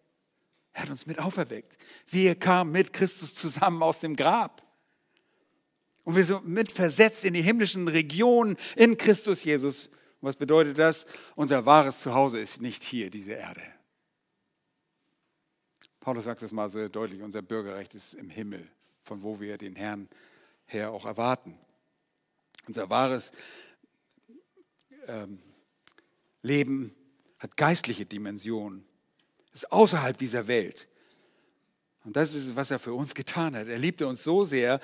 Er 0.73 0.83
hat 0.83 0.89
uns 0.89 1.05
mit 1.05 1.19
auferweckt. 1.19 1.77
Wir 2.07 2.35
kamen 2.35 2.71
mit 2.71 2.93
Christus 2.93 3.35
zusammen 3.35 3.83
aus 3.83 3.99
dem 3.99 4.15
Grab. 4.15 4.63
Und 6.03 6.15
wir 6.15 6.23
sind 6.23 6.47
mit 6.47 6.71
versetzt 6.71 7.25
in 7.25 7.33
die 7.33 7.41
himmlischen 7.41 7.87
Regionen 7.87 8.57
in 8.75 8.97
Christus 8.97 9.43
Jesus. 9.43 9.87
Und 9.87 10.29
was 10.29 10.35
bedeutet 10.35 10.77
das? 10.77 11.05
Unser 11.35 11.65
wahres 11.65 11.99
Zuhause 11.99 12.39
ist 12.39 12.61
nicht 12.61 12.83
hier, 12.83 13.09
diese 13.09 13.33
Erde. 13.33 13.61
Paulus 15.99 16.23
sagt 16.23 16.41
das 16.41 16.51
mal 16.51 16.69
sehr 16.69 16.89
deutlich, 16.89 17.21
unser 17.21 17.43
Bürgerrecht 17.43 17.93
ist 17.93 18.15
im 18.15 18.29
Himmel, 18.29 18.67
von 19.03 19.21
wo 19.21 19.39
wir 19.39 19.57
den 19.57 19.75
Herrn 19.75 20.09
her 20.65 20.91
auch 20.91 21.05
erwarten. 21.05 21.59
Unser 22.67 22.89
wahres 22.89 23.31
ähm, 25.07 25.39
Leben 26.41 26.95
hat 27.37 27.57
geistliche 27.57 28.05
Dimensionen 28.05 28.85
ist 29.53 29.71
außerhalb 29.71 30.17
dieser 30.17 30.47
Welt. 30.47 30.87
Und 32.03 32.15
das 32.15 32.33
ist, 32.33 32.55
was 32.55 32.71
er 32.71 32.79
für 32.79 32.93
uns 32.93 33.13
getan 33.13 33.55
hat. 33.55 33.67
Er 33.67 33.77
liebte 33.77 34.07
uns 34.07 34.23
so 34.23 34.43
sehr, 34.43 34.79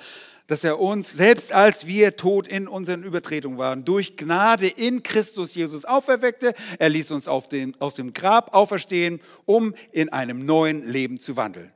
dass 0.46 0.62
er 0.62 0.78
uns, 0.78 1.12
selbst 1.12 1.52
als 1.52 1.86
wir 1.86 2.16
tot 2.16 2.46
in 2.46 2.68
unseren 2.68 3.02
Übertretungen 3.02 3.58
waren, 3.58 3.84
durch 3.84 4.16
Gnade 4.16 4.68
in 4.68 5.02
Christus 5.02 5.54
Jesus 5.54 5.84
auferweckte. 5.84 6.54
Er 6.78 6.88
ließ 6.88 7.10
uns 7.10 7.28
dem, 7.50 7.74
aus 7.80 7.96
dem 7.96 8.12
Grab 8.14 8.54
auferstehen, 8.54 9.20
um 9.46 9.74
in 9.90 10.10
einem 10.10 10.44
neuen 10.44 10.86
Leben 10.86 11.20
zu 11.20 11.36
wandeln. 11.36 11.72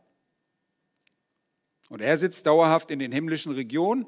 Und 1.88 2.00
er 2.00 2.16
sitzt 2.18 2.46
dauerhaft 2.46 2.90
in 2.90 3.00
den 3.00 3.12
himmlischen 3.12 3.52
Regionen, 3.52 4.06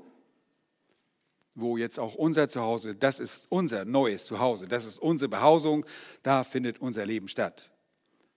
wo 1.55 1.77
jetzt 1.77 1.99
auch 1.99 2.15
unser 2.15 2.49
Zuhause, 2.49 2.95
das 2.95 3.21
ist 3.21 3.47
unser 3.51 3.85
neues 3.85 4.25
Zuhause, 4.25 4.69
das 4.69 4.87
ist 4.87 4.99
unsere 4.99 5.29
Behausung, 5.29 5.85
da 6.23 6.45
findet 6.45 6.81
unser 6.81 7.05
Leben 7.05 7.29
statt. 7.29 7.71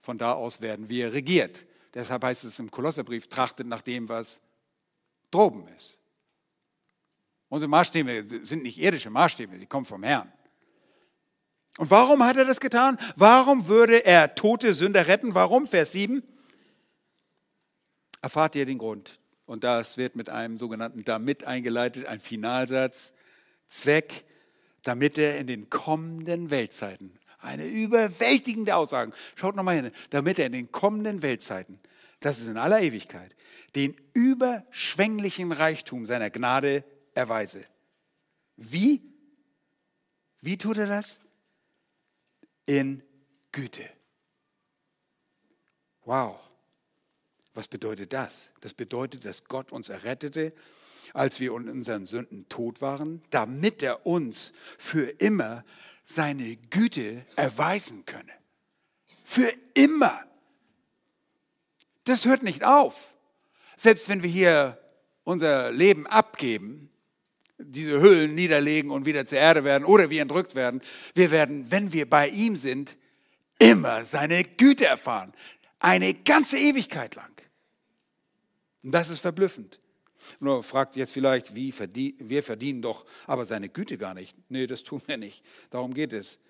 Von 0.00 0.18
da 0.18 0.32
aus 0.32 0.60
werden 0.60 0.88
wir 0.88 1.12
regiert. 1.12 1.66
Deshalb 1.94 2.24
heißt 2.24 2.44
es 2.44 2.58
im 2.58 2.70
Kolosserbrief, 2.70 3.28
trachtet 3.28 3.66
nach 3.66 3.82
dem, 3.82 4.08
was 4.08 4.40
droben 5.30 5.66
ist. 5.68 5.98
Unsere 7.48 7.68
Maßstäbe 7.68 8.44
sind 8.44 8.62
nicht 8.62 8.78
irdische 8.78 9.10
Maßstäbe, 9.10 9.58
sie 9.58 9.66
kommen 9.66 9.86
vom 9.86 10.02
Herrn. 10.02 10.30
Und 11.78 11.90
warum 11.90 12.24
hat 12.24 12.36
er 12.36 12.44
das 12.44 12.60
getan? 12.60 12.98
Warum 13.16 13.68
würde 13.68 14.04
er 14.04 14.34
tote 14.34 14.74
Sünder 14.74 15.06
retten? 15.06 15.34
Warum? 15.34 15.66
Vers 15.66 15.92
7. 15.92 16.22
Erfahrt 18.20 18.56
ihr 18.56 18.66
den 18.66 18.78
Grund. 18.78 19.20
Und 19.46 19.64
das 19.64 19.96
wird 19.96 20.16
mit 20.16 20.28
einem 20.28 20.58
sogenannten 20.58 21.04
damit 21.04 21.44
eingeleitet, 21.44 22.06
ein 22.06 22.20
Finalsatz. 22.20 23.12
Zweck, 23.68 24.24
damit 24.82 25.18
er 25.18 25.38
in 25.38 25.46
den 25.46 25.70
kommenden 25.70 26.50
Weltzeiten 26.50 27.18
eine 27.38 27.66
überwältigende 27.66 28.74
Aussage. 28.74 29.12
Schaut 29.34 29.56
nochmal 29.56 29.76
hin, 29.76 29.90
damit 30.10 30.38
er 30.38 30.46
in 30.46 30.52
den 30.52 30.72
kommenden 30.72 31.22
Weltzeiten, 31.22 31.78
das 32.20 32.40
ist 32.40 32.48
in 32.48 32.56
aller 32.56 32.80
Ewigkeit, 32.80 33.34
den 33.74 33.96
überschwänglichen 34.12 35.52
Reichtum 35.52 36.06
seiner 36.06 36.30
Gnade 36.30 36.84
erweise. 37.14 37.64
Wie? 38.56 39.02
Wie 40.40 40.58
tut 40.58 40.78
er 40.78 40.86
das? 40.86 41.20
In 42.66 43.02
Güte. 43.52 43.88
Wow. 46.04 46.38
Was 47.54 47.68
bedeutet 47.68 48.12
das? 48.12 48.52
Das 48.60 48.74
bedeutet, 48.74 49.24
dass 49.24 49.44
Gott 49.44 49.72
uns 49.72 49.88
errettete, 49.88 50.52
als 51.14 51.40
wir 51.40 51.54
in 51.56 51.68
unseren 51.68 52.06
Sünden 52.06 52.48
tot 52.48 52.80
waren, 52.80 53.22
damit 53.30 53.82
er 53.82 54.06
uns 54.06 54.52
für 54.78 55.08
immer 55.20 55.64
seine 56.08 56.56
Güte 56.56 57.26
erweisen 57.36 58.06
könne. 58.06 58.32
Für 59.24 59.52
immer. 59.74 60.24
Das 62.04 62.24
hört 62.24 62.42
nicht 62.42 62.64
auf. 62.64 63.14
Selbst 63.76 64.08
wenn 64.08 64.22
wir 64.22 64.30
hier 64.30 64.78
unser 65.24 65.70
Leben 65.70 66.06
abgeben, 66.06 66.90
diese 67.58 68.00
Hüllen 68.00 68.34
niederlegen 68.34 68.90
und 68.90 69.04
wieder 69.04 69.26
zur 69.26 69.38
Erde 69.38 69.64
werden 69.64 69.84
oder 69.84 70.08
wir 70.08 70.22
entrückt 70.22 70.54
werden, 70.54 70.80
wir 71.14 71.30
werden, 71.30 71.70
wenn 71.70 71.92
wir 71.92 72.08
bei 72.08 72.28
ihm 72.28 72.56
sind, 72.56 72.96
immer 73.58 74.06
seine 74.06 74.44
Güte 74.44 74.86
erfahren. 74.86 75.34
Eine 75.78 76.14
ganze 76.14 76.56
Ewigkeit 76.56 77.16
lang. 77.16 77.42
Und 78.82 78.92
das 78.92 79.10
ist 79.10 79.20
verblüffend. 79.20 79.78
Nur 80.40 80.62
fragt 80.62 80.96
jetzt 80.96 81.12
vielleicht, 81.12 81.54
wie 81.54 81.72
verdien, 81.72 82.14
wir 82.18 82.42
verdienen 82.42 82.82
doch 82.82 83.04
aber 83.26 83.46
seine 83.46 83.68
Güte 83.68 83.98
gar 83.98 84.14
nicht. 84.14 84.34
Nee, 84.48 84.66
das 84.66 84.82
tun 84.82 85.02
wir 85.06 85.16
nicht. 85.16 85.44
Darum 85.70 85.94
geht 85.94 86.12
es. 86.12 86.40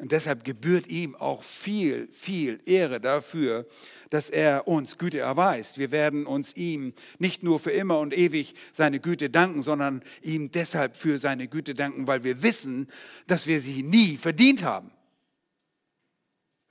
Und 0.00 0.12
deshalb 0.12 0.44
gebührt 0.44 0.86
ihm 0.86 1.16
auch 1.16 1.42
viel, 1.42 2.06
viel 2.12 2.60
Ehre 2.64 3.00
dafür, 3.00 3.66
dass 4.10 4.30
er 4.30 4.68
uns 4.68 4.96
Güte 4.96 5.18
erweist. 5.18 5.76
Wir 5.76 5.90
werden 5.90 6.24
uns 6.24 6.54
ihm 6.54 6.92
nicht 7.18 7.42
nur 7.42 7.58
für 7.58 7.72
immer 7.72 7.98
und 7.98 8.16
ewig 8.16 8.54
seine 8.72 9.00
Güte 9.00 9.28
danken, 9.28 9.62
sondern 9.62 10.04
ihm 10.22 10.52
deshalb 10.52 10.96
für 10.96 11.18
seine 11.18 11.48
Güte 11.48 11.74
danken, 11.74 12.06
weil 12.06 12.22
wir 12.22 12.44
wissen, 12.44 12.86
dass 13.26 13.48
wir 13.48 13.60
sie 13.60 13.82
nie 13.82 14.16
verdient 14.16 14.62
haben. 14.62 14.92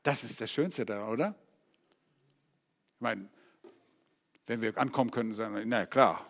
Das 0.04 0.24
ist 0.24 0.40
das 0.40 0.50
Schönste 0.50 0.86
daran, 0.86 1.10
oder? 1.10 1.36
Ich 2.96 3.02
meine, 3.02 3.28
wenn 4.48 4.62
wir 4.62 4.78
ankommen 4.78 5.12
können 5.12 5.30
und 5.30 5.36
sagen, 5.36 5.62
na 5.66 5.86
klar, 5.86 6.26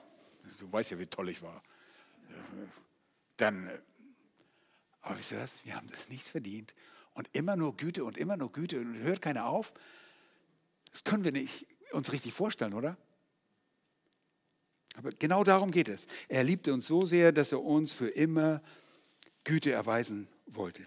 du 0.59 0.72
weißt 0.72 0.91
ja, 0.91 0.99
wie 0.99 1.07
toll 1.07 1.30
ich 1.30 1.41
war, 1.41 1.63
dann 3.38 3.70
aber 5.07 5.20
wisst 5.20 5.32
ihr 5.32 5.39
was? 5.39 5.63
Wir 5.65 5.76
haben 5.76 5.88
das 5.88 6.09
nichts 6.09 6.30
verdient. 6.30 6.74
Und 7.13 7.30
immer 7.32 7.55
nur 7.55 7.78
Güte 7.78 8.03
und 8.03 8.18
immer 8.18 8.36
nur 8.36 8.51
Güte 8.51 8.80
und 8.80 8.97
hört 8.97 9.22
keiner 9.22 9.47
auf. 9.47 9.74
Das 10.91 11.03
können 11.03 11.24
wir 11.24 11.32
nicht 11.32 11.65
uns 11.91 12.11
richtig 12.11 12.34
vorstellen, 12.34 12.74
oder? 12.74 12.97
Aber 14.97 15.11
genau 15.11 15.43
darum 15.43 15.72
geht 15.72 15.88
es. 15.88 16.07
Er 16.28 16.43
liebte 16.43 16.74
uns 16.74 16.88
so 16.88 17.05
sehr, 17.05 17.32
dass 17.32 17.53
er 17.53 17.61
uns 17.61 17.93
für 17.93 18.09
immer 18.09 18.61
Güte 19.45 19.72
erweisen 19.72 20.28
wollte. 20.45 20.84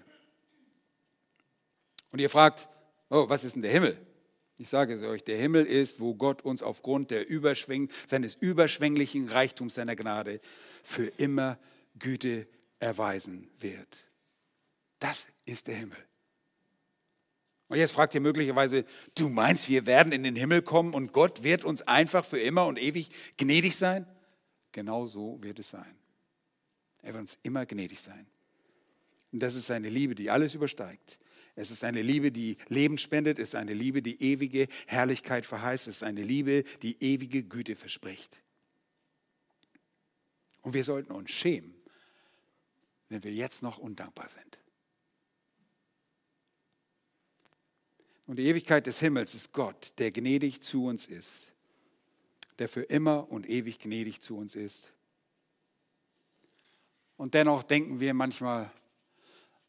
Und 2.11 2.19
ihr 2.19 2.29
fragt, 2.29 2.69
oh, 3.09 3.29
was 3.29 3.45
ist 3.45 3.55
denn 3.55 3.63
der 3.63 3.73
Himmel? 3.73 4.07
Ich 4.61 4.69
sage 4.69 4.93
es 4.93 5.01
euch, 5.01 5.25
der 5.25 5.39
Himmel 5.39 5.65
ist, 5.65 6.01
wo 6.01 6.15
Gott 6.15 6.43
uns 6.43 6.63
aufgrund 6.63 7.11
der 7.11 7.27
Überschwing, 7.27 7.89
seines 8.07 8.35
überschwänglichen 8.35 9.27
Reichtums 9.27 9.77
seiner 9.77 9.97
Gnade 9.97 10.39
für 10.83 11.07
immer 11.17 11.59
Güte 11.99 12.47
erweisen 12.79 13.49
wird. 13.59 14.05
Das 14.99 15.29
ist 15.47 15.67
der 15.67 15.77
Himmel. 15.77 15.97
Und 17.69 17.79
jetzt 17.79 17.93
fragt 17.93 18.15
ihr 18.15 18.21
möglicherweise, 18.21 18.85
du 19.15 19.31
meinst, 19.31 19.67
wir 19.71 19.87
werden 19.87 20.13
in 20.13 20.25
den 20.25 20.37
Himmel 20.37 20.61
kommen 20.61 20.93
und 20.93 21.15
Gott 21.15 21.43
wird 21.43 21.65
uns 21.65 21.81
einfach 21.81 22.27
für 22.27 22.39
immer 22.39 22.67
und 22.67 22.79
ewig 22.79 23.09
gnädig 23.39 23.77
sein? 23.77 24.07
Genau 24.73 25.07
so 25.07 25.43
wird 25.43 25.59
es 25.59 25.71
sein. 25.71 25.97
Er 27.01 27.15
wird 27.15 27.23
uns 27.23 27.39
immer 27.45 27.65
gnädig 27.65 28.03
sein. 28.03 28.27
Und 29.33 29.41
das 29.41 29.55
ist 29.55 29.71
eine 29.71 29.89
Liebe, 29.89 30.15
die 30.15 30.29
alles 30.29 30.55
übersteigt. 30.55 31.19
Es 31.61 31.71
ist 31.71 31.85
eine 31.85 32.01
Liebe, 32.01 32.33
die 32.33 32.57
Leben 32.69 32.97
spendet. 32.97 33.39
Es 33.39 33.49
ist 33.49 33.55
eine 33.55 33.75
Liebe, 33.75 34.01
die 34.01 34.23
ewige 34.23 34.67
Herrlichkeit 34.87 35.45
verheißt. 35.45 35.89
Es 35.89 35.97
ist 35.97 36.03
eine 36.03 36.23
Liebe, 36.23 36.65
die 36.81 36.97
ewige 37.03 37.43
Güte 37.43 37.77
verspricht. 37.77 38.41
Und 40.63 40.73
wir 40.73 40.85
sollten 40.85 41.13
uns 41.13 41.31
schämen, 41.31 41.75
wenn 43.11 43.23
wir 43.23 43.33
jetzt 43.33 43.63
noch 43.63 43.77
undankbar 43.77 44.31
sind. 44.31 44.59
Und 48.27 48.37
die 48.37 48.47
Ewigkeit 48.47 48.87
des 48.87 48.99
Himmels 49.01 49.35
ist 49.35 49.53
Gott, 49.53 49.93
der 49.99 50.13
gnädig 50.13 50.63
zu 50.63 50.87
uns 50.87 51.07
ist, 51.07 51.53
der 52.59 52.71
für 52.71 52.85
immer 52.85 53.31
und 53.31 53.47
ewig 53.47 53.81
gnädig 53.81 54.23
zu 54.23 54.39
uns 54.39 54.55
ist. 54.55 54.91
Und 57.19 57.35
dennoch 57.35 57.65
denken 57.65 58.01
wir 58.01 58.15
manchmal, 58.15 58.73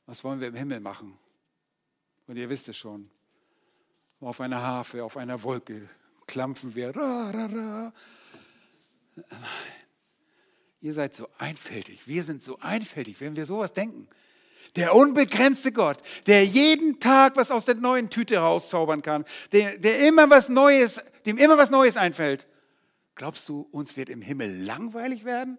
was 0.05 0.23
wollen 0.23 0.39
wir 0.39 0.47
im 0.47 0.55
Himmel 0.55 0.79
machen? 0.79 1.19
Und 2.31 2.37
ihr 2.37 2.47
wisst 2.47 2.69
es 2.69 2.77
schon, 2.77 3.09
auf 4.21 4.39
einer 4.39 4.61
Harfe, 4.61 5.03
auf 5.03 5.17
einer 5.17 5.43
Wolke 5.43 5.89
klampfen 6.27 6.75
wir. 6.75 6.95
Ra, 6.95 7.29
ra, 7.29 7.45
ra. 7.47 7.93
Ihr 10.79 10.93
seid 10.93 11.13
so 11.13 11.27
einfältig. 11.39 12.07
Wir 12.07 12.23
sind 12.23 12.41
so 12.41 12.57
einfältig, 12.59 13.19
wenn 13.19 13.35
wir 13.35 13.45
sowas 13.45 13.73
denken. 13.73 14.07
Der 14.77 14.95
unbegrenzte 14.95 15.73
Gott, 15.73 15.97
der 16.25 16.45
jeden 16.45 17.01
Tag 17.01 17.35
was 17.35 17.51
aus 17.51 17.65
der 17.65 17.75
neuen 17.75 18.09
Tüte 18.09 18.37
rauszaubern 18.37 19.01
kann, 19.01 19.25
der, 19.51 19.77
der 19.77 20.07
immer 20.07 20.29
was 20.29 20.47
Neues, 20.47 21.01
dem 21.25 21.37
immer 21.37 21.57
was 21.57 21.69
Neues 21.69 21.97
einfällt. 21.97 22.47
Glaubst 23.15 23.49
du, 23.49 23.67
uns 23.71 23.97
wird 23.97 24.07
im 24.07 24.21
Himmel 24.21 24.63
langweilig 24.63 25.25
werden? 25.25 25.57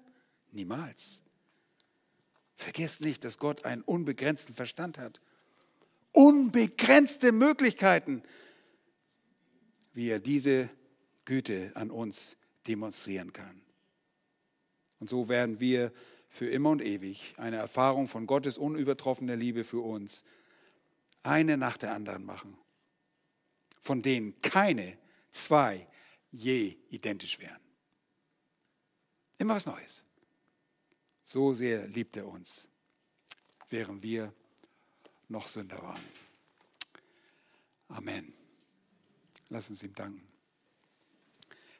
Niemals. 0.53 1.21
Vergiss 2.57 3.01
nicht, 3.01 3.25
dass 3.25 3.37
Gott 3.37 3.67
einen 3.67 3.83
unbegrenzten 3.83 4.55
Verstand 4.55 4.97
hat. 4.97 5.21
Unbegrenzte 6.13 7.33
Möglichkeiten, 7.33 8.23
wie 9.95 10.09
er 10.09 10.21
diese 10.21 10.71
Güte 11.25 11.73
an 11.75 11.91
uns 11.91 12.37
demonstrieren 12.67 13.33
kann. 13.33 13.63
Und 15.01 15.11
so 15.11 15.29
werden 15.29 15.59
wir 15.59 15.93
für 16.29 16.49
immer 16.49 16.71
und 16.71 16.83
ewig 16.83 17.35
eine 17.37 17.57
Erfahrung 17.57 18.09
von 18.09 18.27
Gottes 18.27 18.57
unübertroffener 18.57 19.37
Liebe 19.37 19.65
für 19.65 19.81
uns, 19.81 20.25
eine 21.23 21.57
nach 21.57 21.77
der 21.77 21.93
anderen 21.93 22.25
machen, 22.25 22.57
von 23.81 24.03
denen 24.03 24.41
keine 24.41 24.97
zwei 25.31 25.87
je 26.31 26.77
identisch 26.91 27.39
wären. 27.39 27.61
Immer 29.39 29.57
was 29.57 29.67
Neues. 29.67 30.05
So 31.23 31.53
sehr 31.55 31.87
liebt 31.89 32.17
er 32.17 32.27
uns, 32.27 32.69
während 33.69 34.03
wir 34.03 34.33
noch 35.29 35.47
Sünder 35.47 35.83
waren. 35.83 36.03
Amen. 37.89 38.33
Lass 39.49 39.69
uns 39.71 39.83
ihm 39.83 39.95
danken. 39.95 40.23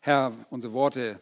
Herr, 0.01 0.35
unsere 0.51 0.73
Worte 0.73 1.21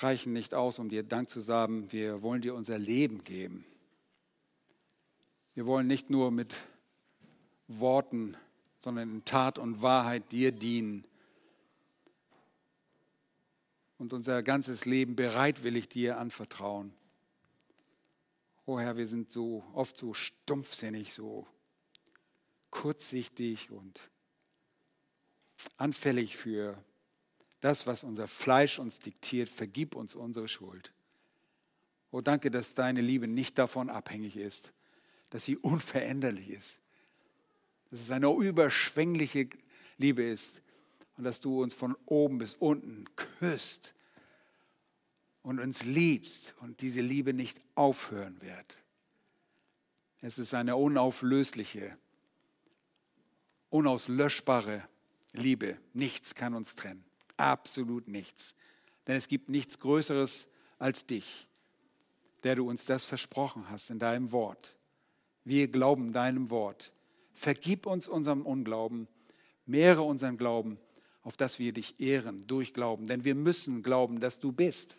reichen 0.00 0.32
nicht 0.32 0.54
aus, 0.54 0.78
um 0.78 0.88
dir 0.88 1.02
Dank 1.02 1.30
zu 1.30 1.40
sagen. 1.40 1.90
Wir 1.92 2.22
wollen 2.22 2.42
dir 2.42 2.54
unser 2.54 2.78
Leben 2.78 3.24
geben. 3.24 3.64
Wir 5.54 5.66
wollen 5.66 5.86
nicht 5.86 6.10
nur 6.10 6.30
mit 6.30 6.54
Worten, 7.68 8.36
sondern 8.78 9.10
in 9.10 9.24
Tat 9.24 9.58
und 9.58 9.82
Wahrheit 9.82 10.30
dir 10.32 10.52
dienen 10.52 11.04
und 13.98 14.12
unser 14.12 14.42
ganzes 14.42 14.84
Leben 14.84 15.16
bereitwillig 15.16 15.88
dir 15.88 16.18
anvertrauen. 16.18 16.92
Oh 18.68 18.80
Herr, 18.80 18.96
wir 18.96 19.06
sind 19.06 19.30
so 19.30 19.62
oft 19.74 19.96
so 19.96 20.12
stumpfsinnig, 20.12 21.14
so 21.14 21.46
kurzsichtig 22.70 23.70
und 23.70 24.10
anfällig 25.76 26.36
für 26.36 26.76
das, 27.60 27.86
was 27.86 28.02
unser 28.02 28.26
Fleisch 28.26 28.80
uns 28.80 28.98
diktiert, 28.98 29.48
vergib 29.48 29.94
uns 29.94 30.16
unsere 30.16 30.48
Schuld. 30.48 30.92
Oh, 32.10 32.20
danke, 32.20 32.50
dass 32.50 32.74
deine 32.74 33.02
Liebe 33.02 33.28
nicht 33.28 33.56
davon 33.56 33.88
abhängig 33.88 34.36
ist, 34.36 34.72
dass 35.30 35.44
sie 35.44 35.56
unveränderlich 35.56 36.50
ist, 36.50 36.80
dass 37.90 38.00
es 38.00 38.10
eine 38.10 38.32
überschwängliche 38.32 39.48
Liebe 39.96 40.24
ist 40.24 40.60
und 41.16 41.22
dass 41.22 41.40
du 41.40 41.62
uns 41.62 41.72
von 41.72 41.96
oben 42.04 42.38
bis 42.38 42.56
unten 42.56 43.04
küsst 43.14 43.94
und 45.46 45.60
uns 45.60 45.84
liebst 45.84 46.56
und 46.60 46.80
diese 46.80 47.00
Liebe 47.00 47.32
nicht 47.32 47.60
aufhören 47.76 48.36
wird. 48.42 48.82
Es 50.20 50.38
ist 50.40 50.54
eine 50.54 50.74
unauflösliche, 50.74 51.96
unauslöschbare 53.70 54.82
Liebe. 55.32 55.78
Nichts 55.92 56.34
kann 56.34 56.52
uns 56.54 56.74
trennen. 56.74 57.04
Absolut 57.36 58.08
nichts. 58.08 58.56
Denn 59.06 59.14
es 59.14 59.28
gibt 59.28 59.48
nichts 59.48 59.78
Größeres 59.78 60.48
als 60.80 61.06
dich, 61.06 61.46
der 62.42 62.56
du 62.56 62.68
uns 62.68 62.84
das 62.84 63.04
versprochen 63.04 63.70
hast 63.70 63.90
in 63.90 64.00
deinem 64.00 64.32
Wort. 64.32 64.76
Wir 65.44 65.68
glauben 65.68 66.12
deinem 66.12 66.50
Wort. 66.50 66.92
Vergib 67.34 67.86
uns 67.86 68.08
unserem 68.08 68.44
Unglauben, 68.44 69.06
mehre 69.64 70.02
unseren 70.02 70.38
Glauben, 70.38 70.76
auf 71.22 71.36
dass 71.36 71.60
wir 71.60 71.72
dich 71.72 72.00
ehren 72.00 72.48
durch 72.48 72.74
Glauben. 72.74 73.06
Denn 73.06 73.22
wir 73.22 73.36
müssen 73.36 73.84
glauben, 73.84 74.18
dass 74.18 74.40
du 74.40 74.50
bist. 74.50 74.96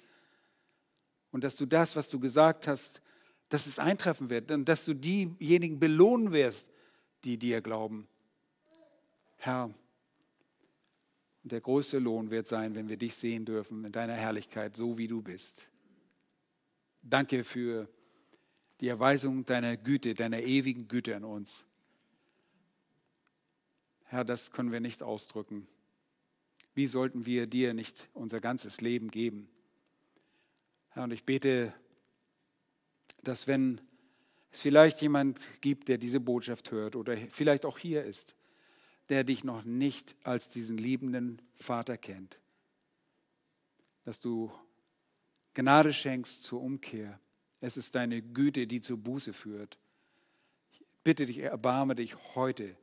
Und 1.31 1.43
dass 1.43 1.55
du 1.55 1.65
das, 1.65 1.95
was 1.95 2.09
du 2.09 2.19
gesagt 2.19 2.67
hast, 2.67 3.01
dass 3.49 3.67
es 3.67 3.79
eintreffen 3.79 4.29
wird. 4.29 4.51
Und 4.51 4.67
dass 4.67 4.85
du 4.85 4.93
diejenigen 4.93 5.79
belohnen 5.79 6.31
wirst, 6.31 6.71
die 7.23 7.37
dir 7.37 7.61
glauben. 7.61 8.07
Herr, 9.37 9.73
der 11.43 11.61
größte 11.61 11.99
Lohn 11.99 12.29
wird 12.29 12.47
sein, 12.47 12.75
wenn 12.75 12.89
wir 12.89 12.97
dich 12.97 13.15
sehen 13.15 13.45
dürfen 13.45 13.85
in 13.85 13.91
deiner 13.91 14.13
Herrlichkeit, 14.13 14.75
so 14.75 14.97
wie 14.97 15.07
du 15.07 15.21
bist. 15.21 15.69
Danke 17.01 17.43
für 17.43 17.87
die 18.81 18.89
Erweisung 18.89 19.45
deiner 19.45 19.77
Güte, 19.77 20.13
deiner 20.13 20.41
ewigen 20.41 20.87
Güte 20.87 21.15
an 21.15 21.23
uns. 21.23 21.65
Herr, 24.05 24.23
das 24.23 24.51
können 24.51 24.71
wir 24.71 24.79
nicht 24.79 25.03
ausdrücken. 25.03 25.67
Wie 26.73 26.87
sollten 26.87 27.25
wir 27.25 27.47
dir 27.47 27.73
nicht 27.73 28.09
unser 28.13 28.39
ganzes 28.39 28.81
Leben 28.81 29.09
geben? 29.09 29.49
Herr, 30.97 31.03
und 31.03 31.13
ich 31.13 31.25
bete, 31.25 31.75
dass 33.21 33.45
wenn 33.45 33.79
es 34.49 34.61
vielleicht 34.61 34.99
jemand 34.99 35.39
gibt, 35.61 35.89
der 35.89 35.99
diese 35.99 36.19
Botschaft 36.19 36.71
hört 36.71 36.95
oder 36.95 37.15
vielleicht 37.29 37.67
auch 37.67 37.77
hier 37.77 38.03
ist, 38.03 38.33
der 39.09 39.23
dich 39.23 39.43
noch 39.43 39.63
nicht 39.63 40.15
als 40.23 40.49
diesen 40.49 40.75
liebenden 40.75 41.39
Vater 41.53 41.99
kennt. 41.99 42.41
Dass 44.05 44.19
du 44.19 44.51
Gnade 45.53 45.93
schenkst 45.93 46.41
zur 46.41 46.63
Umkehr. 46.63 47.19
Es 47.61 47.77
ist 47.77 47.93
deine 47.93 48.23
Güte, 48.23 48.65
die 48.65 48.81
zur 48.81 48.97
Buße 48.97 49.33
führt. 49.33 49.77
Ich 50.71 50.83
bitte 51.03 51.27
dich, 51.27 51.37
erbarme 51.37 51.93
dich 51.93 52.15
heute 52.33 52.75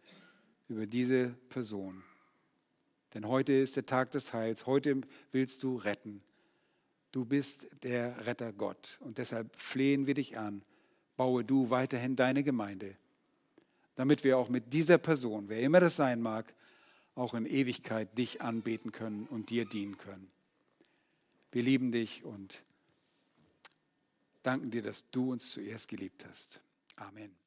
über 0.69 0.87
diese 0.87 1.31
Person. 1.49 2.05
Denn 3.13 3.27
heute 3.27 3.55
ist 3.55 3.75
der 3.75 3.87
Tag 3.87 4.13
des 4.13 4.33
Heils. 4.33 4.67
Heute 4.67 5.01
willst 5.33 5.65
du 5.65 5.75
retten. 5.79 6.23
Du 7.15 7.25
bist 7.25 7.69
der 7.85 8.27
Retter 8.27 8.53
Gott. 8.53 8.99
Und 8.99 9.19
deshalb 9.19 9.55
flehen 9.55 10.09
wir 10.09 10.15
dich 10.15 10.37
an. 10.37 10.63
Baue 11.17 11.45
du 11.45 11.71
weiterhin 11.71 12.17
deine 12.17 12.43
Gemeinde, 12.43 12.97
damit 13.95 14.25
wir 14.25 14.37
auch 14.37 14.49
mit 14.49 14.73
dieser 14.73 14.99
Person, 14.99 15.49
wer 15.49 15.61
immer 15.61 15.79
das 15.79 15.95
sein 15.95 16.21
mag, 16.21 16.53
auch 17.15 17.35
in 17.35 17.47
Ewigkeit 17.47 18.19
dich 18.19 18.43
anbeten 18.43 18.91
können 18.91 19.27
und 19.27 19.51
dir 19.51 19.65
dienen 19.65 19.97
können. 19.97 20.29
Wir 21.53 21.63
lieben 21.63 21.93
dich 21.93 22.25
und 22.25 22.65
danken 24.43 24.73
dir, 24.73 24.83
dass 24.83 25.09
du 25.13 25.31
uns 25.31 25.53
zuerst 25.53 25.87
geliebt 25.87 26.25
hast. 26.29 26.61
Amen. 26.97 27.44